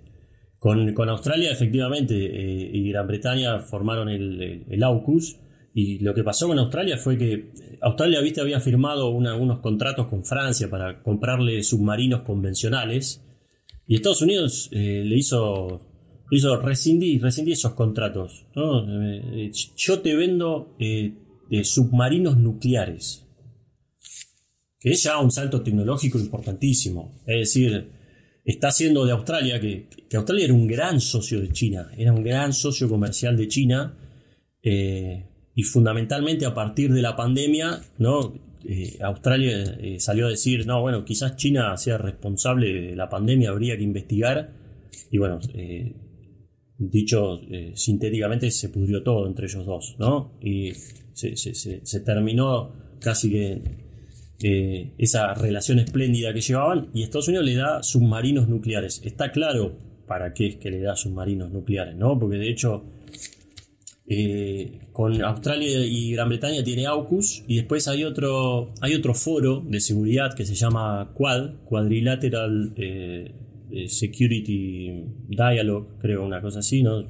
Con, 0.59 1.09
Australia 1.09 1.51
efectivamente 1.51 2.15
eh, 2.15 2.69
y 2.73 2.89
Gran 2.89 3.07
Bretaña 3.07 3.59
formaron 3.59 4.09
el, 4.09 4.83
AUKUS 4.83 5.37
y 5.79 5.99
lo 5.99 6.15
que 6.15 6.23
pasó 6.23 6.47
con 6.47 6.57
Australia 6.57 6.97
fue 6.97 7.19
que 7.19 7.51
Australia 7.81 8.19
¿viste? 8.21 8.41
había 8.41 8.59
firmado 8.59 9.09
unos 9.09 9.59
contratos 9.59 10.07
con 10.07 10.25
Francia 10.25 10.71
para 10.71 11.03
comprarle 11.03 11.61
submarinos 11.61 12.21
convencionales 12.21 13.21
y 13.85 13.93
Estados 13.93 14.23
Unidos 14.23 14.69
eh, 14.71 15.03
le 15.05 15.15
hizo, 15.15 15.81
hizo 16.31 16.59
rescindir, 16.59 17.23
esos 17.23 17.73
contratos. 17.73 18.47
yo 19.75 19.99
te 19.99 20.15
vendo 20.15 20.75
submarinos 21.61 22.37
nucleares 22.37 23.27
que 24.79 24.91
es 24.91 25.03
ya 25.03 25.19
un 25.19 25.31
salto 25.31 25.61
tecnológico 25.61 26.19
importantísimo. 26.19 27.21
Es 27.25 27.39
decir, 27.39 27.89
está 28.45 28.69
haciendo 28.69 29.05
de 29.05 29.11
Australia, 29.11 29.59
que, 29.59 29.89
Australia 30.13 30.45
era 30.45 30.53
un 30.53 30.67
gran 30.67 31.01
socio 31.01 31.41
de 31.41 31.51
China, 31.51 31.91
era 31.97 32.13
un 32.13 32.23
gran 32.23 32.53
socio 32.53 32.87
comercial 32.89 33.35
de 33.37 33.47
China, 33.47 33.97
eh, 34.61 35.26
y 35.57 35.63
fundamentalmente 35.63 36.45
a 36.45 36.53
partir 36.53 36.93
de 36.93 37.01
la 37.01 37.17
pandemia, 37.17 37.81
¿no? 37.97 38.33
Eh, 38.63 38.97
Australia 39.01 39.75
eh, 39.79 39.99
salió 39.99 40.27
a 40.27 40.29
decir, 40.29 40.65
no, 40.65 40.79
bueno, 40.81 41.03
quizás 41.03 41.35
China 41.35 41.75
sea 41.75 41.97
responsable 41.97 42.89
de 42.91 42.95
la 42.95 43.09
pandemia, 43.09 43.49
habría 43.49 43.75
que 43.75 43.83
investigar, 43.83 44.53
y 45.11 45.17
bueno, 45.17 45.39
dicho 46.77 47.41
sintéticamente, 47.73 48.51
se 48.51 48.69
pudrió 48.69 49.03
todo 49.03 49.27
entre 49.27 49.47
ellos 49.47 49.65
dos, 49.65 49.95
¿no? 49.99 50.37
Y 50.41 50.71
se, 51.13 51.35
se 51.35 51.99
terminó 51.99 52.71
casi 52.99 53.29
que 53.29 53.61
eh, 54.43 54.93
esa 54.99 55.33
relación 55.33 55.79
espléndida 55.79 56.31
que 56.31 56.41
llevaban 56.41 56.89
y 56.93 57.01
Estados 57.01 57.27
Unidos 57.27 57.45
le 57.45 57.55
da 57.55 57.81
submarinos 57.81 58.47
nucleares. 58.47 59.01
Está 59.03 59.31
claro 59.31 59.75
para 60.05 60.33
qué 60.33 60.47
es 60.47 60.55
que 60.57 60.69
le 60.69 60.79
da 60.79 60.95
submarinos 60.95 61.51
nucleares, 61.51 61.95
¿no? 61.95 62.19
Porque 62.19 62.37
de 62.37 62.49
hecho 62.49 62.83
eh, 64.07 64.87
con 64.93 65.21
Australia 65.21 65.85
y 65.85 66.13
Gran 66.13 66.29
Bretaña 66.29 66.63
tiene 66.63 66.85
AUKUS 66.85 67.43
y 67.47 67.57
después 67.57 67.87
hay 67.87 68.03
otro, 68.03 68.73
hay 68.81 68.95
otro 68.95 69.13
foro 69.13 69.61
de 69.67 69.79
seguridad 69.79 70.33
que 70.33 70.45
se 70.45 70.55
llama 70.55 71.11
Quad, 71.13 71.63
Quadrilateral 71.65 72.73
eh, 72.77 73.33
Security 73.87 75.03
Dialogue, 75.27 75.87
creo 75.99 76.25
una 76.25 76.41
cosa 76.41 76.59
así, 76.59 76.83
¿no? 76.83 77.03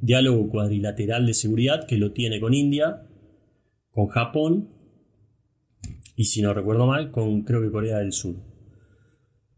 diálogo 0.00 0.48
cuadrilateral 0.48 1.26
de 1.26 1.34
seguridad 1.34 1.86
que 1.86 1.96
lo 1.96 2.12
tiene 2.12 2.40
con 2.40 2.54
India, 2.54 3.06
con 3.90 4.08
Japón 4.08 4.68
y 6.16 6.24
si 6.24 6.42
no 6.42 6.52
recuerdo 6.54 6.86
mal, 6.86 7.10
con 7.10 7.42
creo 7.42 7.62
que 7.62 7.70
Corea 7.70 7.98
del 7.98 8.12
Sur. 8.12 8.36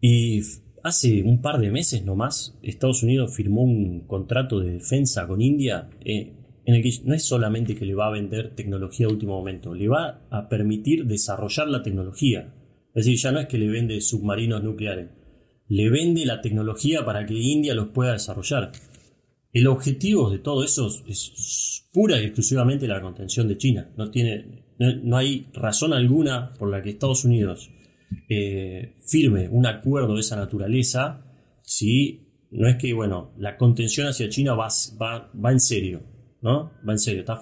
Y 0.00 0.40
hace 0.82 1.22
un 1.22 1.40
par 1.40 1.60
de 1.60 1.70
meses 1.70 2.04
nomás, 2.04 2.58
Estados 2.62 3.02
Unidos 3.02 3.34
firmó 3.34 3.62
un 3.62 4.06
contrato 4.06 4.60
de 4.60 4.74
defensa 4.74 5.26
con 5.26 5.40
India 5.40 5.90
eh, 6.04 6.32
en 6.66 6.74
el 6.74 6.82
que 6.82 6.92
no 7.04 7.14
es 7.14 7.24
solamente 7.24 7.74
que 7.74 7.84
le 7.84 7.94
va 7.94 8.06
a 8.06 8.12
vender 8.12 8.54
tecnología 8.54 9.06
de 9.06 9.12
último 9.12 9.36
momento, 9.36 9.74
le 9.74 9.88
va 9.88 10.26
a 10.30 10.48
permitir 10.48 11.04
desarrollar 11.04 11.68
la 11.68 11.82
tecnología. 11.82 12.54
Es 12.94 13.04
decir, 13.04 13.18
ya 13.18 13.32
no 13.32 13.40
es 13.40 13.48
que 13.48 13.58
le 13.58 13.68
vende 13.68 14.00
submarinos 14.00 14.62
nucleares, 14.62 15.10
le 15.68 15.90
vende 15.90 16.24
la 16.24 16.40
tecnología 16.40 17.04
para 17.04 17.26
que 17.26 17.34
India 17.34 17.74
los 17.74 17.88
pueda 17.88 18.12
desarrollar. 18.12 18.72
El 19.52 19.66
objetivo 19.66 20.30
de 20.30 20.38
todo 20.38 20.64
eso 20.64 20.88
es 21.06 21.86
pura 21.92 22.20
y 22.20 22.24
exclusivamente 22.24 22.88
la 22.88 23.00
contención 23.00 23.46
de 23.46 23.58
China. 23.58 23.90
No, 23.96 24.10
tiene, 24.10 24.64
no, 24.78 25.16
hay 25.16 25.46
razón 25.52 25.92
alguna 25.92 26.54
por 26.54 26.70
la 26.70 26.82
que 26.82 26.90
Estados 26.90 27.24
Unidos 27.24 27.70
eh, 28.28 28.96
firme 29.06 29.48
un 29.48 29.66
acuerdo 29.66 30.14
de 30.14 30.20
esa 30.20 30.36
naturaleza 30.36 31.24
si 31.60 32.20
no 32.50 32.68
es 32.68 32.76
que, 32.76 32.92
bueno, 32.92 33.32
la 33.38 33.56
contención 33.56 34.06
hacia 34.06 34.28
China 34.28 34.54
va 34.54 35.52
en 35.52 35.60
serio, 35.60 36.02
¿no? 36.44 36.70
Va 36.86 36.92
en 36.92 36.98
serio. 37.00 37.20
Está 37.20 37.40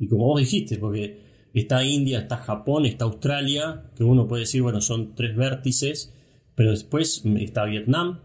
y 0.00 0.08
como 0.08 0.24
vos 0.26 0.40
dijiste, 0.40 0.78
porque 0.78 1.20
está 1.54 1.84
India, 1.84 2.20
está 2.20 2.38
Japón, 2.38 2.86
está 2.86 3.04
Australia, 3.04 3.84
que 3.94 4.04
uno 4.04 4.26
puede 4.26 4.40
decir, 4.40 4.62
bueno, 4.62 4.80
son 4.80 5.14
tres 5.14 5.36
vértices, 5.36 6.14
pero 6.54 6.70
después 6.70 7.22
está 7.24 7.64
Vietnam, 7.64 8.20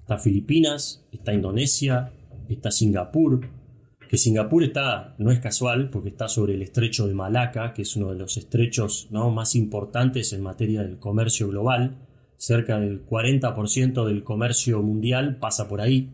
está 0.00 0.18
Filipinas, 0.18 1.06
está 1.12 1.32
Indonesia, 1.32 2.12
está 2.48 2.70
Singapur, 2.70 3.48
que 4.08 4.18
Singapur 4.18 4.64
está, 4.64 5.14
no 5.18 5.30
es 5.30 5.38
casual, 5.38 5.90
porque 5.90 6.08
está 6.08 6.28
sobre 6.28 6.54
el 6.54 6.62
estrecho 6.62 7.06
de 7.06 7.14
Malaca, 7.14 7.72
que 7.74 7.82
es 7.82 7.96
uno 7.96 8.10
de 8.10 8.18
los 8.18 8.36
estrechos 8.36 9.08
¿no? 9.10 9.30
más 9.30 9.54
importantes 9.54 10.32
en 10.32 10.42
materia 10.42 10.82
del 10.82 10.98
comercio 10.98 11.48
global. 11.48 11.96
Cerca 12.36 12.78
del 12.78 13.04
40% 13.04 14.06
del 14.06 14.22
comercio 14.22 14.82
mundial 14.82 15.36
pasa 15.36 15.68
por 15.68 15.80
ahí, 15.80 16.10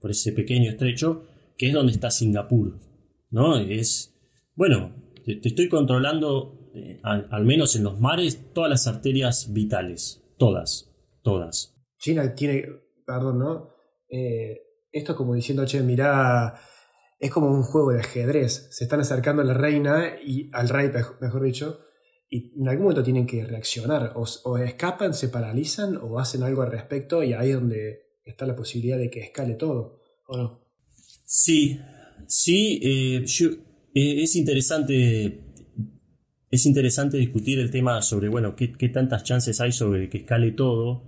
por 0.00 0.10
ese 0.10 0.32
pequeño 0.32 0.70
estrecho, 0.70 1.24
que 1.58 1.68
es 1.68 1.74
donde 1.74 1.92
está 1.92 2.10
Singapur. 2.10 2.78
¿no? 3.30 3.58
Es, 3.58 4.14
bueno, 4.54 4.94
te, 5.24 5.40
estoy 5.42 5.68
controlando, 5.68 6.70
eh, 6.74 7.00
al, 7.02 7.44
menos 7.44 7.76
en 7.76 7.84
los 7.84 8.00
mares, 8.00 8.52
todas 8.54 8.70
las 8.70 8.86
arterias 8.86 9.52
vitales. 9.52 10.24
Todas, 10.38 10.94
todas. 11.22 11.74
China 11.98 12.34
tiene, 12.34 12.64
perdón, 13.04 13.40
¿no? 13.40 13.70
Eh, 14.08 14.62
esto 14.92 15.16
como 15.16 15.34
diciendo, 15.34 15.66
che, 15.66 15.82
mirá, 15.82 16.60
es 17.18 17.30
como 17.30 17.48
un 17.48 17.64
juego 17.64 17.90
de 17.90 18.00
ajedrez. 18.00 18.68
Se 18.70 18.84
están 18.84 19.00
acercando 19.00 19.42
a 19.42 19.44
la 19.44 19.54
reina 19.54 20.16
y 20.24 20.48
al 20.52 20.68
rey, 20.68 20.90
mejor 21.20 21.42
dicho, 21.42 21.80
y 22.30 22.60
en 22.60 22.68
algún 22.68 22.84
momento 22.84 23.02
tienen 23.02 23.26
que 23.26 23.44
reaccionar. 23.44 24.12
O, 24.14 24.58
escapan, 24.58 25.12
se 25.12 25.28
paralizan 25.28 25.98
o 26.00 26.18
hacen 26.18 26.44
algo 26.44 26.62
al 26.62 26.70
respecto 26.70 27.22
y 27.22 27.32
ahí 27.32 27.50
es 27.50 27.56
donde 27.56 28.02
está 28.24 28.46
la 28.46 28.54
posibilidad 28.54 28.98
de 28.98 29.10
que 29.10 29.20
escale 29.20 29.54
todo, 29.54 30.00
¿o 30.26 30.36
no? 30.36 30.67
Sí, 31.30 31.78
sí, 32.26 32.80
eh, 32.82 33.22
eh, 33.94 34.22
es 34.22 34.34
interesante. 34.34 35.44
Es 36.50 36.64
interesante 36.64 37.18
discutir 37.18 37.58
el 37.58 37.70
tema 37.70 38.00
sobre, 38.00 38.28
bueno, 38.28 38.56
qué, 38.56 38.72
qué 38.72 38.88
tantas 38.88 39.24
chances 39.24 39.60
hay 39.60 39.72
sobre 39.72 40.08
que 40.08 40.18
escale 40.18 40.52
todo. 40.52 41.04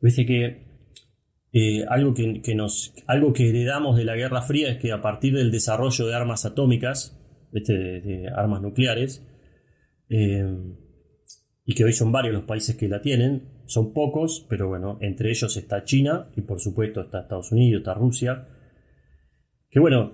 Viste 0.00 0.26
que 0.26 0.66
eh, 1.52 1.84
algo, 1.88 2.12
que, 2.12 2.54
nos, 2.56 2.92
algo 3.06 3.32
que 3.32 3.50
heredamos 3.50 3.96
de 3.96 4.04
la 4.04 4.16
Guerra 4.16 4.42
Fría 4.42 4.68
es 4.68 4.78
que 4.78 4.90
a 4.90 5.00
partir 5.00 5.34
del 5.36 5.52
desarrollo 5.52 6.08
de 6.08 6.14
armas 6.16 6.44
atómicas, 6.44 7.16
de, 7.52 8.28
armas 8.34 8.62
nucleares, 8.62 9.22
y 10.08 11.74
que 11.74 11.84
hoy 11.84 11.92
son 11.92 12.10
varios 12.10 12.34
los 12.34 12.44
países 12.44 12.74
que 12.74 12.88
la 12.88 13.00
tienen, 13.00 13.62
son 13.66 13.92
pocos, 13.92 14.44
pero 14.50 14.66
bueno, 14.66 14.98
entre 15.00 15.30
ellos 15.30 15.56
está 15.56 15.84
China 15.84 16.32
y 16.36 16.40
por 16.40 16.58
supuesto 16.58 17.02
está 17.02 17.20
Estados 17.20 17.52
Unidos, 17.52 17.82
está 17.82 17.94
Rusia, 17.94 18.48
que 19.72 19.80
bueno, 19.80 20.12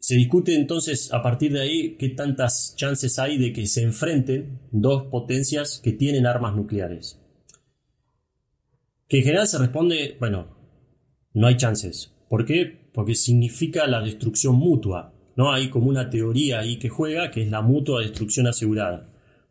se 0.00 0.16
discute 0.16 0.56
entonces 0.56 1.12
a 1.12 1.22
partir 1.22 1.52
de 1.52 1.60
ahí 1.60 1.96
qué 1.98 2.08
tantas 2.08 2.74
chances 2.76 3.20
hay 3.20 3.38
de 3.38 3.52
que 3.52 3.66
se 3.66 3.82
enfrenten 3.82 4.58
dos 4.72 5.04
potencias 5.04 5.80
que 5.82 5.92
tienen 5.92 6.26
armas 6.26 6.56
nucleares. 6.56 7.20
Que 9.08 9.18
en 9.18 9.22
general 9.22 9.46
se 9.46 9.58
responde, 9.58 10.16
bueno, 10.18 10.56
no 11.32 11.46
hay 11.46 11.56
chances. 11.56 12.12
¿Por 12.28 12.44
qué? 12.44 12.90
Porque 12.92 13.14
significa 13.14 13.86
la 13.86 14.00
destrucción 14.02 14.56
mutua. 14.56 15.14
¿no? 15.36 15.52
Hay 15.52 15.70
como 15.70 15.86
una 15.88 16.10
teoría 16.10 16.58
ahí 16.58 16.80
que 16.80 16.88
juega, 16.88 17.30
que 17.30 17.42
es 17.42 17.50
la 17.50 17.62
mutua 17.62 18.00
destrucción 18.00 18.48
asegurada. 18.48 19.06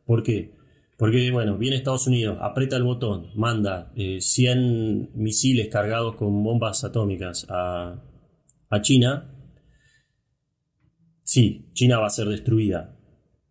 ¿Por 0.05 0.23
qué? 0.23 0.51
Porque, 0.97 1.31
bueno, 1.31 1.57
viene 1.57 1.77
Estados 1.77 2.07
Unidos, 2.07 2.37
aprieta 2.41 2.75
el 2.75 2.83
botón, 2.83 3.27
manda 3.35 3.93
100 3.95 4.57
eh, 4.59 5.09
misiles 5.15 5.69
cargados 5.69 6.15
con 6.15 6.43
bombas 6.43 6.83
atómicas 6.83 7.45
a 7.49 8.01
China. 8.81 9.36
Sí, 11.27 11.67
China 11.73 11.99
va 11.99 12.07
a 12.07 12.09
ser 12.09 12.29
destruida. 12.29 12.97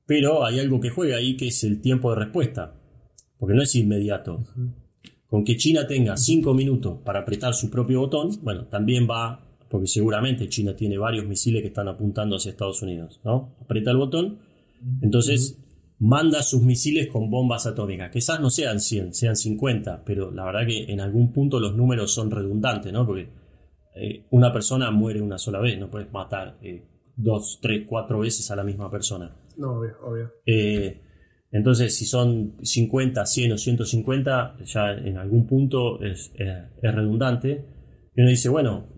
Pero 0.06 0.46
hay 0.46 0.60
algo 0.60 0.80
que 0.80 0.88
juega 0.88 1.18
ahí 1.18 1.36
que 1.36 1.48
es 1.48 1.62
el 1.62 1.82
tiempo 1.82 2.08
de 2.08 2.16
respuesta. 2.16 2.74
Porque 3.36 3.54
no 3.54 3.62
es 3.62 3.74
inmediato. 3.74 4.46
Con 5.26 5.44
que 5.44 5.58
China 5.58 5.86
tenga 5.86 6.16
5 6.16 6.54
minutos 6.54 7.00
para 7.04 7.20
apretar 7.20 7.52
su 7.52 7.68
propio 7.68 8.00
botón, 8.00 8.30
bueno, 8.42 8.64
también 8.68 9.06
va, 9.06 9.58
porque 9.68 9.88
seguramente 9.88 10.48
China 10.48 10.74
tiene 10.74 10.96
varios 10.96 11.26
misiles 11.26 11.60
que 11.60 11.68
están 11.68 11.86
apuntando 11.86 12.36
hacia 12.36 12.52
Estados 12.52 12.80
Unidos, 12.80 13.20
¿no? 13.24 13.54
Aprieta 13.60 13.90
el 13.90 13.98
botón, 13.98 14.38
entonces 15.02 15.58
manda 15.98 16.42
sus 16.42 16.62
misiles 16.62 17.08
con 17.08 17.28
bombas 17.28 17.66
atómicas. 17.66 18.10
Quizás 18.10 18.40
no 18.40 18.48
sean 18.48 18.80
100, 18.80 19.12
sean 19.12 19.36
50, 19.36 20.02
pero 20.02 20.30
la 20.30 20.46
verdad 20.46 20.66
que 20.66 20.84
en 20.90 21.00
algún 21.00 21.30
punto 21.30 21.60
los 21.60 21.76
números 21.76 22.10
son 22.10 22.30
redundantes, 22.30 22.90
¿no? 22.90 23.04
Porque 23.04 23.28
eh, 23.96 24.24
una 24.30 24.50
persona 24.50 24.90
muere 24.90 25.20
una 25.20 25.36
sola 25.36 25.58
vez, 25.58 25.78
no 25.78 25.90
puedes 25.90 26.10
matar 26.10 26.56
eh, 26.62 26.95
dos, 27.16 27.58
tres, 27.60 27.84
cuatro 27.86 28.20
veces 28.20 28.50
a 28.50 28.56
la 28.56 28.64
misma 28.64 28.90
persona. 28.90 29.34
No, 29.56 29.78
obvio, 29.78 29.96
obvio. 30.02 30.32
Eh, 30.44 31.00
entonces, 31.50 31.94
si 31.94 32.04
son 32.04 32.56
50, 32.62 33.24
100 33.24 33.52
o 33.52 33.58
150, 33.58 34.58
ya 34.64 34.92
en 34.92 35.16
algún 35.16 35.46
punto 35.46 36.02
es, 36.02 36.32
redundante. 36.82 37.64
Y 38.14 38.20
uno 38.20 38.30
dice, 38.30 38.48
bueno, 38.48 38.88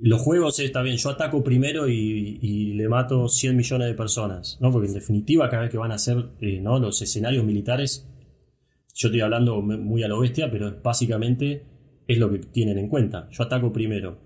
los 0.00 0.20
juegos 0.20 0.58
está 0.60 0.82
bien, 0.82 0.96
yo 0.96 1.10
ataco 1.10 1.42
primero 1.44 1.88
y, 1.88 2.74
le 2.74 2.88
mato 2.88 3.28
100 3.28 3.56
millones 3.56 3.88
de 3.88 3.94
personas, 3.94 4.58
¿no? 4.60 4.72
Porque 4.72 4.88
en 4.88 4.94
definitiva, 4.94 5.48
cada 5.48 5.62
vez 5.62 5.70
que 5.70 5.78
van 5.78 5.92
a 5.92 5.96
eh, 6.40 6.60
¿no? 6.60 6.78
los 6.78 7.00
escenarios 7.02 7.44
militares, 7.44 8.08
yo 8.94 9.08
estoy 9.08 9.20
hablando 9.20 9.60
muy 9.62 10.02
a 10.02 10.08
lo 10.08 10.20
bestia, 10.20 10.50
pero 10.50 10.80
básicamente 10.82 11.62
es 12.08 12.18
lo 12.18 12.30
que 12.30 12.38
tienen 12.38 12.78
en 12.78 12.88
cuenta. 12.88 13.28
Yo 13.30 13.44
ataco 13.44 13.72
primero. 13.72 14.18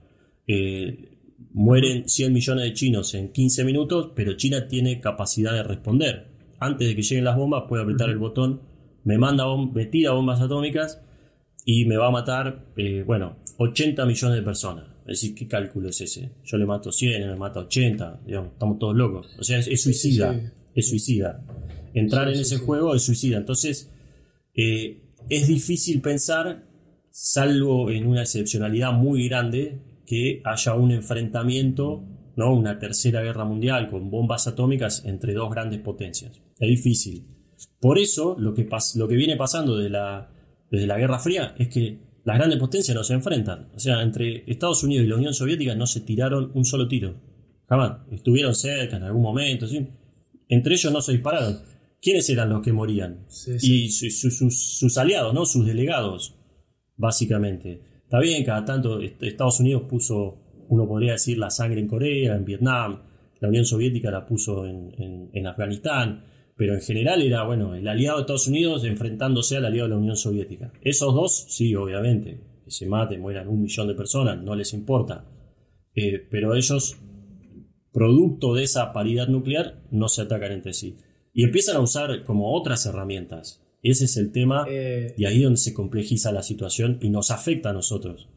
Eh, 0.46 1.11
mueren 1.52 2.08
100 2.08 2.32
millones 2.32 2.64
de 2.64 2.72
chinos 2.74 3.14
en 3.14 3.32
15 3.32 3.64
minutos, 3.64 4.12
pero 4.14 4.36
China 4.36 4.68
tiene 4.68 5.00
capacidad 5.00 5.52
de 5.52 5.62
responder 5.62 6.32
antes 6.62 6.86
de 6.86 6.94
que 6.94 7.02
lleguen 7.02 7.24
las 7.24 7.36
bombas, 7.36 7.64
puede 7.68 7.82
apretar 7.82 8.08
el 8.08 8.18
botón, 8.18 8.60
me 9.04 9.18
manda 9.18 9.44
me 9.56 9.86
tira 9.86 10.12
bombas 10.12 10.40
atómicas 10.40 11.00
y 11.64 11.86
me 11.86 11.96
va 11.96 12.06
a 12.06 12.10
matar, 12.10 12.66
eh, 12.76 13.02
bueno, 13.04 13.36
80 13.58 14.06
millones 14.06 14.36
de 14.36 14.42
personas. 14.42 14.84
Es 15.00 15.20
decir, 15.20 15.34
¿qué 15.34 15.48
cálculo 15.48 15.88
es 15.88 16.00
ese? 16.00 16.30
Yo 16.44 16.56
le 16.56 16.64
mato 16.64 16.92
100, 16.92 17.28
me 17.28 17.36
mata 17.36 17.60
80, 17.60 18.20
digamos, 18.24 18.52
estamos 18.52 18.78
todos 18.78 18.96
locos. 18.96 19.26
O 19.40 19.42
sea, 19.42 19.58
es, 19.58 19.82
suicida, 19.82 20.52
es 20.74 20.88
suicida. 20.88 21.44
Entrar 21.94 22.28
en 22.28 22.38
ese 22.38 22.58
juego 22.58 22.94
es 22.94 23.02
suicida. 23.02 23.38
Entonces, 23.38 23.90
eh, 24.54 25.02
es 25.28 25.48
difícil 25.48 26.00
pensar, 26.00 26.64
salvo 27.10 27.90
en 27.90 28.06
una 28.06 28.22
excepcionalidad 28.22 28.92
muy 28.92 29.28
grande, 29.28 29.80
que 30.06 30.42
haya 30.44 30.74
un 30.74 30.92
enfrentamiento 30.92 32.04
¿no? 32.36 32.54
una 32.54 32.78
tercera 32.78 33.22
guerra 33.22 33.44
mundial 33.44 33.88
con 33.88 34.10
bombas 34.10 34.46
atómicas 34.46 35.04
entre 35.04 35.34
dos 35.34 35.50
grandes 35.50 35.80
potencias. 35.80 36.40
Es 36.58 36.68
difícil. 36.68 37.26
Por 37.80 37.98
eso 37.98 38.36
lo 38.38 38.54
que, 38.54 38.68
lo 38.96 39.08
que 39.08 39.16
viene 39.16 39.36
pasando 39.36 39.76
desde 39.76 39.90
la, 39.90 40.30
desde 40.70 40.86
la 40.86 40.98
Guerra 40.98 41.18
Fría 41.18 41.54
es 41.58 41.68
que 41.68 41.98
las 42.24 42.36
grandes 42.36 42.58
potencias 42.58 42.94
no 42.94 43.04
se 43.04 43.14
enfrentan. 43.14 43.70
O 43.74 43.78
sea, 43.78 44.02
entre 44.02 44.44
Estados 44.46 44.82
Unidos 44.84 45.04
y 45.04 45.08
la 45.08 45.16
Unión 45.16 45.34
Soviética 45.34 45.74
no 45.74 45.86
se 45.86 46.00
tiraron 46.00 46.50
un 46.54 46.64
solo 46.64 46.88
tiro. 46.88 47.20
Jamás. 47.68 48.00
Estuvieron 48.10 48.54
cerca 48.54 48.96
en 48.96 49.04
algún 49.04 49.22
momento. 49.22 49.66
¿sí? 49.66 49.86
Entre 50.48 50.74
ellos 50.74 50.92
no 50.92 51.00
se 51.00 51.12
dispararon. 51.12 51.60
¿Quiénes 52.00 52.28
eran 52.30 52.48
los 52.48 52.62
que 52.62 52.72
morían? 52.72 53.26
Y 53.60 53.90
sus 53.90 54.98
aliados, 54.98 55.32
¿no? 55.32 55.46
Sus 55.46 55.64
delegados, 55.64 56.34
básicamente. 56.96 57.82
Está 58.12 58.20
bien, 58.20 58.44
cada 58.44 58.62
tanto 58.62 59.00
Estados 59.00 59.60
Unidos 59.60 59.84
puso 59.88 60.36
uno 60.68 60.86
podría 60.86 61.12
decir 61.12 61.38
la 61.38 61.48
sangre 61.48 61.80
en 61.80 61.88
Corea, 61.88 62.36
en 62.36 62.44
Vietnam, 62.44 63.00
la 63.40 63.48
Unión 63.48 63.64
Soviética 63.64 64.10
la 64.10 64.26
puso 64.26 64.66
en, 64.66 65.46
Afganistán, 65.46 66.22
pero 66.54 66.74
en 66.74 66.82
general 66.82 67.22
era, 67.22 67.42
bueno, 67.44 67.74
el 67.74 67.88
aliado 67.88 68.18
de 68.18 68.20
Estados 68.24 68.48
Unidos 68.48 68.84
enfrentándose 68.84 69.56
al 69.56 69.64
aliado 69.64 69.88
de 69.88 69.94
la 69.94 69.98
Unión 69.98 70.16
Soviética. 70.16 70.74
Esos 70.82 71.14
dos, 71.14 71.46
sí, 71.48 71.74
obviamente, 71.74 72.38
que 72.62 72.70
se 72.70 72.86
maten, 72.86 73.22
mueran 73.22 73.48
un 73.48 73.62
millón 73.62 73.88
de 73.88 73.94
personas, 73.94 74.42
no 74.42 74.54
les 74.56 74.74
importa. 74.74 75.24
Eh, 75.94 76.28
pero 76.30 76.54
ellos, 76.54 76.98
producto 77.94 78.52
de 78.52 78.64
esa 78.64 78.92
paridad 78.92 79.28
nuclear, 79.28 79.84
no 79.90 80.08
se 80.08 80.20
atacan 80.20 80.52
entre 80.52 80.74
sí. 80.74 80.98
Y 81.32 81.44
empiezan 81.44 81.76
a 81.76 81.80
usar 81.80 82.24
como 82.24 82.54
otras 82.54 82.84
herramientas. 82.84 83.61
Ese 83.82 84.04
es 84.04 84.16
el 84.16 84.30
tema 84.30 84.64
eh, 84.68 85.14
y 85.16 85.24
ahí 85.24 85.38
es 85.38 85.42
donde 85.42 85.58
se 85.58 85.74
complejiza 85.74 86.30
la 86.30 86.42
situación 86.42 86.98
y 87.00 87.10
nos 87.10 87.30
afecta 87.30 87.70
a 87.70 87.72
nosotros. 87.72 88.28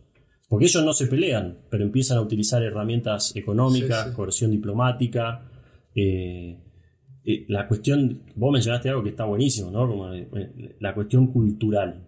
Porque 0.47 0.65
ellos 0.65 0.84
no 0.84 0.93
se 0.93 1.08
pelean, 1.08 1.60
pero 1.69 1.84
empiezan 1.84 2.17
a 2.17 2.21
utilizar 2.21 2.63
herramientas 2.63 3.36
económicas, 3.36 4.12
coerción 4.12 4.51
diplomática. 4.51 5.49
Eh, 5.93 6.58
eh, 7.23 7.45
la 7.47 7.67
cuestión, 7.67 8.23
vos 8.36 8.51
mencionaste 8.51 8.89
algo 8.89 9.03
que 9.03 9.10
está 9.10 9.25
buenísimo, 9.25 9.71
¿no? 9.71 9.88
Como 9.88 10.10
la 10.79 10.93
cuestión 10.93 11.27
cultural. 11.27 12.05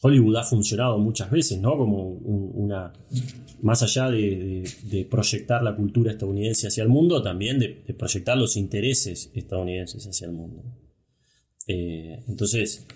Hollywood 0.00 0.36
ha 0.36 0.44
funcionado 0.44 0.98
muchas 0.98 1.30
veces, 1.30 1.60
¿no? 1.60 1.76
Como 1.76 2.08
una. 2.08 2.92
Más 3.60 3.82
allá 3.82 4.08
de, 4.10 5.06
proyectar 5.10 5.62
la 5.62 5.74
cultura 5.74 6.12
estadounidense 6.12 6.68
hacia 6.68 6.84
el 6.84 6.88
mundo, 6.88 7.20
también 7.22 7.58
de, 7.58 7.94
proyectar 7.98 8.38
los 8.38 8.56
intereses 8.56 9.30
estadounidenses 9.34 10.06
hacia 10.06 10.26
el 10.26 10.32
mundo. 10.32 10.62
Eh, 11.68 12.24
entonces, 12.26 12.86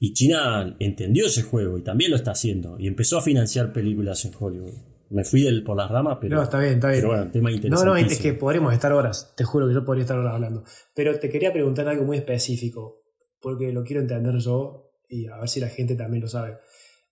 y 0.00 0.14
China 0.14 0.74
entendió 0.78 1.26
ese 1.26 1.42
juego 1.42 1.78
y 1.78 1.82
también 1.82 2.10
lo 2.10 2.16
está 2.16 2.32
haciendo 2.32 2.76
y 2.78 2.86
empezó 2.86 3.18
a 3.18 3.22
financiar 3.22 3.72
películas 3.72 4.24
en 4.24 4.32
Hollywood. 4.38 4.74
Me 5.10 5.22
fui 5.22 5.42
del, 5.42 5.62
por 5.62 5.76
las 5.76 5.88
ramas, 5.90 6.18
pero. 6.20 6.36
No, 6.36 6.42
está 6.42 6.58
bien, 6.58 6.74
está 6.74 6.88
bien. 6.88 7.00
Pero 7.00 7.14
bueno, 7.14 7.30
tema 7.30 7.52
interesante. 7.52 7.86
No, 7.86 7.92
no, 7.92 7.96
es 7.96 8.18
que 8.18 8.32
podremos 8.32 8.72
estar 8.72 8.92
horas. 8.92 9.34
Te 9.36 9.44
juro 9.44 9.68
que 9.68 9.74
yo 9.74 9.84
podría 9.84 10.02
estar 10.02 10.18
horas 10.18 10.34
hablando. 10.34 10.64
Pero 10.94 11.16
te 11.20 11.28
quería 11.28 11.52
preguntar 11.52 11.86
algo 11.86 12.04
muy 12.04 12.16
específico, 12.16 13.04
porque 13.40 13.70
lo 13.72 13.84
quiero 13.84 14.02
entender 14.02 14.38
yo 14.38 14.90
y 15.08 15.26
a 15.26 15.36
ver 15.38 15.48
si 15.48 15.60
la 15.60 15.68
gente 15.68 15.94
también 15.94 16.22
lo 16.22 16.28
sabe. 16.28 16.56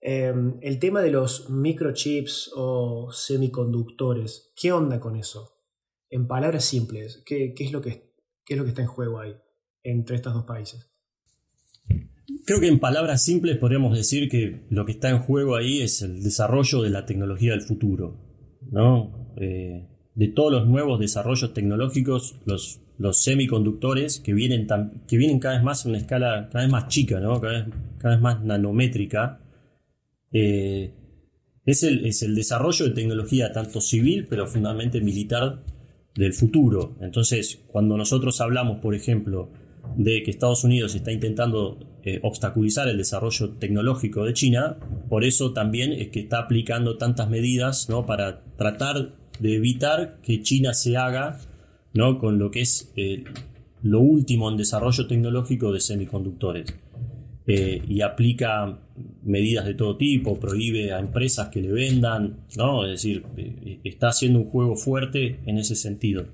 Em, 0.01 0.59
el 0.61 0.79
tema 0.79 1.03
de 1.03 1.11
los 1.11 1.49
microchips 1.49 2.51
o 2.57 3.11
semiconductores, 3.13 4.53
¿qué 4.57 4.73
onda 4.73 4.99
con 4.99 5.17
eso? 5.17 5.63
En 6.11 6.27
palabras 6.27 6.65
simples, 6.65 7.23
¿qué, 7.25 7.55
es, 7.57 7.73
lo 7.73 7.81
que, 7.81 8.13
es 8.47 8.57
lo 8.57 8.65
que 8.65 8.71
está 8.71 8.83
en 8.83 8.89
juego 8.89 9.21
ahí 9.21 9.35
entre 9.83 10.17
estos 10.17 10.35
dos 10.35 10.45
países? 10.45 10.94
Creo 12.47 12.61
que 12.61 12.69
en 12.69 12.79
palabras 12.79 13.23
simples 13.23 13.59
podríamos 13.59 13.97
decir 13.97 14.29
que 14.29 14.67
lo 14.71 14.87
que 14.87 14.93
está 14.93 15.11
en 15.11 15.19
juego 15.19 15.57
ahí 15.57 15.83
es 15.83 16.03
el 16.03 16.23
desarrollo 16.23 16.83
de 16.83 16.91
la 16.91 17.05
tecnología 17.05 17.53
del 17.53 17.63
futuro, 17.63 18.19
¿no? 18.71 19.35
Eh, 19.37 19.89
de 20.15 20.29
todos 20.29 20.53
los 20.53 20.67
nuevos 20.67 21.01
desarrollos 21.01 21.53
tecnológicos, 21.53 22.37
los, 22.47 22.81
los 22.99 23.23
semiconductores 23.23 24.21
que 24.21 24.33
vienen, 24.33 24.67
que 25.07 25.17
vienen 25.17 25.39
cada 25.39 25.57
vez 25.57 25.65
más 25.65 25.85
a 25.85 25.89
una 25.89 25.99
escala 25.99 26.49
cada 26.51 26.65
vez 26.65 26.73
más 26.73 26.89
chica, 26.89 27.21
¿no? 27.21 27.41
cada, 27.41 27.67
vez, 28.11 28.21
más 28.21 28.43
nanométrica, 28.43 29.41
eh, 30.33 30.95
es, 31.65 31.83
el, 31.83 32.07
es 32.07 32.23
el 32.23 32.35
desarrollo 32.35 32.87
de 32.87 32.93
tecnología 32.93 33.53
tanto 33.53 33.81
civil, 33.81 34.27
pero 34.31 34.47
fundamentalmente 34.47 35.01
militar 35.01 35.65
del 36.15 36.33
futuro. 36.33 36.97
Entonces, 37.01 37.63
cuando 37.67 37.97
nosotros 37.97 38.41
hablamos, 38.41 38.79
por 38.81 38.95
ejemplo, 38.95 39.51
de 39.97 40.23
que 40.23 40.31
Estados 40.31 40.65
Unidos 40.65 40.95
está 40.95 41.13
intentando 41.13 41.94
eh, 42.07 42.21
obstaculizar 42.23 42.87
el 42.87 42.99
desarrollo 42.99 43.53
tecnológico 43.53 44.27
de 44.27 44.35
China, 44.35 44.77
por 45.09 45.25
eso 45.25 45.55
también 45.55 45.91
es 45.95 46.09
que 46.09 46.21
está 46.21 46.39
aplicando 46.39 46.99
tantas 46.99 47.31
medidas 47.31 47.89
¿no? 47.89 48.05
para 48.05 48.43
tratar 48.59 49.15
de 49.41 49.57
evitar 49.57 50.19
que 50.23 50.43
China 50.43 50.75
se 50.75 50.99
haga 50.99 51.41
¿no? 51.95 52.19
con 52.19 52.39
lo 52.39 52.51
que 52.51 52.61
es 52.61 52.93
eh, 52.97 53.25
lo 53.81 54.01
último 54.01 54.51
en 54.51 54.59
desarrollo 54.59 55.07
tecnológico 55.07 55.73
de 55.73 55.81
semiconductores. 55.81 56.75
Eh, 57.47 57.81
y 57.89 58.03
aplica 58.03 58.81
medidas 59.23 59.65
de 59.65 59.73
todo 59.73 59.97
tipo, 59.97 60.39
prohíbe 60.39 60.93
a 60.93 60.99
empresas 60.99 61.49
que 61.49 61.63
le 61.63 61.73
vendan, 61.73 62.45
¿no? 62.59 62.85
es 62.85 62.91
decir, 62.91 63.25
está 63.83 64.09
haciendo 64.09 64.41
un 64.41 64.45
juego 64.51 64.77
fuerte 64.77 65.41
en 65.47 65.57
ese 65.57 65.75
sentido. 65.75 66.27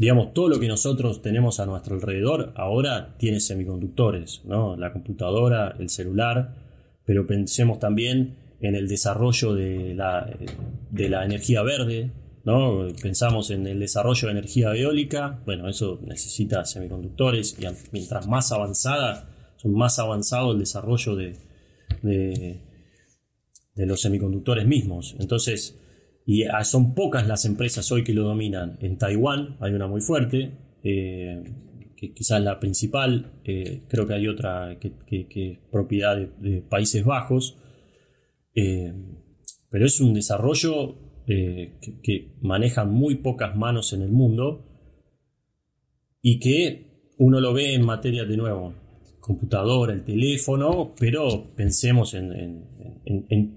Digamos, 0.00 0.32
todo 0.32 0.48
lo 0.48 0.58
que 0.58 0.66
nosotros 0.66 1.20
tenemos 1.20 1.60
a 1.60 1.66
nuestro 1.66 1.94
alrededor 1.94 2.54
ahora 2.56 3.16
tiene 3.18 3.38
semiconductores, 3.38 4.40
¿no? 4.46 4.74
la 4.74 4.94
computadora, 4.94 5.76
el 5.78 5.90
celular, 5.90 6.54
pero 7.04 7.26
pensemos 7.26 7.78
también 7.78 8.38
en 8.60 8.76
el 8.76 8.88
desarrollo 8.88 9.52
de 9.52 9.94
la, 9.94 10.26
de 10.90 11.08
la 11.10 11.26
energía 11.26 11.62
verde, 11.62 12.12
¿no? 12.44 12.88
Pensamos 13.02 13.50
en 13.50 13.66
el 13.66 13.78
desarrollo 13.78 14.28
de 14.28 14.32
energía 14.32 14.74
eólica, 14.74 15.42
bueno, 15.44 15.68
eso 15.68 16.00
necesita 16.02 16.64
semiconductores 16.64 17.58
y 17.60 17.66
mientras 17.92 18.26
más 18.26 18.52
avanzada, 18.52 19.28
son 19.56 19.74
más 19.74 19.98
avanzado 19.98 20.52
el 20.52 20.60
desarrollo 20.60 21.14
de, 21.14 21.36
de, 22.00 22.62
los 23.76 24.00
semiconductores 24.00 24.66
mismos. 24.66 25.14
Entonces, 25.20 25.78
y 26.26 26.44
ah, 26.44 26.64
son 26.64 26.94
pocas 26.94 27.26
las 27.26 27.44
empresas 27.44 27.90
hoy 27.92 28.04
que 28.04 28.14
lo 28.14 28.24
dominan. 28.24 28.78
En 28.80 28.98
Taiwán 28.98 29.56
hay 29.60 29.72
una 29.72 29.86
muy 29.86 30.00
fuerte, 30.00 30.52
eh, 30.82 31.42
que 32.00 32.14
quizás 32.14 32.40
la 32.42 32.58
principal, 32.58 33.40
eh, 33.44 33.82
creo 33.88 34.06
que 34.06 34.14
hay 34.14 34.26
otra 34.26 34.78
que, 34.80 34.92
es 35.10 35.58
propiedad 35.70 36.16
de 36.16 36.62
Países 36.62 37.04
Bajos, 37.04 37.58
eh, 38.54 38.94
pero 39.70 39.84
es 39.84 40.00
un 40.00 40.14
desarrollo 40.14 40.96
eh, 41.26 41.78
que, 42.02 42.38
manejan 42.40 42.90
muy 42.90 43.16
pocas 43.16 43.54
manos 43.54 43.92
en 43.92 44.02
el 44.02 44.10
mundo 44.10 44.66
y 46.22 46.40
que 46.40 47.12
uno 47.18 47.38
lo 47.40 47.52
ve 47.52 47.74
en 47.74 47.84
materia 47.84 48.24
de 48.24 48.36
nuevo, 48.36 48.74
computadora, 49.20 49.92
el 49.92 50.02
teléfono, 50.02 50.94
pero 50.98 51.48
pensemos 51.54 52.14
en, 52.14 52.66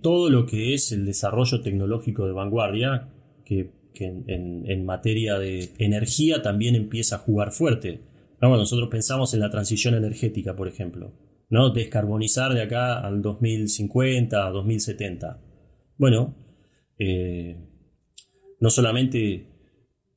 todo 0.02 0.30
lo 0.30 0.45
que 0.45 0.73
es 0.73 0.91
el 0.91 1.06
desarrollo 1.06 1.62
tecnológico 1.62 2.26
de 2.26 2.34
vanguardia, 2.34 3.10
que, 3.45 3.71
en, 3.95 4.86
materia 4.86 5.38
de 5.38 5.71
energía 5.78 6.41
también 6.41 6.76
empieza 6.76 7.15
a 7.15 7.19
jugar 7.19 7.52
fuerte. 7.52 8.02
Nosotros 8.41 8.89
pensamos 8.89 9.34
en 9.34 9.39
la 9.39 9.49
transición 9.49 9.95
energética, 9.95 10.56
por 10.56 10.67
ejemplo. 10.67 11.13
¿no? 11.49 11.69
Descarbonizar 11.69 12.54
de 12.54 12.63
acá 12.63 12.99
al 12.99 13.21
2050, 13.21 14.49
2070. 14.49 15.39
Bueno, 15.97 16.36
eh, 16.97 17.58
no 18.60 18.69
solamente 18.69 19.52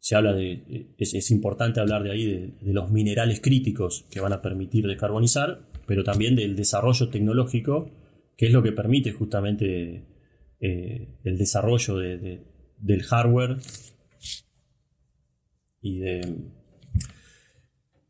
se 0.06 0.14
habla 0.14 0.34
de, 0.34 0.94
es, 0.98 1.30
importante 1.32 1.80
hablar 1.80 2.04
de 2.04 2.12
ahí 2.12 2.26
de, 2.26 2.72
los 2.72 2.92
minerales 2.92 3.40
críticos 3.40 4.06
que 4.08 4.20
van 4.20 4.32
a 4.32 4.40
permitir 4.40 4.86
descarbonizar, 4.86 5.66
pero 5.84 6.04
también 6.04 6.36
del 6.36 6.54
desarrollo 6.54 7.08
tecnológico, 7.08 7.90
que 8.36 8.46
es 8.46 8.52
lo 8.52 8.62
que 8.62 8.70
permite 8.70 9.10
justamente 9.10 10.04
eh, 10.60 11.08
el 11.24 11.38
desarrollo 11.38 11.96
del 11.96 13.02
hardware 13.02 13.56
y 15.80 15.98
de, 15.98 16.20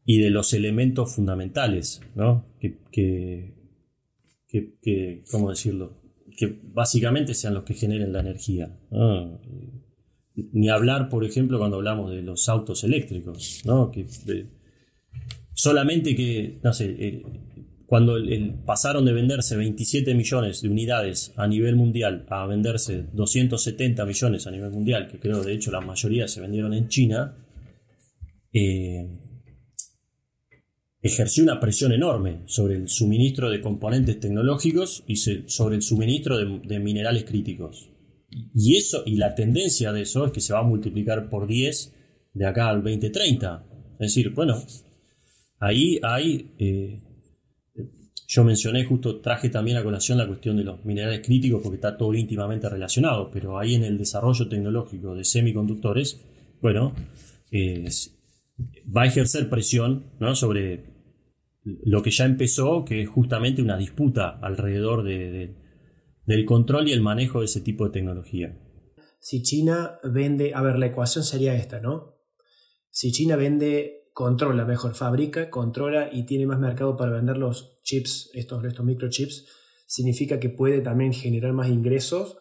y 0.05 0.21
de 0.21 0.29
los 0.29 0.53
elementos 0.53 1.15
fundamentales, 1.15 2.03
¿no? 2.15 2.45
Que, 2.61 2.77
que, 4.53 5.23
¿cómo 5.31 5.49
decirlo? 5.49 5.97
Que 6.37 6.61
básicamente 6.63 7.33
sean 7.33 7.55
los 7.55 7.65
que 7.65 7.73
generen 7.73 8.13
la 8.13 8.21
energía. 8.21 8.79
Ni 10.53 10.69
hablar, 10.69 11.09
por 11.09 11.25
ejemplo, 11.25 11.59
cuando 11.59 11.77
hablamos 11.77 12.11
de 12.11 12.23
los 12.23 12.49
autos 12.49 12.85
eléctricos, 12.85 13.63
¿no? 13.65 13.91
Que, 13.91 14.07
solamente 15.55 16.15
que, 16.15 16.59
no 16.63 16.73
sé, 16.73 16.95
eh, 16.99 17.23
cuando 17.87 18.17
pasaron 18.65 19.05
de 19.05 19.13
venderse 19.13 19.57
27 19.57 20.15
millones 20.15 20.61
de 20.61 20.69
unidades 20.69 21.33
a 21.37 21.47
nivel 21.47 21.77
mundial 21.77 22.27
a 22.29 22.45
venderse 22.47 23.07
270 23.13 24.05
millones 24.05 24.47
a 24.47 24.51
nivel 24.51 24.71
mundial, 24.71 25.09
que 25.09 25.21
creo 25.21 25.43
de 25.43 25.55
hecho 25.55 25.71
la 25.71 25.81
mayoría 25.81 26.27
se 26.27 26.41
vendieron 26.41 26.75
en 26.75 26.89
China, 26.89 27.37
eh, 28.53 29.09
ejerció 31.01 31.45
una 31.45 31.61
presión 31.61 31.93
enorme 31.93 32.43
sobre 32.47 32.75
el 32.75 32.89
suministro 32.89 33.51
de 33.51 33.61
componentes 33.61 34.19
tecnológicos 34.19 35.05
y 35.07 35.17
sobre 35.17 35.77
el 35.77 35.83
suministro 35.83 36.37
de, 36.39 36.81
minerales 36.81 37.25
críticos. 37.25 37.91
Y 38.31 38.77
eso, 38.77 39.03
y 39.07 39.17
la 39.17 39.35
tendencia 39.35 39.93
de 39.93 40.03
eso 40.03 40.27
es 40.27 40.33
que 40.33 40.41
se 40.41 40.53
va 40.53 40.61
a 40.61 40.65
multiplicar 40.65 41.29
por 41.29 41.47
10 41.47 41.95
de 42.35 42.47
acá 42.47 42.69
al 42.69 42.83
2030. 42.83 43.65
Es 43.95 43.99
decir, 43.99 44.31
bueno, 44.31 44.63
ahí 45.59 45.99
hay. 46.03 46.51
Eh, 46.59 47.01
yo 48.29 48.43
mencioné, 48.43 48.85
justo 48.85 49.21
traje 49.21 49.49
también 49.51 49.77
a 49.77 49.85
colación 49.85 50.19
la 50.19 50.27
cuestión 50.27 50.57
de 50.57 50.65
los 50.65 50.85
minerales 50.85 51.21
críticos 51.25 51.63
porque 51.63 51.77
está 51.77 51.97
todo 51.97 52.13
íntimamente 52.13 52.69
relacionado, 52.69 53.31
pero 53.31 53.59
ahí 53.59 53.75
en 53.75 53.85
el 53.85 53.97
desarrollo 53.97 54.49
tecnológico 54.49 55.15
de 55.15 55.25
semiconductores, 55.25 56.21
bueno, 56.61 56.93
va 58.95 59.03
a 59.03 59.07
ejercer 59.07 59.49
presión 59.49 60.07
¿no? 60.19 60.35
sobre 60.35 60.97
lo 61.63 62.03
que 62.03 62.11
ya 62.11 62.25
empezó, 62.25 62.85
que 62.85 63.03
es 63.03 63.09
justamente 63.09 63.63
una 63.63 63.77
disputa 63.77 64.39
alrededor 64.43 65.05
del 66.27 66.45
control 66.45 66.89
y 66.89 66.93
el 66.93 67.01
manejo 67.01 67.41
de 67.41 67.47
ese 67.47 67.61
tipo 67.61 67.85
de 67.85 67.91
tecnología. 67.91 68.59
Si 69.21 69.43
China 69.43 69.99
vende, 70.05 70.53
a 70.55 70.63
ver, 70.63 70.79
la 70.79 70.87
ecuación 70.87 71.25
sería 71.25 71.55
esta, 71.55 71.81
¿no? 71.81 72.17
Si 72.91 73.13
China 73.13 73.37
vende, 73.37 74.11
controla, 74.13 74.65
mejor 74.65 74.95
fabrica, 74.95 75.51
controla 75.51 76.11
y 76.13 76.27
tiene 76.27 76.47
más 76.47 76.59
mercado 76.59 76.97
para 76.97 77.13
vender 77.13 77.39
los 77.39 77.81
chips, 77.83 78.31
estos, 78.35 78.65
estos 78.65 78.85
microchips, 78.85 79.47
significa 79.87 80.41
que 80.41 80.51
puede 80.51 80.81
también 80.81 81.13
generar 81.13 81.53
más 81.53 81.69
ingresos 81.69 82.39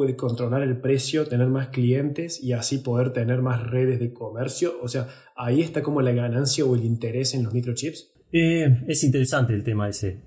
puede 0.00 0.16
controlar 0.16 0.62
el 0.62 0.80
precio, 0.80 1.26
tener 1.26 1.48
más 1.48 1.68
clientes 1.68 2.42
y 2.42 2.52
así 2.52 2.78
poder 2.78 3.12
tener 3.12 3.42
más 3.42 3.62
redes 3.70 4.00
de 4.00 4.14
comercio. 4.14 4.78
O 4.80 4.88
sea, 4.88 5.08
ahí 5.36 5.60
está 5.60 5.82
como 5.82 6.00
la 6.00 6.12
ganancia 6.12 6.64
o 6.64 6.74
el 6.74 6.84
interés 6.84 7.34
en 7.34 7.44
los 7.44 7.52
microchips. 7.52 8.10
Eh, 8.32 8.84
es 8.88 9.04
interesante 9.04 9.52
el 9.52 9.62
tema 9.62 9.90
ese. 9.90 10.22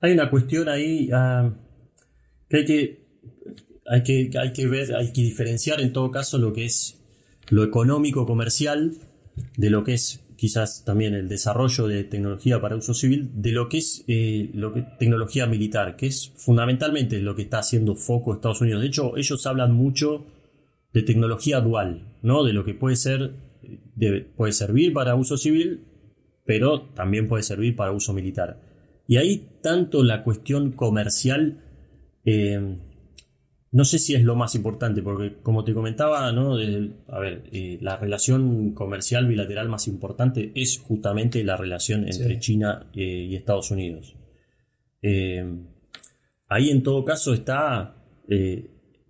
Hay 0.00 0.12
una 0.12 0.28
cuestión 0.28 0.68
ahí 0.68 1.08
ah, 1.12 1.54
hay 2.58 2.64
que, 2.64 3.00
hay 3.86 4.02
que 4.02 4.30
hay 4.38 4.52
que 4.52 4.94
hay 4.94 5.12
que 5.12 5.22
diferenciar 5.22 5.80
en 5.80 5.92
todo 5.92 6.10
caso 6.10 6.38
lo 6.38 6.52
que 6.52 6.64
es 6.64 7.00
lo 7.48 7.64
económico 7.64 8.26
comercial 8.26 8.94
de 9.56 9.70
lo 9.70 9.84
que 9.84 9.94
es 9.94 10.20
quizás 10.40 10.86
también 10.86 11.12
el 11.12 11.28
desarrollo 11.28 11.86
de 11.86 12.02
tecnología 12.04 12.62
para 12.62 12.74
uso 12.74 12.94
civil, 12.94 13.30
de 13.34 13.52
lo 13.52 13.68
que 13.68 13.76
es 13.76 14.04
eh, 14.08 14.48
lo 14.54 14.72
tecnología 14.98 15.46
militar, 15.46 15.96
que 15.96 16.06
es 16.06 16.32
fundamentalmente 16.34 17.20
lo 17.20 17.34
que 17.34 17.42
está 17.42 17.58
haciendo 17.58 17.94
foco 17.94 18.32
Estados 18.32 18.62
Unidos. 18.62 18.80
De 18.80 18.86
hecho, 18.86 19.18
ellos 19.18 19.46
hablan 19.46 19.74
mucho 19.74 20.24
de 20.94 21.02
tecnología 21.02 21.60
dual, 21.60 22.06
¿no? 22.22 22.42
de 22.42 22.54
lo 22.54 22.64
que 22.64 22.72
puede 22.72 22.96
ser, 22.96 23.32
puede 24.34 24.52
servir 24.52 24.94
para 24.94 25.14
uso 25.14 25.36
civil, 25.36 25.84
pero 26.46 26.88
también 26.94 27.28
puede 27.28 27.42
servir 27.42 27.76
para 27.76 27.92
uso 27.92 28.14
militar. 28.14 28.62
Y 29.06 29.18
ahí 29.18 29.46
tanto 29.62 30.02
la 30.02 30.22
cuestión 30.22 30.72
comercial 30.72 31.58
eh, 32.24 32.76
no 33.72 33.84
sé 33.84 34.00
si 34.00 34.14
es 34.14 34.24
lo 34.24 34.34
más 34.34 34.56
importante, 34.56 35.00
porque 35.00 35.36
como 35.42 35.62
te 35.62 35.74
comentaba, 35.74 36.32
¿no? 36.32 36.54
a 36.54 37.18
ver, 37.20 37.44
eh, 37.52 37.78
la 37.80 37.96
relación 37.96 38.72
comercial 38.72 39.28
bilateral 39.28 39.68
más 39.68 39.86
importante 39.86 40.50
es 40.56 40.80
justamente 40.80 41.44
la 41.44 41.56
relación 41.56 42.04
entre 42.08 42.40
China 42.40 42.90
eh, 42.94 43.26
y 43.28 43.36
Estados 43.36 43.70
Unidos. 43.70 44.16
Eh, 45.02 45.44
ahí 46.48 46.70
en 46.70 46.82
todo 46.82 47.04
caso 47.04 47.32
está 47.32 47.96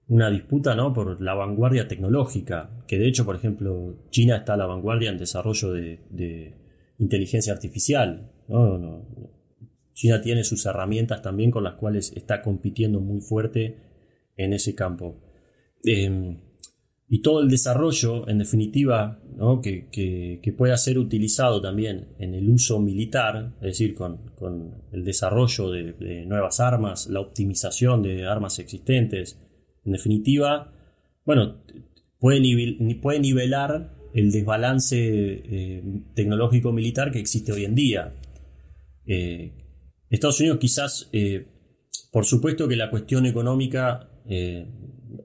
una 0.09 0.31
disputa 0.31 0.75
¿no? 0.75 0.93
por 0.93 1.21
la 1.21 1.35
vanguardia 1.35 1.89
tecnológica, 1.89 2.85
que 2.87 2.99
de 2.99 3.09
hecho, 3.09 3.25
por 3.25 3.37
ejemplo, 3.37 4.09
China 4.11 4.37
está 4.37 4.55
a 4.55 4.57
la 4.59 4.67
vanguardia 4.67 5.11
en 5.11 5.19
desarrollo 5.19 5.73
de, 5.73 6.55
inteligencia 6.99 7.55
artificial. 7.55 8.31
China 10.01 10.23
tiene 10.23 10.45
sus 10.45 10.65
herramientas 10.65 11.21
también 11.21 11.51
con 11.51 11.63
las 11.63 11.75
cuales 11.75 12.11
está 12.17 12.41
compitiendo 12.41 13.01
muy 13.01 13.21
fuerte 13.21 13.77
en 14.35 14.55
ese 14.55 14.75
campo. 14.75 15.21
Em, 15.85 16.39
y 17.07 17.21
todo 17.21 17.43
el 17.43 17.51
desarrollo, 17.51 18.27
en 18.27 18.39
definitiva, 18.39 19.21
que, 19.63 20.55
pueda 20.57 20.79
ser 20.79 20.99
utilizado 20.99 21.61
también 21.61 22.15
en 22.19 22.33
el 22.33 22.49
uso 22.49 22.81
militar, 22.81 23.53
es 23.57 23.79
decir, 23.79 23.95
con, 23.95 24.21
el 24.91 25.05
desarrollo 25.05 25.71
de, 25.71 26.25
nuevas 26.25 26.61
armas, 26.61 27.07
la 27.09 27.21
optimización 27.21 28.03
de 28.03 28.27
armas 28.27 28.59
existentes, 28.59 29.39
en 29.85 29.93
definitiva, 29.93 30.73
bueno, 31.27 31.63
puede, 32.19 32.41
nivelar 32.41 33.99
el 34.15 34.33
desbalance 34.33 34.97
eh, 34.99 35.83
tecnológico 36.15 36.73
militar 36.73 37.13
que 37.13 37.21
existe 37.21 37.53
hoy 37.53 37.67
en 37.67 37.75
día. 37.75 38.15
Eh, 39.05 39.60
Estados 40.11 40.41
Unidos 40.41 40.59
quizás, 40.59 41.09
eh, 41.13 41.47
por 42.11 42.25
supuesto 42.25 42.67
que 42.67 42.77
la 42.77 42.91
cuestión 42.91 43.27
económica 43.27 44.11
eh, 44.27 44.67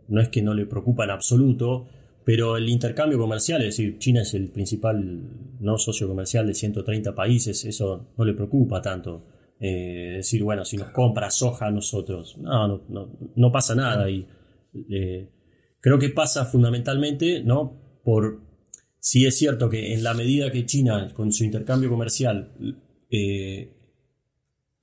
no 0.08 0.22
es 0.22 0.30
que 0.30 0.42
no 0.42 0.54
le 0.54 0.66
preocupa 0.66 1.04
en 1.04 1.12
absoluto, 1.12 1.88
pero 2.24 2.58
el 2.58 2.70
intercambio 2.70 3.18
comercial, 3.20 3.62
es 3.62 3.78
decir, 3.78 3.98
China 4.00 4.22
es 4.22 4.34
el 4.34 4.50
principal 4.50 5.58
no 5.60 5.78
socio 5.78 6.08
comercial 6.08 6.48
de 6.48 6.54
130 6.54 7.14
países, 7.14 7.66
eso 7.66 8.14
no 8.18 8.26
le 8.26 8.34
preocupa 8.34 8.82
tanto. 8.82 9.28
Eh, 9.60 10.16
decir, 10.18 10.44
bueno, 10.44 10.66
si 10.66 10.76
nos 10.76 10.90
compra 10.90 11.30
soja 11.30 11.68
a 11.68 11.72
nosotros, 11.72 12.36
no, 12.40 12.84
no, 13.36 13.52
pasa 13.52 13.76
nada. 13.76 14.10
Y 14.10 14.28
eh, 14.90 15.30
creo 15.80 15.98
que 16.00 16.10
pasa 16.10 16.46
fundamentalmente, 16.46 17.42
¿no? 17.44 18.00
Por 18.04 18.42
si 19.00 19.26
es 19.26 19.38
cierto 19.38 19.70
que 19.70 19.94
en 19.94 20.04
la 20.04 20.14
medida 20.14 20.52
que 20.52 20.66
China, 20.66 21.12
con 21.14 21.32
su 21.32 21.44
intercambio 21.44 21.90
comercial, 21.90 22.54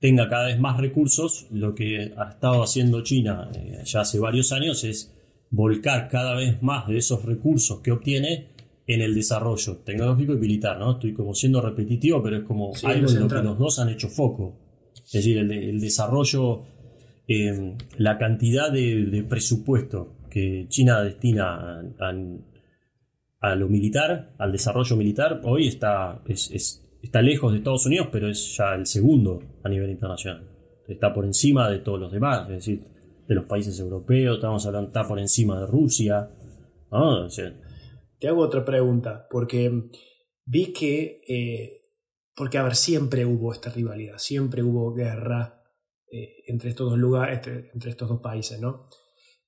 tenga 0.03 0.27
cada 0.27 0.47
vez 0.47 0.59
más 0.59 0.77
recursos, 0.81 1.47
lo 1.49 1.73
que 1.73 2.11
ha 2.17 2.31
estado 2.31 2.61
haciendo 2.61 3.03
China 3.03 3.47
eh, 3.55 3.83
ya 3.85 4.01
hace 4.01 4.19
varios 4.19 4.51
años 4.51 4.83
es 4.83 5.13
volcar 5.49 6.09
cada 6.09 6.35
vez 6.35 6.61
más 6.61 6.87
de 6.87 6.97
esos 6.97 7.23
recursos 7.23 7.79
que 7.79 7.93
obtiene 7.93 8.49
en 8.85 8.99
el 8.99 9.15
desarrollo 9.15 9.77
tecnológico 9.77 10.33
y 10.33 10.39
militar, 10.39 10.77
¿no? 10.77 10.91
Estoy 10.91 11.13
como 11.13 11.33
siendo 11.33 11.61
repetitivo, 11.61 12.21
pero 12.21 12.35
es 12.35 12.43
como 12.43 12.73
algo 12.83 13.09
en 13.09 13.19
lo 13.21 13.27
que 13.29 13.43
los 13.43 13.57
dos 13.57 13.79
han 13.79 13.87
hecho 13.87 14.09
foco. 14.09 14.59
Es 15.05 15.13
decir, 15.13 15.37
el, 15.37 15.79
desarrollo, 15.79 16.63
em, 17.25 17.77
la 17.97 18.17
cantidad 18.17 18.73
de, 18.73 19.25
presupuesto 19.29 20.17
que 20.29 20.65
China 20.67 21.01
destina 21.01 21.81
a, 23.39 23.55
lo 23.55 23.69
militar, 23.69 24.33
al 24.37 24.51
desarrollo 24.51 24.97
militar, 24.97 25.39
hoy 25.45 25.69
está, 25.69 26.21
es 26.27 26.82
está 27.03 27.21
lejos 27.21 27.51
de 27.51 27.59
Estados 27.59 27.85
Unidos, 27.85 28.07
pero 28.11 28.29
es 28.29 28.55
ya 28.57 28.73
el 28.73 28.87
segundo 28.87 29.43
a 29.61 29.69
nivel 29.69 29.91
internacional. 29.91 30.49
Está 30.87 31.13
por 31.13 31.25
encima 31.25 31.69
de 31.69 31.79
todos 31.79 31.99
los 31.99 32.11
demás, 32.11 32.49
es 32.49 32.55
decir, 32.55 32.83
de 33.27 33.35
los 33.35 33.45
países 33.45 33.77
europeos, 33.79 34.37
estamos 34.37 34.65
hablando, 34.65 34.87
está 34.87 35.07
por 35.07 35.19
encima 35.19 35.59
de 35.59 35.67
Rusia. 35.67 36.29
Te 38.19 38.27
hago 38.27 38.41
otra 38.41 38.63
pregunta, 38.63 39.27
porque 39.29 39.89
vi 40.45 40.71
que, 40.71 41.21
eh, 41.27 41.81
porque 42.35 42.57
a 42.57 42.63
ver, 42.63 42.75
siempre 42.75 43.25
hubo 43.25 43.51
esta 43.51 43.69
rivalidad, 43.69 44.17
siempre 44.17 44.63
hubo 44.63 44.93
guerra 44.93 45.61
eh, 46.09 46.43
entre 46.47 46.69
estos 46.69 46.89
dos 46.89 46.99
lugares, 46.99 47.41
entre, 47.73 47.91
estos 47.91 48.07
dos 48.07 48.21
países, 48.21 48.59
¿no? 48.59 48.87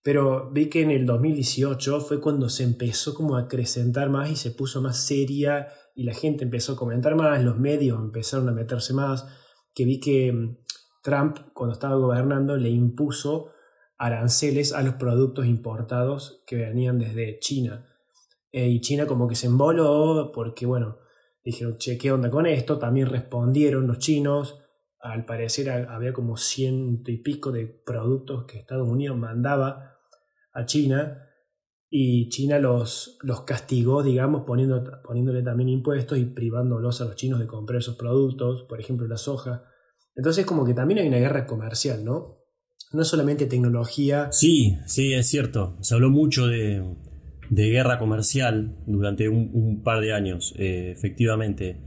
Pero 0.04 0.52
vi 0.52 0.68
que 0.68 0.82
en 0.82 0.92
el 0.92 1.06
2018 1.06 2.02
fue 2.02 2.22
cuando 2.22 2.50
se 2.50 2.64
empezó 2.64 3.16
como 3.16 3.38
a 3.38 3.42
acrecentar 3.42 4.10
más 4.10 4.30
y 4.30 4.36
se 4.36 4.52
puso 4.52 4.82
más 4.82 5.06
seria 5.06 5.68
y 5.96 6.04
la 6.04 6.14
gente 6.14 6.44
empezó 6.44 6.74
a 6.74 6.76
comentar 6.76 7.16
más, 7.16 7.42
los 7.44 7.58
medios 7.58 7.98
empezaron 8.00 8.50
a 8.50 8.52
meterse 8.52 8.94
más, 8.94 9.26
que 9.74 9.86
vi 9.86 10.00
que 10.00 10.32
mm, 10.32 10.58
Trump 11.02 11.38
cuando 11.54 11.74
estaba 11.74 11.96
gobernando 11.96 12.58
le 12.58 12.70
impuso 12.70 13.52
aranceles 13.98 14.74
a 14.74 14.84
los 14.84 14.96
productos 14.96 15.46
importados 15.46 16.44
que 16.46 16.58
venían 16.58 17.00
desde 17.00 17.40
China. 17.40 17.86
Eh, 18.52 18.68
y 18.68 18.82
China 18.82 19.08
como 19.08 19.28
que 19.28 19.36
se 19.36 19.48
emboló 19.48 20.32
porque, 20.34 20.66
bueno, 20.66 20.98
dijeron, 21.44 21.78
che, 21.78 21.98
¿qué 21.98 22.12
onda 22.12 22.30
con 22.30 22.46
esto? 22.46 22.78
También 22.78 23.08
respondieron 23.08 23.88
los 23.88 24.00
chinos. 24.00 24.62
Al 25.00 25.26
parecer 25.26 25.70
había 25.70 26.12
como 26.12 26.36
ciento 26.36 27.12
y 27.12 27.18
pico 27.18 27.52
de 27.52 27.68
productos 27.68 28.46
que 28.46 28.58
Estados 28.58 28.88
Unidos 28.88 29.18
mandaba 29.18 30.00
a 30.52 30.66
China 30.66 31.25
y 31.98 32.28
China 32.28 32.60
los, 32.60 33.18
los 33.22 33.44
castigó, 33.44 34.04
digamos, 34.04 34.44
poniendo, 34.46 34.84
poniéndole 35.02 35.42
también 35.44 35.70
impuestos 35.70 36.18
y 36.18 36.26
privándolos 36.26 37.00
a 37.00 37.06
los 37.06 37.16
chinos 37.16 37.40
de 37.40 37.48
comprar 37.48 37.80
esos 37.80 37.96
productos, 37.96 38.64
por 38.64 38.82
ejemplo 38.82 39.08
la 39.08 39.16
soja. 39.16 39.64
Entonces 40.14 40.46
como 40.46 40.66
que 40.66 40.74
también 40.74 41.00
hay 41.00 41.08
una 41.08 41.20
guerra 41.20 41.48
comercial, 41.48 42.04
¿no? 42.04 42.42
No 42.92 43.06
solamente 43.06 43.46
tecnología. 43.46 44.28
Sí, 44.34 44.78
sí, 44.88 45.14
es 45.14 45.28
cierto. 45.28 45.78
Se 45.80 45.94
habló 45.96 46.10
mucho 46.10 46.48
de, 46.48 46.84
guerra 47.50 47.98
comercial 47.98 48.76
durante 48.86 49.30
un, 49.30 49.82
par 49.82 50.02
de 50.02 50.12
años, 50.12 50.54
eh, 50.58 50.92
efectivamente. 50.92 51.80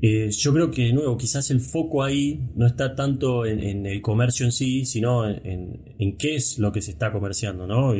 Eh, 0.00 0.30
yo 0.30 0.54
creo 0.54 0.70
que, 0.70 0.86
de 0.86 0.92
nuevo, 0.94 1.18
quizás 1.18 1.50
el 1.50 1.60
foco 1.60 2.02
ahí 2.02 2.50
no 2.56 2.66
está 2.66 2.94
tanto 2.94 3.44
en, 3.44 3.84
el 3.84 4.00
comercio 4.00 4.46
en 4.46 4.52
sí, 4.52 4.86
sino 4.86 5.28
en, 5.28 5.94
en, 5.98 6.16
qué 6.16 6.36
es 6.36 6.58
lo 6.58 6.72
que 6.72 6.80
se 6.80 6.92
está 6.92 7.12
comerciando, 7.12 7.66
¿no? 7.66 7.92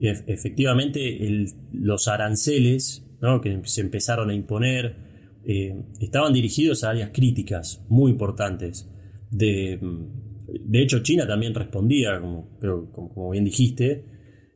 Efectivamente 0.00 1.46
los 1.72 2.08
aranceles 2.08 3.04
que 3.42 3.60
se 3.64 3.80
empezaron 3.82 4.30
a 4.30 4.34
imponer 4.34 4.96
eh, 5.44 5.74
estaban 6.00 6.32
dirigidos 6.32 6.84
a 6.84 6.90
áreas 6.90 7.10
críticas 7.12 7.84
muy 7.88 8.10
importantes. 8.10 8.88
De, 9.30 9.78
de 10.48 10.82
hecho, 10.82 11.00
China 11.02 11.26
también 11.26 11.54
respondía, 11.54 12.20
como, 12.20 12.58
como, 12.92 13.30
bien 13.30 13.44
dijiste. 13.44 14.04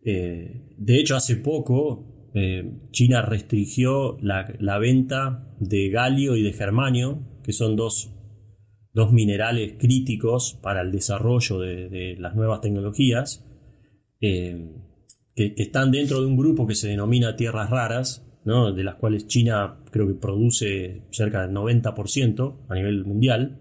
Eh, 0.05 0.75
de 0.77 0.99
hecho, 0.99 1.17
hace 1.17 1.37
poco 1.37 2.31
eh, 2.35 2.71
China 2.91 3.23
restringió 3.23 4.17
la, 4.21 4.79
venta 4.79 5.55
de 5.61 5.91
galio 5.91 6.37
y 6.37 6.43
de 6.43 6.53
germanio, 6.53 7.23
que 7.43 7.53
son 7.53 7.77
dos, 7.77 8.11
dos 8.93 9.13
minerales 9.13 9.75
críticos 9.79 10.59
para 10.63 10.81
el 10.81 10.91
desarrollo 10.91 11.59
de, 11.61 12.17
las 12.19 12.35
nuevas 12.35 12.61
tecnologías 12.61 13.45
que, 15.35 15.55
están 15.57 15.91
dentro 15.91 16.21
de 16.21 16.27
un 16.27 16.37
grupo 16.37 16.67
que 16.67 16.75
se 16.75 16.89
denomina 16.89 17.37
tierras 17.37 17.71
raras, 17.71 18.27
¿no? 18.45 18.73
de 18.73 18.85
las 18.85 18.97
cuales 18.97 19.27
China 19.27 19.79
creo 19.91 20.07
que 20.07 20.15
produce 20.15 21.03
cerca 21.11 21.47
del 21.47 21.55
90% 21.55 22.67
a 22.69 22.75
nivel 22.75 23.05
mundial. 23.05 23.61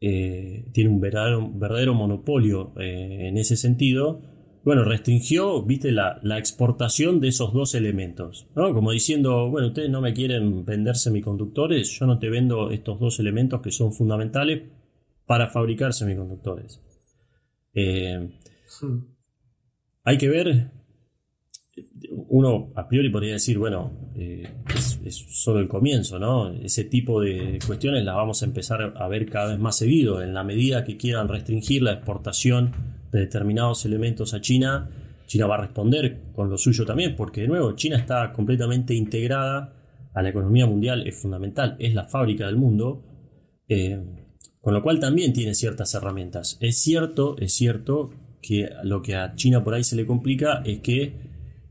Eh, 0.00 0.66
tiene 0.72 0.90
un 0.90 1.00
verdadero, 1.00 1.94
monopolio 1.94 2.72
eh, 2.78 3.28
en 3.28 3.38
ese 3.38 3.56
sentido. 3.56 4.20
Bueno, 4.64 4.84
restringió, 4.84 5.62
viste, 5.62 5.90
la, 5.90 6.20
la, 6.22 6.38
exportación 6.38 7.20
de 7.20 7.28
esos 7.28 7.52
dos 7.52 7.74
elementos, 7.74 8.46
¿no? 8.54 8.72
Como 8.72 8.92
diciendo, 8.92 9.50
bueno, 9.50 9.68
ustedes 9.68 9.90
no 9.90 10.00
me 10.00 10.12
quieren 10.12 10.64
vender 10.64 10.96
semiconductores, 10.96 11.98
yo 11.98 12.06
no 12.06 12.20
te 12.20 12.30
vendo 12.30 12.70
estos 12.70 13.00
dos 13.00 13.18
elementos 13.18 13.60
que 13.60 13.72
son 13.72 13.92
fundamentales 13.92 14.62
para 15.26 15.48
fabricar 15.48 15.92
semiconductores. 15.92 16.80
Eh, 17.74 18.28
hmm. 18.80 19.11
Hay 20.04 20.18
que 20.18 20.28
ver, 20.28 20.70
uno 22.28 22.72
a 22.74 22.88
priori 22.88 23.10
podría 23.10 23.34
decir, 23.34 23.58
bueno, 23.58 23.92
eh, 24.16 24.48
es, 24.74 25.26
solo 25.30 25.60
el 25.60 25.68
comienzo, 25.68 26.18
¿no? 26.18 26.50
Ese 26.50 26.84
tipo 26.84 27.20
de 27.20 27.58
cuestiones 27.66 28.04
las 28.04 28.14
vamos 28.14 28.42
a 28.42 28.46
empezar 28.46 28.94
a 28.96 29.08
ver 29.08 29.28
cada 29.28 29.50
vez 29.50 29.58
más 29.58 29.76
seguido. 29.76 30.22
En 30.22 30.34
la 30.34 30.44
medida 30.44 30.84
que 30.84 30.96
quieran 30.96 31.28
restringir 31.28 31.82
la 31.82 31.92
exportación 31.92 32.72
de 33.10 33.20
determinados 33.20 33.84
elementos 33.84 34.34
a 34.34 34.40
China, 34.40 34.90
China 35.26 35.46
va 35.46 35.56
a 35.56 35.62
responder 35.62 36.20
con 36.32 36.50
lo 36.50 36.58
suyo 36.58 36.84
también, 36.84 37.16
porque 37.16 37.42
de 37.42 37.48
nuevo, 37.48 37.72
China 37.72 37.96
está 37.96 38.32
completamente 38.32 38.94
integrada 38.94 39.74
a 40.14 40.22
la 40.22 40.28
economía 40.28 40.66
mundial, 40.66 41.06
es 41.06 41.20
fundamental, 41.20 41.76
es 41.78 41.94
la 41.94 42.04
fábrica 42.04 42.46
del 42.46 42.56
mundo. 42.56 43.04
Eh, 43.68 44.02
con 44.60 44.74
lo 44.74 44.82
cual 44.82 45.00
también 45.00 45.32
tiene 45.32 45.54
ciertas 45.54 45.92
herramientas. 45.94 46.56
Es 46.60 46.78
cierto, 46.78 47.36
es 47.38 47.52
cierto 47.52 48.12
que 48.42 48.68
lo 48.82 49.00
que 49.00 49.14
a 49.14 49.34
China 49.34 49.64
por 49.64 49.74
ahí 49.74 49.84
se 49.84 49.96
le 49.96 50.04
complica 50.04 50.62
es 50.66 50.80
que 50.80 51.14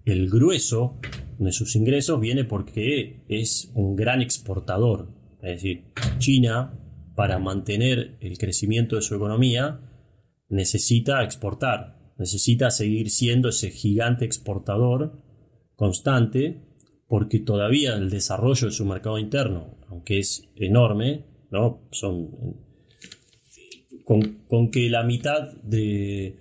el 0.06 0.30
grueso 0.30 0.98
de 1.38 1.52
sus 1.52 1.76
ingresos 1.76 2.20
viene 2.20 2.46
porque 2.46 3.24
es 3.28 3.72
un 3.76 3.96
gran 3.96 4.22
exportador. 4.22 5.10
Es 5.42 5.56
decir, 5.56 5.84
China, 6.18 6.80
para 7.16 7.40
mantener 7.40 8.18
el 8.22 8.38
crecimiento 8.38 8.96
de 8.96 9.02
su 9.02 9.16
economía, 9.16 9.82
necesita 10.50 11.24
exportar, 11.24 12.14
necesita 12.18 12.72
seguir 12.72 13.10
siendo 13.10 13.50
ese 13.50 13.70
gigante 13.70 14.26
exportador 14.26 15.22
constante, 15.76 16.62
porque 17.08 17.40
todavía 17.40 17.96
el 17.96 18.10
desarrollo 18.10 18.68
de 18.68 18.74
su 18.74 18.86
mercado 18.86 19.18
interno, 19.18 19.78
aunque 19.90 20.20
es 20.20 20.48
enorme, 20.56 21.26
¿no? 21.50 21.82
son 21.92 22.56
con, 24.48 24.72
que 24.72 24.90
la 24.90 25.04
mitad 25.04 25.54
de 25.64 26.36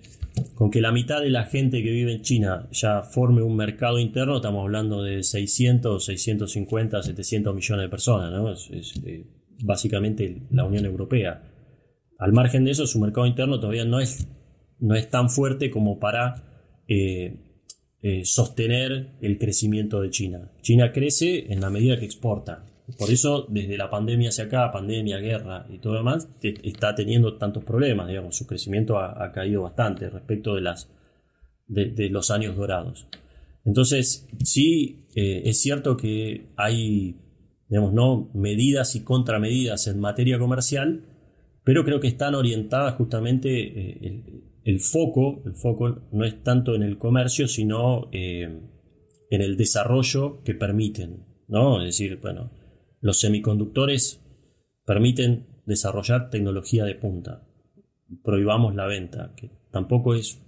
con 0.55 0.71
que 0.71 0.81
la 0.81 0.91
mitad 0.91 1.21
de 1.21 1.29
la 1.29 1.45
gente 1.45 1.83
que 1.83 1.91
vive 1.91 2.13
en 2.13 2.21
China 2.21 2.67
ya 2.71 3.01
forme 3.01 3.41
un 3.41 3.55
mercado 3.55 3.99
interno, 3.99 4.37
estamos 4.37 4.61
hablando 4.61 5.03
de 5.03 5.23
600, 5.23 6.03
650, 6.03 7.03
700 7.03 7.55
millones 7.55 7.83
de 7.83 7.89
personas, 7.89 8.69
eh, 8.71 9.25
básicamente 9.63 10.43
la 10.51 10.65
Unión 10.65 10.85
Europea. 10.85 11.43
Al 12.17 12.33
margen 12.33 12.63
de 12.63 12.71
eso, 12.71 12.85
su 12.85 12.99
mercado 12.99 13.25
interno 13.25 13.59
todavía 13.59 13.85
no 13.85 13.99
es, 13.99 14.27
no 14.79 14.95
es 14.95 15.09
tan 15.09 15.29
fuerte 15.29 15.71
como 15.71 15.99
para 15.99 16.43
eh, 16.87 17.37
eh, 18.01 18.25
sostener 18.25 19.17
el 19.21 19.37
crecimiento 19.37 20.01
de 20.01 20.09
China. 20.09 20.51
China 20.61 20.91
crece 20.91 21.51
en 21.51 21.61
la 21.61 21.69
medida 21.69 21.99
que 21.99 22.05
exporta. 22.05 22.65
Por 22.97 23.11
eso, 23.11 23.45
desde 23.49 23.77
la 23.77 23.89
pandemia 23.89 24.29
hacia 24.29 24.45
acá, 24.45 24.71
pandemia, 24.71 25.17
guerra 25.17 25.65
y 25.69 25.79
todo 25.79 25.93
lo 25.93 25.99
demás, 25.99 26.27
está 26.41 26.95
teniendo 26.95 27.37
tantos 27.37 27.63
problemas, 27.63 28.07
digamos, 28.07 28.35
su 28.35 28.47
crecimiento 28.47 28.97
ha, 28.99 29.31
caído 29.31 29.63
bastante 29.63 30.09
respecto 30.09 30.55
de, 30.55 30.61
las, 30.61 30.89
de, 31.67 32.09
los 32.09 32.31
años 32.31 32.55
dorados. 32.55 33.07
Entonces, 33.65 34.27
sí, 34.43 35.05
eh, 35.15 35.43
es 35.45 35.61
cierto 35.61 35.97
que 35.97 36.47
hay, 36.57 37.17
digamos, 37.69 37.93
¿no? 37.93 38.31
medidas 38.33 38.95
y 38.95 39.03
contramedidas 39.03 39.87
en 39.87 39.99
materia 39.99 40.39
comercial, 40.39 41.05
pero 41.63 41.83
creo 41.83 41.99
que 41.99 42.07
están 42.07 42.33
orientadas 42.35 42.95
justamente, 42.95 43.49
eh, 43.51 44.23
el, 44.63 44.79
foco, 44.79 45.43
el 45.45 45.53
foco 45.53 46.07
no 46.11 46.25
es 46.25 46.41
tanto 46.43 46.73
en 46.73 46.83
el 46.83 46.97
comercio, 46.97 47.47
sino 47.47 48.09
eh, 48.11 48.59
en 49.29 49.41
el 49.41 49.57
desarrollo 49.57 50.41
que 50.43 50.55
permiten, 50.55 51.25
¿no? 51.47 51.79
Es 51.81 51.97
decir, 51.97 52.19
bueno, 52.21 52.51
los 53.01 53.19
semiconductores 53.19 54.21
permiten 54.85 55.47
desarrollar 55.65 56.29
tecnología 56.29 56.85
de 56.85 56.95
punta. 56.95 57.47
Prohibamos 58.23 58.75
la 58.75 58.85
venta, 58.85 59.33
que 59.35 59.51
tampoco 59.71 60.15
es 60.15 60.39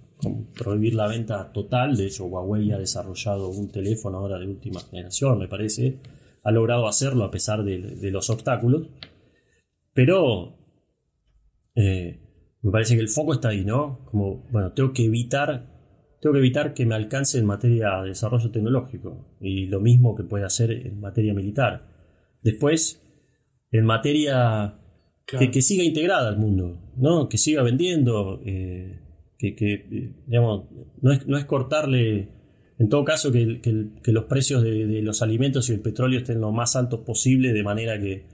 prohibir 0.56 0.94
la 0.94 1.08
venta 1.08 1.52
total. 1.52 1.96
De 1.96 2.06
hecho, 2.06 2.26
Huawei 2.26 2.72
ha 2.72 2.78
desarrollado 2.78 3.48
un 3.48 3.70
teléfono 3.70 4.18
ahora 4.18 4.38
de 4.38 4.46
última 4.46 4.80
generación, 4.80 5.38
me 5.38 5.48
parece. 5.48 5.98
Ha 6.42 6.52
logrado 6.52 6.86
hacerlo 6.86 7.24
a 7.24 7.30
pesar 7.30 7.64
de, 7.64 8.10
los 8.10 8.30
obstáculos. 8.30 8.88
Pero 9.92 10.56
eh, 11.74 12.20
me 12.62 12.70
parece 12.70 12.94
que 12.94 13.00
el 13.00 13.08
foco 13.08 13.34
está 13.34 13.48
ahí, 13.48 13.64
¿no? 13.64 14.04
Como, 14.06 14.46
bueno, 14.50 14.72
tengo 14.72 14.92
que 14.92 15.04
evitar 15.04 15.74
tengo 16.24 16.32
que 16.32 16.38
evitar 16.38 16.72
que 16.72 16.86
me 16.86 16.94
alcance 16.94 17.38
en 17.38 17.44
materia 17.44 18.00
de 18.00 18.08
desarrollo 18.08 18.50
tecnológico 18.50 19.36
y 19.42 19.66
lo 19.66 19.78
mismo 19.78 20.14
que 20.16 20.22
puede 20.22 20.46
hacer 20.46 20.70
en 20.70 20.98
materia 20.98 21.34
militar. 21.34 21.93
Después, 22.44 23.02
en 23.72 23.86
materia 23.86 24.78
que, 25.26 25.62
siga 25.62 25.82
integrada 25.82 26.28
al 26.28 26.38
mundo, 26.38 26.92
¿no? 26.96 27.28
que 27.28 27.38
siga 27.38 27.62
vendiendo, 27.62 28.40
eh, 28.44 29.00
que, 29.38 30.12
digamos, 30.26 30.66
no 31.00 31.12
es, 31.12 31.26
no 31.26 31.38
es, 31.38 31.46
cortarle, 31.46 32.28
en 32.78 32.88
todo 32.90 33.02
caso, 33.02 33.32
que, 33.32 33.60
los 34.04 34.24
precios 34.24 34.62
de, 34.62 35.00
los 35.02 35.22
alimentos 35.22 35.70
y 35.70 35.72
el 35.72 35.80
petróleo 35.80 36.18
estén 36.18 36.40
lo 36.40 36.52
más 36.52 36.76
altos 36.76 37.00
posible, 37.00 37.54
de 37.54 37.62
manera 37.62 37.98
que, 37.98 38.26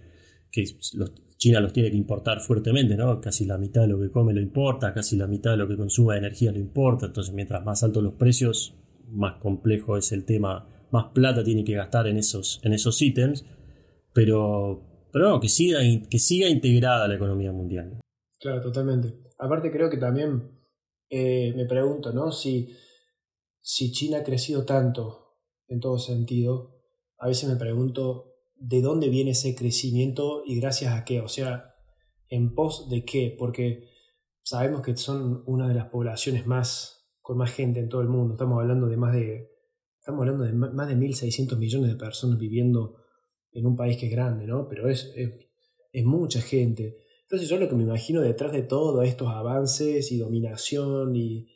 China 1.36 1.60
los 1.60 1.72
tiene 1.72 1.90
que 1.90 1.96
importar 1.96 2.40
fuertemente, 2.40 2.96
¿no? 2.96 3.18
Casi 3.18 3.46
la 3.46 3.56
mitad 3.56 3.82
de 3.82 3.88
lo 3.88 3.98
que 3.98 4.10
come 4.10 4.34
lo 4.34 4.42
importa, 4.42 4.92
casi 4.92 5.16
la 5.16 5.26
mitad 5.26 5.52
de 5.52 5.56
lo 5.56 5.66
que 5.66 5.76
consume 5.76 6.14
de 6.14 6.18
energía 6.18 6.52
lo 6.52 6.58
importa, 6.58 7.06
entonces 7.06 7.32
mientras 7.32 7.64
más 7.64 7.82
altos 7.82 8.02
los 8.02 8.14
precios, 8.14 8.74
más 9.08 9.36
complejo 9.38 9.96
es 9.96 10.12
el 10.12 10.26
tema, 10.26 10.68
más 10.90 11.06
plata 11.14 11.42
tiene 11.42 11.64
que 11.64 11.72
gastar 11.72 12.08
en 12.08 12.18
esos, 12.18 12.60
en 12.62 12.74
esos 12.74 13.00
ítems 13.00 13.46
pero, 14.12 15.08
pero 15.12 15.30
no, 15.30 15.40
que 15.40 15.48
siga, 15.48 15.80
que 16.08 16.18
siga 16.18 16.48
integrada 16.48 17.08
la 17.08 17.14
economía 17.14 17.52
mundial. 17.52 18.00
Claro, 18.38 18.60
totalmente. 18.60 19.14
Aparte 19.38 19.70
creo 19.70 19.90
que 19.90 19.96
también 19.96 20.60
eh, 21.08 21.52
me 21.56 21.66
pregunto, 21.66 22.12
¿no? 22.12 22.32
Si, 22.32 22.74
si 23.60 23.92
China 23.92 24.18
ha 24.18 24.24
crecido 24.24 24.64
tanto 24.64 25.36
en 25.68 25.80
todo 25.80 25.98
sentido, 25.98 26.80
a 27.18 27.28
veces 27.28 27.48
me 27.48 27.56
pregunto 27.56 28.34
de 28.56 28.82
dónde 28.82 29.08
viene 29.08 29.32
ese 29.32 29.54
crecimiento 29.54 30.42
y 30.46 30.60
gracias 30.60 30.94
a 30.94 31.04
qué, 31.04 31.20
o 31.20 31.28
sea, 31.28 31.74
en 32.28 32.54
pos 32.54 32.88
de 32.90 33.04
qué, 33.04 33.34
porque 33.38 33.88
sabemos 34.42 34.82
que 34.82 34.96
son 34.96 35.42
una 35.46 35.68
de 35.68 35.74
las 35.74 35.86
poblaciones 35.86 36.46
más 36.46 37.08
con 37.20 37.38
más 37.38 37.52
gente 37.52 37.80
en 37.80 37.88
todo 37.88 38.02
el 38.02 38.08
mundo, 38.08 38.34
estamos 38.34 38.60
hablando 38.60 38.86
de 38.86 38.96
más 38.96 39.12
de 39.12 39.50
estamos 39.98 40.20
hablando 40.20 40.44
de 40.44 40.52
más 40.52 40.88
de 40.88 40.96
1600 40.96 41.58
millones 41.58 41.90
de 41.90 41.96
personas 41.96 42.38
viviendo 42.38 42.99
en 43.52 43.66
un 43.66 43.76
país 43.76 43.96
que 43.96 44.06
es 44.06 44.12
grande, 44.12 44.46
¿no? 44.46 44.68
Pero 44.68 44.88
es, 44.88 45.12
es, 45.14 46.04
mucha 46.04 46.40
gente. 46.40 46.98
Entonces 47.22 47.48
yo 47.48 47.58
lo 47.58 47.68
que 47.68 47.74
me 47.74 47.82
imagino 47.82 48.20
detrás 48.20 48.52
de 48.52 48.62
todos 48.62 49.04
estos 49.06 49.28
avances 49.28 50.12
y 50.12 50.18
dominación 50.18 51.16
y, 51.16 51.48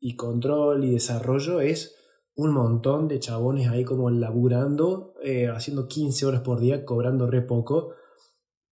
y 0.00 0.16
control 0.16 0.84
y 0.84 0.92
desarrollo 0.92 1.60
es 1.60 1.96
un 2.36 2.52
montón 2.52 3.08
de 3.08 3.20
chabones 3.20 3.68
ahí 3.68 3.84
como 3.84 4.10
laburando, 4.10 5.14
eh, 5.22 5.48
haciendo 5.48 5.86
15 5.86 6.26
horas 6.26 6.40
por 6.40 6.60
día, 6.60 6.84
cobrando 6.84 7.26
re 7.26 7.42
poco. 7.42 7.94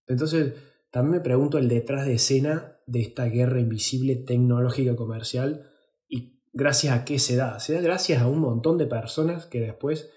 Entonces, 0.06 0.54
también 0.90 1.18
me 1.18 1.20
pregunto 1.20 1.58
el 1.58 1.68
detrás 1.68 2.06
de 2.06 2.14
escena 2.14 2.76
de 2.86 3.00
esta 3.00 3.26
guerra 3.26 3.60
invisible 3.60 4.16
tecnológica 4.16 4.96
comercial 4.96 5.70
y 6.08 6.40
gracias 6.52 6.94
a 6.94 7.04
qué 7.04 7.18
se 7.18 7.36
da. 7.36 7.60
Se 7.60 7.74
da 7.74 7.80
gracias 7.80 8.20
a 8.20 8.26
un 8.26 8.40
montón 8.40 8.78
de 8.78 8.86
personas 8.86 9.46
que 9.46 9.60
después 9.60 10.10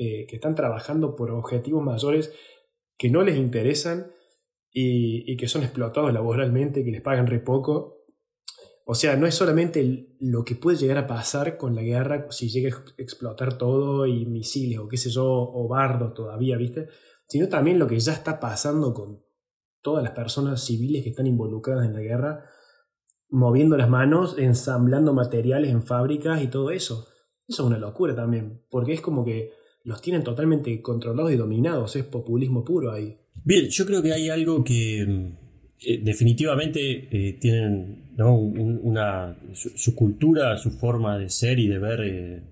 eh, 0.00 0.26
que 0.28 0.36
están 0.36 0.54
trabajando 0.54 1.16
por 1.16 1.32
objetivos 1.32 1.82
mayores 1.82 2.32
que 2.96 3.10
no 3.10 3.24
les 3.24 3.36
interesan 3.36 4.12
y, 4.70 5.36
que 5.36 5.48
son 5.48 5.64
explotados 5.64 6.12
laboralmente, 6.12 6.84
que 6.84 6.92
les 6.92 7.00
pagan 7.00 7.26
re 7.26 7.40
poco. 7.40 8.04
O 8.84 8.94
sea, 8.94 9.16
no 9.16 9.26
es 9.26 9.34
solamente 9.34 10.14
lo 10.20 10.44
que 10.44 10.54
puede 10.54 10.76
llegar 10.76 10.98
a 10.98 11.08
pasar 11.08 11.56
con 11.56 11.74
la 11.74 11.82
guerra 11.82 12.28
si 12.30 12.48
llega 12.48 12.76
a 12.76 12.82
explotar 12.96 13.58
todo 13.58 14.06
y 14.06 14.24
misiles 14.24 14.78
o 14.78 14.86
qué 14.86 14.96
sé 14.96 15.10
yo, 15.10 15.26
o 15.26 15.66
bardos 15.66 16.14
todavía, 16.14 16.56
¿viste? 16.56 16.86
Sino 17.26 17.48
también 17.48 17.80
lo 17.80 17.88
que 17.88 17.98
ya 17.98 18.12
está 18.12 18.38
pasando 18.38 18.94
con 18.94 19.20
todas 19.82 20.04
las 20.04 20.12
personas 20.12 20.64
civiles 20.64 21.02
que 21.02 21.10
están 21.10 21.26
involucradas 21.26 21.86
en 21.86 21.94
la 21.94 22.02
guerra, 22.02 22.44
moviendo 23.30 23.76
las 23.76 23.88
manos, 23.88 24.36
ensamblando 24.38 25.12
materiales 25.12 25.70
en 25.70 25.82
fábricas 25.82 26.40
y 26.40 26.46
todo 26.46 26.70
eso. 26.70 27.08
Eso 27.48 27.62
es 27.62 27.66
una 27.66 27.78
locura 27.78 28.14
también, 28.14 28.64
porque 28.70 28.92
es 28.92 29.00
como 29.00 29.24
que 29.24 29.58
los 29.84 30.02
tienen 30.02 30.22
totalmente 30.22 30.80
controlados 30.82 31.32
y 31.32 31.36
dominados, 31.36 31.96
es 31.96 32.04
populismo 32.04 32.64
puro 32.64 32.92
ahí. 32.92 33.16
Bien, 33.44 33.68
yo 33.68 33.86
creo 33.86 34.02
que 34.02 34.12
hay 34.12 34.28
algo 34.28 34.62
que 34.62 35.32
eh, 35.80 36.00
definitivamente 36.02 37.08
eh, 37.10 37.38
tienen 37.40 38.14
¿no? 38.16 38.36
una, 38.36 39.36
su, 39.54 39.94
cultura, 39.94 40.56
su 40.58 40.72
forma 40.72 41.16
de 41.18 41.30
ser 41.30 41.58
y 41.60 41.68
de 41.68 41.78
ver 41.78 42.42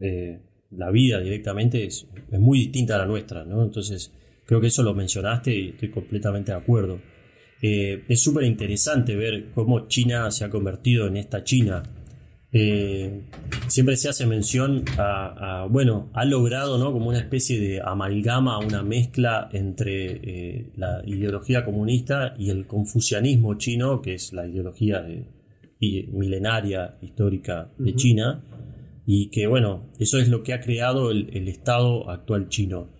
eh, 0.00 0.40
la 0.70 0.90
vida 0.90 1.20
directamente 1.20 1.84
es, 1.84 2.06
es, 2.32 2.40
muy 2.40 2.60
distinta 2.60 2.94
a 2.94 2.98
la 2.98 3.06
nuestra, 3.06 3.44
¿no? 3.44 3.62
Entonces, 3.62 4.12
creo 4.46 4.60
que 4.60 4.68
eso 4.68 4.82
lo 4.82 4.94
mencionaste 4.94 5.54
y 5.54 5.68
estoy 5.68 5.90
completamente 5.90 6.52
de 6.52 6.58
acuerdo. 6.58 7.00
es 7.60 8.22
súper 8.22 8.44
interesante 8.44 9.14
ver 9.14 9.50
cómo 9.52 9.86
China 9.86 10.30
se 10.30 10.44
ha 10.44 10.50
convertido 10.50 11.06
en 11.06 11.18
esta 11.18 11.44
China 11.44 11.82
eh, 12.52 13.22
siempre 13.68 13.96
se 13.96 14.08
hace 14.08 14.26
mención 14.26 14.84
a, 14.98 15.66
bueno, 15.70 16.10
ha 16.14 16.24
logrado 16.24 16.78
¿no? 16.78 16.92
como 16.92 17.08
una 17.08 17.18
especie 17.18 17.60
de 17.60 17.80
amalgama, 17.80 18.58
una 18.58 18.82
mezcla 18.82 19.48
entre 19.52 20.12
eh, 20.12 20.72
la 20.76 21.02
ideología 21.06 21.64
comunista 21.64 22.34
y 22.38 22.50
el 22.50 22.66
confucianismo 22.66 23.54
chino, 23.54 24.02
que 24.02 24.14
es 24.14 24.32
la 24.32 24.46
ideología 24.46 25.06
milenaria, 25.80 26.98
histórica 27.00 27.72
de 27.78 27.94
China, 27.94 28.44
y 29.06 29.30
que 29.30 29.46
bueno, 29.46 29.90
eso 29.98 30.18
es 30.18 30.28
lo 30.28 30.42
que 30.42 30.52
ha 30.52 30.60
creado 30.60 31.10
el, 31.10 31.48
Estado 31.48 32.08
actual 32.10 32.48
chino. 32.48 32.90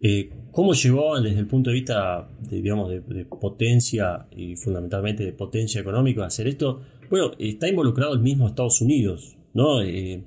Eh, 0.00 0.30
¿Cómo 0.50 0.74
llegó 0.74 1.18
desde 1.18 1.38
el 1.38 1.46
punto 1.46 1.70
de 1.70 1.74
vista 1.74 2.28
de, 2.40 2.60
digamos, 2.60 2.90
de, 2.90 3.24
potencia 3.24 4.26
y 4.30 4.56
fundamentalmente 4.56 5.24
de 5.24 5.32
potencia 5.32 5.80
económica 5.80 6.22
a 6.22 6.26
hacer 6.26 6.48
esto? 6.48 6.82
Bueno, 7.10 7.32
está 7.38 7.68
involucrado 7.68 8.14
el 8.14 8.20
mismo 8.20 8.48
Estados 8.48 8.80
Unidos, 8.80 9.36
¿no? 9.52 9.82
Eh, 9.82 10.24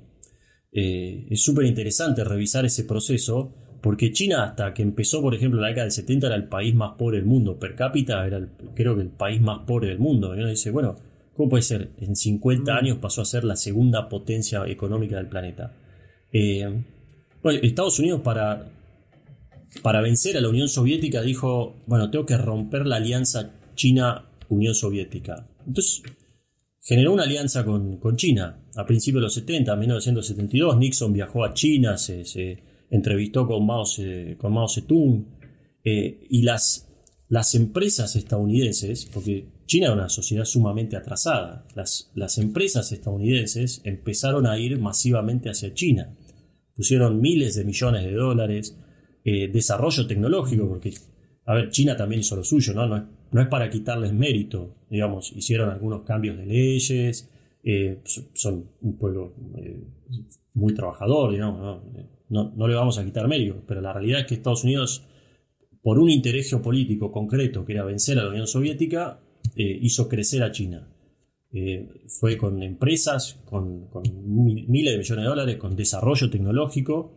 eh, 0.72 1.26
es 1.30 1.42
súper 1.42 1.66
interesante 1.66 2.24
revisar 2.24 2.64
ese 2.64 2.84
proceso 2.84 3.54
porque 3.80 4.12
China 4.12 4.44
hasta 4.44 4.74
que 4.74 4.82
empezó, 4.82 5.22
por 5.22 5.34
ejemplo, 5.34 5.58
en 5.58 5.62
la 5.62 5.68
década 5.68 5.84
del 5.84 5.92
70 5.92 6.26
era 6.26 6.36
el 6.36 6.48
país 6.48 6.74
más 6.74 6.92
pobre 6.96 7.18
del 7.18 7.26
mundo, 7.26 7.58
per 7.58 7.74
cápita 7.74 8.26
era 8.26 8.46
creo 8.74 8.96
que 8.96 9.02
el 9.02 9.10
país 9.10 9.40
más 9.40 9.60
pobre 9.60 9.88
del 9.88 9.98
mundo. 9.98 10.34
Y 10.34 10.40
uno 10.40 10.48
dice, 10.48 10.70
bueno, 10.70 10.96
¿Cómo 11.38 11.50
puede 11.50 11.62
ser? 11.62 11.90
En 11.98 12.16
50 12.16 12.72
mm. 12.72 12.76
años 12.76 12.98
pasó 12.98 13.22
a 13.22 13.24
ser 13.24 13.44
la 13.44 13.54
segunda 13.54 14.08
potencia 14.08 14.66
económica 14.66 15.18
del 15.18 15.28
planeta. 15.28 15.72
Eh, 16.32 16.82
bueno, 17.44 17.60
Estados 17.62 18.00
Unidos 18.00 18.22
para, 18.22 18.72
para 19.80 20.00
vencer 20.00 20.36
a 20.36 20.40
la 20.40 20.48
Unión 20.48 20.68
Soviética 20.68 21.22
dijo, 21.22 21.76
bueno, 21.86 22.10
tengo 22.10 22.26
que 22.26 22.36
romper 22.36 22.88
la 22.88 22.96
alianza 22.96 23.52
China-Unión 23.76 24.74
Soviética. 24.74 25.46
Entonces 25.64 26.02
generó 26.88 27.12
una 27.12 27.24
alianza 27.24 27.66
con, 27.66 28.16
China. 28.16 28.62
A 28.74 28.86
principios 28.86 29.20
de 29.20 29.24
los 29.24 29.34
70, 29.34 29.74
en 29.74 29.78
1972, 29.78 30.78
Nixon 30.78 31.12
viajó 31.12 31.44
a 31.44 31.52
China, 31.52 31.98
se, 31.98 32.62
entrevistó 32.88 33.46
con 33.46 33.66
Mao, 33.66 33.84
con 34.38 34.54
Mao 34.54 34.68
Zedong, 34.68 35.26
eh, 35.84 36.26
y 36.30 36.40
las, 36.42 36.88
las 37.28 37.54
empresas 37.54 38.16
estadounidenses, 38.16 39.04
porque 39.12 39.48
China 39.66 39.88
era 39.88 39.96
una 39.96 40.08
sociedad 40.08 40.46
sumamente 40.46 40.96
atrasada. 40.96 41.66
Las, 41.74 42.10
las, 42.14 42.38
empresas 42.38 42.90
estadounidenses 42.90 43.82
empezaron 43.84 44.46
a 44.46 44.58
ir 44.58 44.78
masivamente 44.78 45.50
hacia 45.50 45.74
China. 45.74 46.16
Pusieron 46.74 47.20
miles 47.20 47.54
de 47.54 47.64
millones 47.64 48.02
de 48.04 48.14
dólares, 48.14 48.78
eh, 49.24 49.48
desarrollo 49.52 50.06
tecnológico, 50.06 50.66
porque, 50.66 50.94
a 51.44 51.52
ver, 51.52 51.70
China 51.70 51.98
también 51.98 52.20
hizo 52.20 52.34
lo 52.34 52.44
suyo, 52.44 52.72
¿no? 52.72 52.86
No 53.30 53.42
es, 53.42 53.48
para 53.48 53.68
quitarles 53.68 54.14
mérito, 54.14 54.77
digamos, 54.90 55.32
hicieron 55.36 55.70
algunos 55.70 56.02
cambios 56.02 56.36
de 56.36 56.46
leyes, 56.46 57.28
eh, 57.62 57.98
son 58.34 58.70
un 58.80 58.96
pueblo 58.96 59.34
eh, 59.56 59.82
muy 60.54 60.74
trabajador, 60.74 61.32
digamos, 61.32 61.82
¿no? 62.28 62.52
No, 62.54 62.68
le 62.68 62.74
vamos 62.74 62.98
a 62.98 63.04
quitar 63.04 63.26
mérito, 63.26 63.62
pero 63.66 63.80
la 63.80 63.92
realidad 63.92 64.20
es 64.20 64.26
que 64.26 64.34
Estados 64.34 64.64
Unidos, 64.64 65.02
por 65.82 65.98
un 65.98 66.10
interés 66.10 66.50
geopolítico 66.50 67.10
concreto, 67.10 67.64
que 67.64 67.72
era 67.72 67.84
vencer 67.84 68.18
a 68.18 68.24
la 68.24 68.28
Unión 68.28 68.46
Soviética, 68.46 69.20
eh, 69.56 69.78
hizo 69.80 70.08
crecer 70.08 70.42
a 70.42 70.52
China. 70.52 70.88
Fue 72.08 72.36
con 72.36 72.62
empresas, 72.62 73.40
con, 73.46 73.88
miles 74.04 74.92
de 74.92 74.98
millones 74.98 75.24
de 75.24 75.28
dólares, 75.28 75.56
con 75.56 75.74
desarrollo 75.74 76.28
tecnológico. 76.28 77.14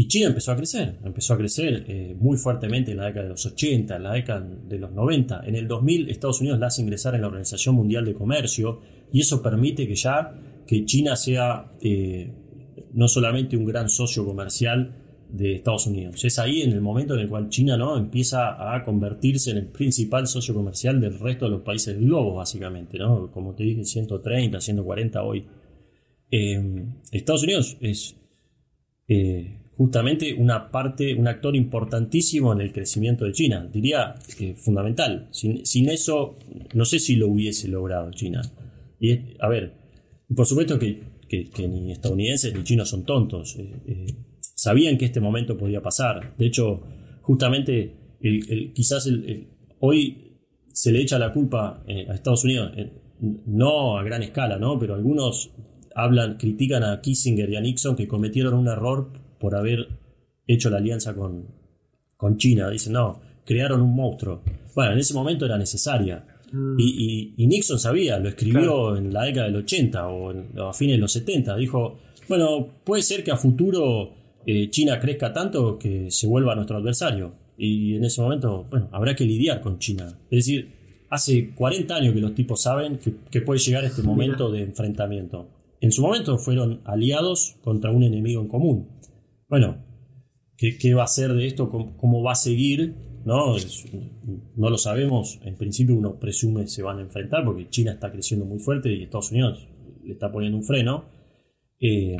Y 0.00 0.08
China 0.08 0.28
empezó 0.28 0.52
a 0.52 0.56
crecer, 0.56 0.98
empezó 1.04 1.34
a 1.34 1.38
crecer 1.38 2.16
muy 2.18 2.36
fuertemente 2.38 2.92
en 2.92 2.98
la 2.98 3.06
década 3.06 3.24
de 3.24 3.30
los 3.30 3.44
80, 3.44 3.96
en 3.96 4.02
la 4.02 4.12
década 4.12 4.40
de 4.40 4.78
los 4.78 4.92
90. 4.92 5.42
En 5.44 5.56
el 5.56 5.68
2000 5.68 6.08
Estados 6.08 6.40
Unidos 6.40 6.58
la 6.58 6.68
hace 6.68 6.82
ingresar 6.82 7.14
en 7.14 7.20
la 7.20 7.26
Organización 7.26 7.74
Mundial 7.74 8.04
de 8.04 8.14
Comercio 8.14 8.80
y 9.12 9.20
eso 9.20 9.42
permite 9.42 9.86
que 9.86 9.94
ya 9.94 10.34
que 10.66 10.84
China 10.84 11.16
sea 11.16 11.72
no 12.92 13.08
solamente 13.08 13.56
un 13.56 13.66
gran 13.66 13.88
socio 13.90 14.24
comercial, 14.24 14.94
de 15.32 15.54
Estados 15.54 15.86
Unidos. 15.86 16.24
Es 16.24 16.38
ahí 16.38 16.62
en 16.62 16.72
el 16.72 16.80
momento 16.80 17.14
en 17.14 17.20
el 17.20 17.28
cual 17.28 17.48
China 17.48 17.76
¿no? 17.76 17.96
empieza 17.96 18.74
a 18.74 18.82
convertirse 18.82 19.50
en 19.50 19.58
el 19.58 19.66
principal 19.66 20.26
socio 20.26 20.54
comercial 20.54 21.00
del 21.00 21.18
resto 21.18 21.44
de 21.44 21.52
los 21.52 21.62
países 21.62 21.94
del 21.94 22.06
globo, 22.06 22.34
básicamente. 22.34 22.98
¿no? 22.98 23.30
Como 23.30 23.54
te 23.54 23.64
dije, 23.64 23.84
130, 23.84 24.60
140 24.60 25.22
hoy. 25.22 25.46
Eh, 26.30 26.84
Estados 27.12 27.42
Unidos 27.42 27.76
es 27.80 28.16
eh, 29.08 29.59
justamente 29.80 30.34
una 30.34 30.70
parte, 30.70 31.14
un 31.14 31.26
actor 31.26 31.56
importantísimo 31.56 32.52
en 32.52 32.60
el 32.60 32.70
crecimiento 32.70 33.24
de 33.24 33.32
China. 33.32 33.66
Diría 33.72 34.14
eh, 34.38 34.54
fundamental. 34.54 35.28
Sin, 35.30 35.64
sin, 35.64 35.88
eso, 35.88 36.36
no 36.74 36.84
sé 36.84 36.98
si 36.98 37.16
lo 37.16 37.28
hubiese 37.28 37.66
logrado 37.68 38.10
China. 38.10 38.42
Y, 38.98 39.12
a 39.40 39.48
ver, 39.48 39.72
por 40.36 40.44
supuesto 40.44 40.78
que, 40.78 41.00
que 41.26 41.66
ni 41.66 41.92
estadounidenses 41.92 42.54
ni 42.54 42.62
chinos 42.62 42.90
son 42.90 43.06
tontos 43.06 43.56
sabían 44.60 44.98
que 44.98 45.06
este 45.06 45.20
momento 45.20 45.56
podía 45.56 45.80
pasar. 45.80 46.34
De 46.36 46.46
hecho, 46.46 46.82
justamente 47.22 47.94
el, 48.20 48.74
quizás 48.74 49.08
hoy 49.78 50.36
se 50.68 50.92
le 50.92 51.00
echa 51.00 51.18
la 51.18 51.32
culpa 51.32 51.82
eh, 51.88 52.06
a 52.10 52.14
Estados 52.14 52.44
Unidos, 52.44 52.72
eh, 52.76 52.92
no 53.46 53.96
a 53.96 54.02
gran 54.02 54.22
escala, 54.22 54.58
¿no? 54.58 54.78
pero 54.78 54.94
algunos 54.94 55.52
hablan, 55.94 56.36
critican 56.36 56.82
a 56.84 57.00
Kissinger 57.00 57.48
y 57.48 57.56
a 57.56 57.62
Nixon 57.62 57.96
que 57.96 58.06
cometieron 58.06 58.52
un 58.52 58.68
error 58.68 59.10
por 59.40 59.56
haber 59.56 59.88
hecho 60.46 60.70
la 60.70 60.76
alianza 60.76 61.14
con, 61.14 61.46
con 62.16 62.36
China. 62.36 62.70
Dicen, 62.70 62.92
no, 62.92 63.20
crearon 63.44 63.80
un 63.82 63.94
monstruo. 63.94 64.42
Bueno, 64.76 64.92
en 64.92 64.98
ese 64.98 65.14
momento 65.14 65.46
era 65.46 65.58
necesaria. 65.58 66.24
Mm. 66.52 66.76
Y, 66.78 67.46
Nixon 67.46 67.80
sabía, 67.80 68.18
lo 68.20 68.28
escribió 68.28 68.96
en 68.96 69.12
la 69.12 69.24
década 69.24 69.46
del 69.46 69.56
80 69.56 70.08
o, 70.08 70.32
o 70.32 70.68
a 70.68 70.72
fines 70.72 70.96
de 70.96 71.00
los 71.00 71.12
70. 71.12 71.56
Dijo, 71.56 71.98
bueno, 72.28 72.68
puede 72.84 73.02
ser 73.02 73.24
que 73.24 73.32
a 73.32 73.36
futuro 73.36 74.12
eh, 74.46 74.70
China 74.70 74.98
crezca 74.98 75.32
tanto 75.32 75.78
que 75.78 76.10
se 76.10 76.26
vuelva 76.26 76.54
nuestro 76.54 76.76
adversario. 76.76 77.32
Y 77.58 77.96
en 77.96 78.04
ese 78.04 78.22
momento, 78.22 78.66
bueno, 78.70 78.88
habrá 78.92 79.14
que 79.14 79.24
lidiar 79.24 79.60
con 79.60 79.78
China. 79.78 80.06
Es 80.30 80.46
decir, 80.46 80.72
hace 81.10 81.50
40 81.54 81.94
años 81.94 82.14
que 82.14 82.20
los 82.20 82.34
tipos 82.34 82.62
saben 82.62 82.98
que, 82.98 83.40
puede 83.42 83.60
llegar 83.60 83.84
este 83.84 84.02
momento 84.02 84.50
de 84.50 84.62
enfrentamiento. 84.62 85.48
En 85.80 85.92
su 85.92 86.02
momento 86.02 86.38
fueron 86.38 86.80
aliados 86.84 87.56
contra 87.62 87.90
un 87.90 88.02
enemigo 88.02 88.40
en 88.40 88.48
común. 88.48 88.88
Bueno, 89.50 89.84
¿qué, 90.56 90.94
va 90.94 91.02
a 91.02 91.08
ser 91.08 91.32
de 91.34 91.48
esto? 91.48 91.68
¿Cómo, 91.68 92.22
va 92.22 92.32
a 92.32 92.36
seguir? 92.36 92.94
¿No? 93.24 93.56
no 94.56 94.70
lo 94.70 94.78
sabemos. 94.78 95.40
En 95.42 95.56
principio 95.56 95.96
uno 95.96 96.20
presume 96.20 96.68
se 96.68 96.84
van 96.84 96.98
a 96.98 97.02
enfrentar 97.02 97.44
porque 97.44 97.68
China 97.68 97.92
está 97.92 98.12
creciendo 98.12 98.46
muy 98.46 98.60
fuerte 98.60 98.92
y 98.92 99.02
Estados 99.02 99.32
Unidos 99.32 99.66
le 100.04 100.12
está 100.12 100.30
poniendo 100.30 100.56
un 100.56 100.62
freno. 100.62 101.04
Eh, 101.80 102.16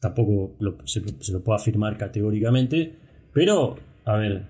tampoco 0.00 0.54
se, 0.84 1.00
lo 1.32 1.42
puedo 1.42 1.56
afirmar 1.56 1.96
categóricamente, 1.96 2.94
pero, 3.32 3.76
a 4.04 4.16
ver, 4.18 4.48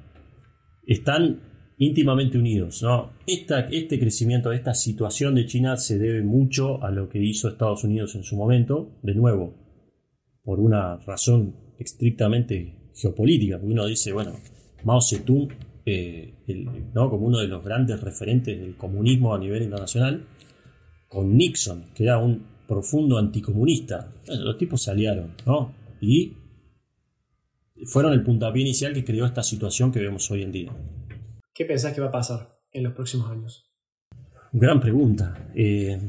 están 0.84 1.42
íntimamente 1.78 2.38
unidos. 2.38 2.82
¿no? 2.82 3.12
este 3.24 4.00
crecimiento, 4.00 4.50
esta 4.50 4.74
situación 4.74 5.36
de 5.36 5.46
China 5.46 5.76
se 5.76 5.96
debe 5.96 6.24
mucho 6.24 6.82
a 6.82 6.90
lo 6.90 7.08
que 7.08 7.22
hizo 7.22 7.48
Estados 7.48 7.84
Unidos 7.84 8.16
en 8.16 8.24
su 8.24 8.34
momento, 8.34 8.98
de 9.04 9.14
nuevo, 9.14 9.61
por 10.42 10.60
una 10.60 10.96
razón 10.98 11.56
estrictamente 11.78 12.90
geopolítica, 12.94 13.58
porque 13.58 13.72
uno 13.72 13.86
dice, 13.86 14.12
bueno, 14.12 14.32
Mao 14.84 15.00
Zedong, 15.00 15.48
eh, 15.84 16.34
¿no? 16.94 17.10
como 17.10 17.26
uno 17.26 17.38
de 17.38 17.48
los 17.48 17.64
grandes 17.64 18.00
referentes 18.00 18.60
del 18.60 18.76
comunismo 18.76 19.34
a 19.34 19.38
nivel 19.38 19.62
internacional, 19.62 20.26
con 21.08 21.36
Nixon, 21.36 21.92
que 21.94 22.04
era 22.04 22.18
un 22.18 22.46
profundo 22.66 23.18
anticomunista. 23.18 24.12
los 24.26 24.56
tipos 24.56 24.82
se 24.82 24.90
aliaron, 24.90 25.34
¿no? 25.44 25.74
Y 26.00 26.32
fueron 27.84 28.12
el 28.12 28.22
puntapié 28.22 28.62
inicial 28.62 28.94
que 28.94 29.04
creó 29.04 29.26
esta 29.26 29.42
situación 29.42 29.92
que 29.92 30.00
vemos 30.00 30.30
hoy 30.30 30.42
en 30.42 30.52
día. 30.52 30.72
¿Qué 31.54 31.64
pensás 31.64 31.92
que 31.92 32.00
va 32.00 32.08
a 32.08 32.12
pasar 32.12 32.58
en 32.72 32.84
los 32.84 32.94
próximos 32.94 33.30
años? 33.30 33.70
Gran 34.52 34.80
pregunta. 34.80 35.50
Eh, 35.54 36.00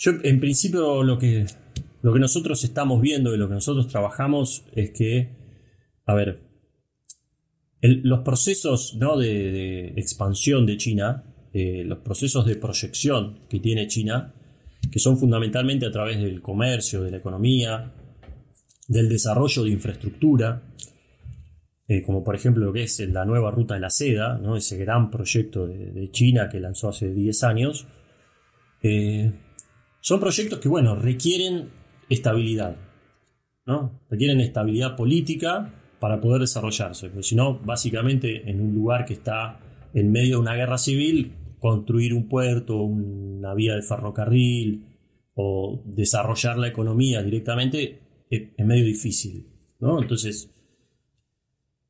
yo, 0.00 0.12
en 0.22 0.40
principio, 0.40 1.02
lo 1.02 1.18
que, 1.18 1.44
lo 2.00 2.12
que 2.14 2.18
nosotros 2.18 2.64
estamos 2.64 3.02
viendo 3.02 3.34
y 3.34 3.38
lo 3.38 3.48
que 3.48 3.54
nosotros 3.54 3.86
trabajamos 3.86 4.64
es 4.74 4.92
que, 4.92 5.36
a 6.06 6.14
ver, 6.14 6.40
los 7.82 8.20
procesos 8.20 8.94
¿no? 8.94 9.18
de, 9.18 9.88
expansión 9.96 10.64
de 10.64 10.78
China 10.78 11.24
eh, 11.52 11.82
los 11.84 11.98
procesos 11.98 12.46
de 12.46 12.56
proyección 12.56 13.40
que 13.48 13.58
tiene 13.58 13.88
China, 13.88 14.32
que 14.90 15.00
son 15.00 15.18
fundamentalmente 15.18 15.84
a 15.84 15.90
través 15.90 16.20
del 16.20 16.40
comercio, 16.40 17.02
de 17.02 17.10
la 17.10 17.16
economía, 17.16 17.92
del 18.86 19.08
desarrollo 19.08 19.64
de 19.64 19.70
infraestructura, 19.70 20.62
eh, 21.88 22.02
como 22.02 22.22
por 22.22 22.36
ejemplo 22.36 22.64
lo 22.64 22.72
que 22.72 22.84
es 22.84 23.00
la 23.00 23.24
nueva 23.24 23.50
ruta 23.50 23.74
de 23.74 23.80
la 23.80 23.90
seda, 23.90 24.38
¿no? 24.38 24.56
ese 24.56 24.78
gran 24.78 25.10
proyecto 25.10 25.66
de, 25.66 26.08
China 26.12 26.48
que 26.48 26.60
lanzó 26.60 26.88
hace 26.88 27.12
10 27.12 27.42
años, 27.42 27.86
eh, 28.82 29.32
son 30.00 30.20
proyectos 30.20 30.58
que 30.58 30.68
bueno, 30.68 30.94
requieren 30.94 31.70
estabilidad, 32.08 32.76
¿no? 33.66 34.00
requieren 34.10 34.40
estabilidad 34.40 34.96
política 34.96 35.74
para 36.00 36.20
poder 36.20 36.40
desarrollarse, 36.40 37.08
porque 37.08 37.22
si 37.22 37.36
no, 37.36 37.58
básicamente 37.58 38.50
en 38.50 38.60
un 38.60 38.74
lugar 38.74 39.04
que 39.04 39.14
está 39.14 39.60
en 39.92 40.10
medio 40.10 40.36
de 40.36 40.42
una 40.42 40.54
guerra 40.54 40.78
civil, 40.78 41.32
construir 41.58 42.14
un 42.14 42.26
puerto, 42.28 42.82
una 42.82 43.54
vía 43.54 43.74
de 43.74 43.82
ferrocarril 43.82 44.86
o 45.34 45.82
desarrollar 45.84 46.58
la 46.58 46.68
economía 46.68 47.22
directamente 47.22 48.00
es, 48.30 48.48
medio 48.64 48.84
difícil. 48.84 49.46
¿no? 49.78 50.00
Entonces, 50.00 50.50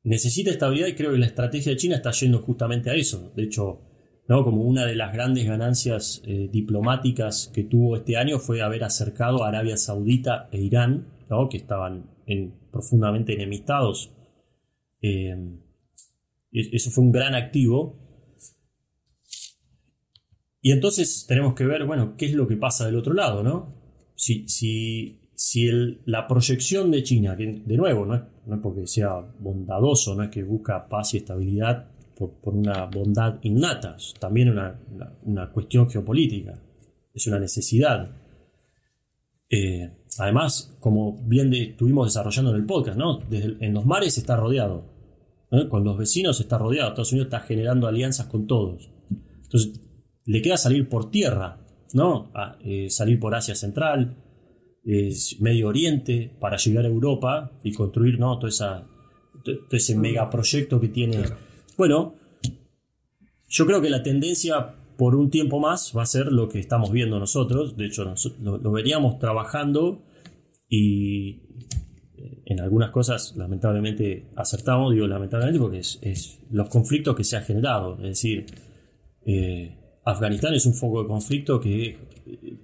necesita 0.03 0.51
estabilidad 0.51 0.89
y 0.89 0.95
creo 0.95 1.13
que 1.13 1.19
la 1.19 1.27
estrategia 1.27 1.73
de 1.73 1.79
China 1.79 1.97
está 1.97 2.11
yendo 2.11 2.41
justamente 2.41 2.91
a 2.91 2.95
eso. 2.95 3.33
De 3.37 3.45
hecho, 3.45 3.81
¿no? 4.31 4.45
Como 4.45 4.63
una 4.63 4.87
de 4.87 4.95
las 4.95 5.13
grandes 5.13 5.45
ganancias 5.45 6.23
eh, 6.25 6.49
diplomáticas 6.53 7.51
que 7.53 7.65
tuvo 7.65 7.97
este 7.97 8.17
año 8.17 8.39
fue 8.39 8.63
haber 8.63 8.85
acercado 8.85 9.43
a 9.43 9.49
Arabia 9.49 9.77
Saudita 9.77 10.49
e 10.53 10.61
Irán, 10.61 11.09
¿no? 11.29 11.49
que 11.49 11.57
estaban 11.57 12.09
en, 12.27 12.55
profundamente 12.71 13.35
enemistados. 13.35 14.13
Eh, 15.03 15.35
eso 16.53 16.91
fue 16.93 17.03
un 17.03 17.11
gran 17.11 17.35
activo. 17.35 17.99
Y 20.61 20.71
entonces 20.71 21.27
tenemos 21.27 21.55
que 21.55 21.67
ver, 21.67 21.85
bueno, 21.85 22.15
qué 22.17 22.27
es 22.27 22.33
lo 22.33 22.47
que 22.47 22.57
pasa 22.57 22.87
del 22.87 22.99
otro 22.99 23.15
lado, 23.15 23.43
¿no? 23.43 23.75
Si, 24.15 24.47
si, 24.49 25.33
si 25.35 25.69
la 26.05 26.29
proyección 26.29 26.93
de 26.93 27.03
China, 27.03 27.35
de 27.35 27.77
nuevo, 27.77 28.07
no 28.07 28.15
es, 28.15 28.23
no 28.47 28.55
es 28.55 28.61
porque 28.63 28.87
sea 28.87 29.13
bondadoso, 29.41 30.15
no 30.15 30.23
es 30.23 30.31
que 30.31 30.45
busca 30.45 30.89
paz 30.89 31.15
y 31.15 31.17
estabilidad, 31.17 31.91
por, 32.29 32.55
una 32.55 32.85
bondad 32.87 33.39
innata, 33.43 33.97
también 34.19 34.51
una, 34.51 34.79
una, 35.23 35.51
cuestión 35.51 35.89
geopolítica, 35.89 36.61
es 37.15 37.27
una 37.27 37.39
necesidad. 37.39 38.11
Eh, 39.49 39.91
además, 40.19 40.77
como 40.81 41.23
bien 41.27 41.53
estuvimos 41.55 42.09
desarrollando 42.09 42.51
en 42.51 42.57
el 42.57 42.67
podcast, 42.67 42.99
¿no? 42.99 43.21
en 43.31 43.73
los 43.73 43.87
mares 43.87 44.19
está 44.19 44.37
rodeado, 44.37 44.85
con 45.69 45.83
los 45.83 45.97
vecinos 45.97 46.39
está 46.41 46.59
rodeado, 46.59 46.91
Estados 46.91 47.13
Unidos 47.13 47.27
está 47.27 47.41
generando 47.41 47.87
alianzas 47.89 48.27
con 48.27 48.47
todos. 48.47 48.91
Entonces, 49.43 49.81
le 50.27 50.43
queda 50.43 50.57
salir 50.57 50.89
por 50.89 51.11
tierra, 51.11 51.59
¿no? 51.95 52.31
Eh, 52.63 52.89
salir 52.91 53.19
por 53.19 53.35
Asia 53.35 53.55
Central, 53.55 54.17
Medio 55.41 55.69
Oriente, 55.69 56.37
para 56.39 56.57
llegar 56.57 56.85
a 56.85 56.89
Europa 56.89 57.53
y 57.65 57.73
construir 57.73 58.19
¿no? 58.19 58.39
todo, 58.39 58.49
esa, 58.49 58.87
todo 59.45 59.57
ese 59.71 59.97
megaproyecto 59.97 60.81
que 60.81 60.89
tiene. 60.89 61.25
Bueno, 61.81 62.15
yo 63.49 63.65
creo 63.65 63.81
que 63.81 63.89
la 63.89 64.03
tendencia 64.03 64.75
por 64.99 65.15
un 65.15 65.31
tiempo 65.31 65.61
más 65.61 65.95
va 65.97 66.03
a 66.03 66.07
ser 66.07 66.31
lo 66.31 66.47
que 66.47 66.59
estamos 66.59 66.93
viendo 66.93 67.19
nosotros. 67.19 67.75
De 67.79 67.87
hecho, 67.87 68.05
lo, 68.43 68.71
veríamos 68.71 69.19
trabajando 69.19 70.05
y 70.69 71.41
eh, 72.19 72.43
en 72.45 72.61
algunas 72.61 72.91
cosas 72.91 73.35
lamentablemente 73.35 74.29
acertamos, 74.37 74.93
digo 74.93 75.07
lamentablemente 75.07 75.59
porque 75.59 75.79
es, 75.79 76.43
los 76.51 76.69
conflictos 76.69 77.17
que 77.17 77.25
se 77.25 77.39
han 77.39 77.45
generado. 77.45 77.95
Es 77.95 78.11
decir, 78.11 78.45
eh, 79.25 79.75
Afganistán 80.05 80.53
es 80.53 80.67
un 80.67 80.75
foco 80.75 81.01
de 81.01 81.09
conflicto 81.09 81.59
que 81.63 81.97
eh, 82.27 82.59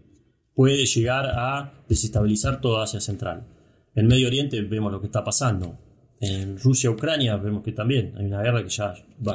puede 0.53 0.85
llegar 0.85 1.25
a 1.25 1.87
desestabilizar 1.89 2.61
toda 2.61 2.85
Asia 2.85 3.01
Central. 3.01 3.47
En 3.95 4.09
Medio 4.09 4.27
Oriente 4.27 4.61
vemos 4.61 4.93
lo 4.93 5.01
que 5.01 5.07
está 5.07 5.25
pasando. 5.25 5.86
En 6.21 6.59
Rusia-Ucrania 6.59 7.37
vemos 7.37 7.63
que 7.63 7.73
también 7.73 8.15
hay 8.17 8.27
una 8.27 8.43
guerra 8.43 8.63
que 8.63 8.71
ya 8.71 8.95
va 9.27 9.35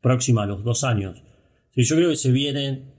próxima 0.00 0.42
a 0.42 0.46
los 0.46 0.62
dos 0.62 0.84
años. 0.84 1.22
Sí, 1.70 1.82
yo 1.84 1.96
creo 1.96 2.10
que 2.10 2.16
se 2.16 2.30
vienen 2.30 2.92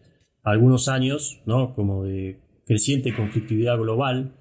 algunos 0.43 0.87
años, 0.87 1.41
¿no? 1.45 1.73
Como 1.73 2.03
de 2.03 2.39
creciente 2.65 3.15
conflictividad 3.15 3.77
global, 3.77 4.35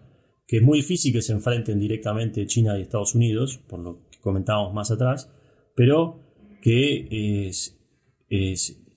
que 0.47 0.59
es 0.59 0.63
muy 0.63 0.79
difícil 0.79 1.13
que 1.13 1.23
se 1.23 1.33
enfrenten 1.33 1.79
directamente 1.79 2.47
China 2.47 2.79
y 2.79 2.83
Estados 2.83 3.15
Unidos, 3.15 3.59
por 3.69 3.81
lo 3.81 4.09
que 4.11 4.19
comentábamos 4.21 4.73
más 4.73 4.91
atrás, 4.91 5.31
pero 5.75 6.21
que 6.61 7.07
es, 7.49 7.79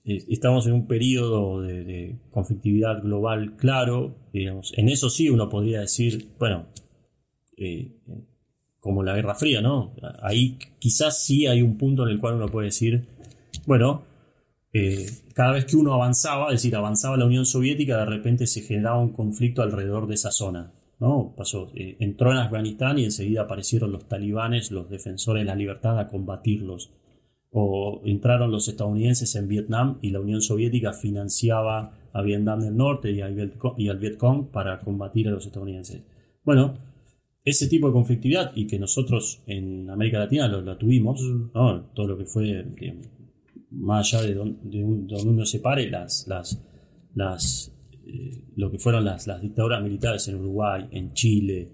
estamos 0.04 0.66
en 0.66 0.72
un 0.72 0.86
periodo 0.86 1.60
de, 1.60 2.18
conflictividad 2.30 3.02
global 3.02 3.56
claro, 3.56 4.16
digamos, 4.32 4.72
en 4.76 4.88
eso 4.88 5.10
sí 5.10 5.28
uno 5.28 5.48
podría 5.48 5.80
decir, 5.80 6.30
bueno, 6.38 6.68
eh, 7.56 7.92
como 8.80 9.02
la 9.02 9.14
Guerra 9.14 9.34
Fría, 9.34 9.60
¿no? 9.60 9.92
Ahí 10.22 10.58
quizás 10.78 11.22
sí 11.22 11.46
hay 11.46 11.62
un 11.62 11.76
punto 11.76 12.02
en 12.04 12.08
el 12.08 12.18
cual 12.18 12.34
uno 12.34 12.48
puede 12.48 12.66
decir, 12.66 13.06
bueno, 13.66 14.02
eh, 14.72 15.06
cada 15.34 15.52
vez 15.52 15.66
que 15.66 15.76
uno 15.76 15.92
avanzaba, 15.92 16.46
es 16.46 16.62
decir, 16.62 16.74
avanzaba 16.74 17.16
la 17.16 17.26
Unión 17.26 17.44
Soviética, 17.44 17.98
de 17.98 18.06
repente 18.06 18.46
se 18.46 18.62
generaba 18.62 18.98
un 18.98 19.12
conflicto 19.12 19.62
alrededor 19.62 20.06
de 20.06 20.14
esa 20.14 20.30
zona. 20.30 20.72
¿no? 20.98 21.34
Pasó, 21.36 21.70
eh, 21.74 21.96
entró 22.00 22.30
en 22.30 22.38
Afganistán 22.38 22.98
y 22.98 23.04
enseguida 23.04 23.42
aparecieron 23.42 23.92
los 23.92 24.06
talibanes, 24.06 24.70
los 24.70 24.88
defensores 24.88 25.42
de 25.42 25.46
la 25.46 25.54
libertad, 25.54 25.98
a 25.98 26.08
combatirlos. 26.08 26.90
O 27.52 28.00
entraron 28.04 28.52
los 28.52 28.68
estadounidenses 28.68 29.34
en 29.34 29.48
Vietnam 29.48 29.98
y 30.02 30.10
la 30.10 30.20
Unión 30.20 30.40
Soviética 30.40 30.92
financiaba 30.92 31.92
a 32.12 32.22
Vietnam 32.22 32.60
del 32.60 32.76
Norte 32.76 33.10
y 33.10 33.20
al 33.22 33.98
Vietcong 33.98 34.50
para 34.50 34.78
combatir 34.78 35.28
a 35.28 35.32
los 35.32 35.46
estadounidenses. 35.46 36.02
Bueno, 36.44 36.74
ese 37.44 37.68
tipo 37.68 37.86
de 37.86 37.92
conflictividad 37.92 38.52
y 38.54 38.66
que 38.66 38.78
nosotros 38.78 39.42
en 39.46 39.88
América 39.90 40.18
Latina 40.18 40.48
lo, 40.48 40.60
la 40.60 40.76
tuvimos, 40.76 41.20
mm. 41.22 41.94
todo 41.94 42.06
lo 42.06 42.18
que 42.18 42.26
fue, 42.26 42.66
más 43.70 44.12
allá 44.12 44.26
de, 44.26 44.34
donde, 44.34 44.84
uno 44.84 45.44
separe, 45.46 45.90
las, 45.90 46.26
las, 46.28 46.62
las, 47.14 47.72
eh, 48.06 48.44
lo 48.56 48.70
que 48.70 48.78
fueron 48.78 49.04
las, 49.04 49.26
las, 49.26 49.40
dictaduras 49.40 49.82
militares 49.82 50.28
en 50.28 50.36
Uruguay, 50.36 50.86
en 50.90 51.12
Chile, 51.14 51.72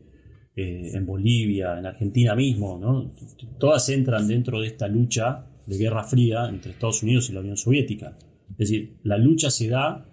eh, 0.55 0.93
en 0.95 1.05
Bolivia, 1.05 1.79
en 1.79 1.87
Argentina 1.87 2.35
mismo, 2.35 2.79
¿no? 2.79 3.13
todas 3.59 3.89
entran 3.89 4.29
dentro 4.29 4.61
de 4.61 4.69
esta 4.69 4.89
lucha 4.89 5.47
de 5.67 5.77
guerra 5.77 6.05
fría 6.05 6.49
entre 6.49 6.73
Estados 6.73 7.03
Unidos 7.03 7.29
y 7.29 7.33
la 7.33 7.41
Unión 7.41 7.57
Soviética. 7.57 8.17
Es 8.51 8.57
decir, 8.71 8.99
la 9.03 9.19
lucha 9.19 9.51
se 9.51 9.69
da 9.69 10.09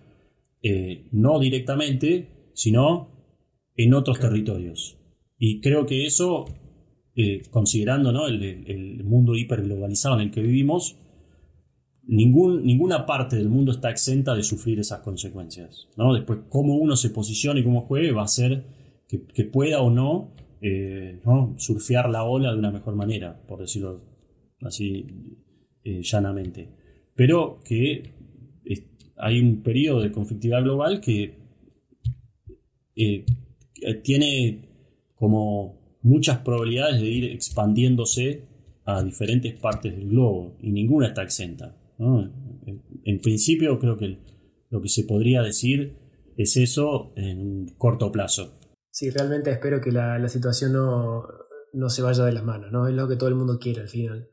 eh, 0.64 1.08
no 1.12 1.40
directamente, 1.40 2.50
sino 2.54 3.10
en 3.76 3.94
otros 3.94 4.20
territorios. 4.20 4.98
Y 5.38 5.62
creo 5.62 5.86
que 5.86 6.06
eso, 6.06 6.46
eh, 7.16 7.42
considerando 7.50 8.12
¿no? 8.12 8.28
el, 8.28 9.04
mundo 9.04 9.36
hiperglobalizado 9.36 10.16
en 10.16 10.22
el 10.22 10.32
que 10.32 10.42
vivimos, 10.42 10.98
ningún, 12.04 12.66
ninguna 12.66 13.06
parte 13.06 13.36
del 13.36 13.50
mundo 13.50 13.72
está 13.72 13.90
exenta 13.90 14.36
de 14.36 14.44
sufrir 14.44 14.80
esas 14.80 15.00
consecuencias. 15.00 15.88
¿no? 15.98 16.14
Después, 16.14 16.40
cómo 16.50 16.76
uno 16.76 16.96
se 16.96 17.10
posiciona 17.10 17.60
y 17.60 17.64
cómo 17.64 17.82
juegue 17.82 18.12
va 18.12 18.24
a 18.24 18.28
ser 18.28 18.64
que, 19.08 19.44
pueda 19.44 19.82
o 19.82 19.92
no, 19.92 20.32
eh, 20.62 21.20
no, 21.24 21.54
surfear 21.58 22.10
la 22.10 22.24
ola 22.24 22.52
de 22.52 22.58
una 22.58 22.72
mejor 22.72 22.96
manera, 22.96 23.40
por 23.48 23.60
decirlo 23.60 24.02
así 24.62 25.06
eh, 25.84 26.02
llanamente. 26.02 26.70
Pero 27.16 27.60
que 27.64 28.12
hay 29.18 29.40
un 29.40 29.62
periodo 29.62 30.02
de 30.02 30.12
conflictividad 30.12 30.64
global 30.64 31.00
que 31.00 31.38
tiene 34.04 34.73
como 35.24 35.80
muchas 36.02 36.40
probabilidades 36.40 37.00
de 37.00 37.08
ir 37.08 37.32
expandiéndose 37.32 38.44
a 38.84 39.02
diferentes 39.02 39.58
partes 39.58 39.96
del 39.96 40.10
globo 40.10 40.58
y 40.60 40.70
ninguna 40.74 41.08
está 41.08 41.24
exenta. 41.24 41.78
En, 41.98 43.22
principio 43.22 43.80
creo 43.80 43.96
que 43.96 44.20
lo 44.70 44.82
que 44.82 44.90
se 44.90 45.06
podría 45.06 45.42
decir 45.42 45.96
es 46.36 46.58
eso 46.58 47.14
en 47.16 47.40
un 47.40 47.68
corto 47.78 48.12
plazo. 48.12 48.52
Sí, 48.92 49.12
realmente 49.12 49.50
espero 49.50 49.80
que 49.80 49.94
la, 49.94 50.28
situación 50.28 50.74
no, 50.74 51.26
no, 51.72 51.90
se 51.90 52.02
vaya 52.02 52.26
de 52.26 52.34
las 52.34 52.44
manos, 52.44 52.70
¿no? 52.74 52.86
Es 52.90 52.94
lo 52.94 53.08
que 53.08 53.16
todo 53.16 53.30
el 53.30 53.36
mundo 53.36 53.58
quiere 53.58 53.80
al 53.80 53.88
final. 53.88 54.28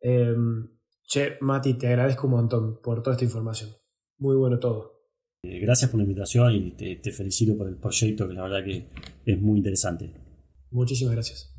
Em, 0.00 0.66
che, 1.06 1.36
Mati, 1.42 1.74
te 1.74 1.88
agradezco 1.88 2.26
un 2.26 2.32
montón 2.32 2.80
por 2.82 3.02
toda 3.02 3.16
esta 3.16 3.26
información. 3.26 3.68
Muy 4.16 4.36
bueno 4.36 4.58
todo. 4.58 4.92
Eh, 5.42 5.58
gracias 5.60 5.90
por 5.90 5.98
la 5.98 6.04
invitación 6.04 6.54
y 6.54 6.70
te 6.70 7.12
felicito 7.12 7.54
por 7.54 7.68
el 7.68 7.76
proyecto 7.76 8.26
que 8.26 8.32
la 8.32 8.44
verdad 8.44 8.64
que 8.64 8.88
es 9.26 9.38
muy 9.38 9.58
interesante. 9.58 10.21
Muchísimas 10.72 11.14
gracias. 11.14 11.51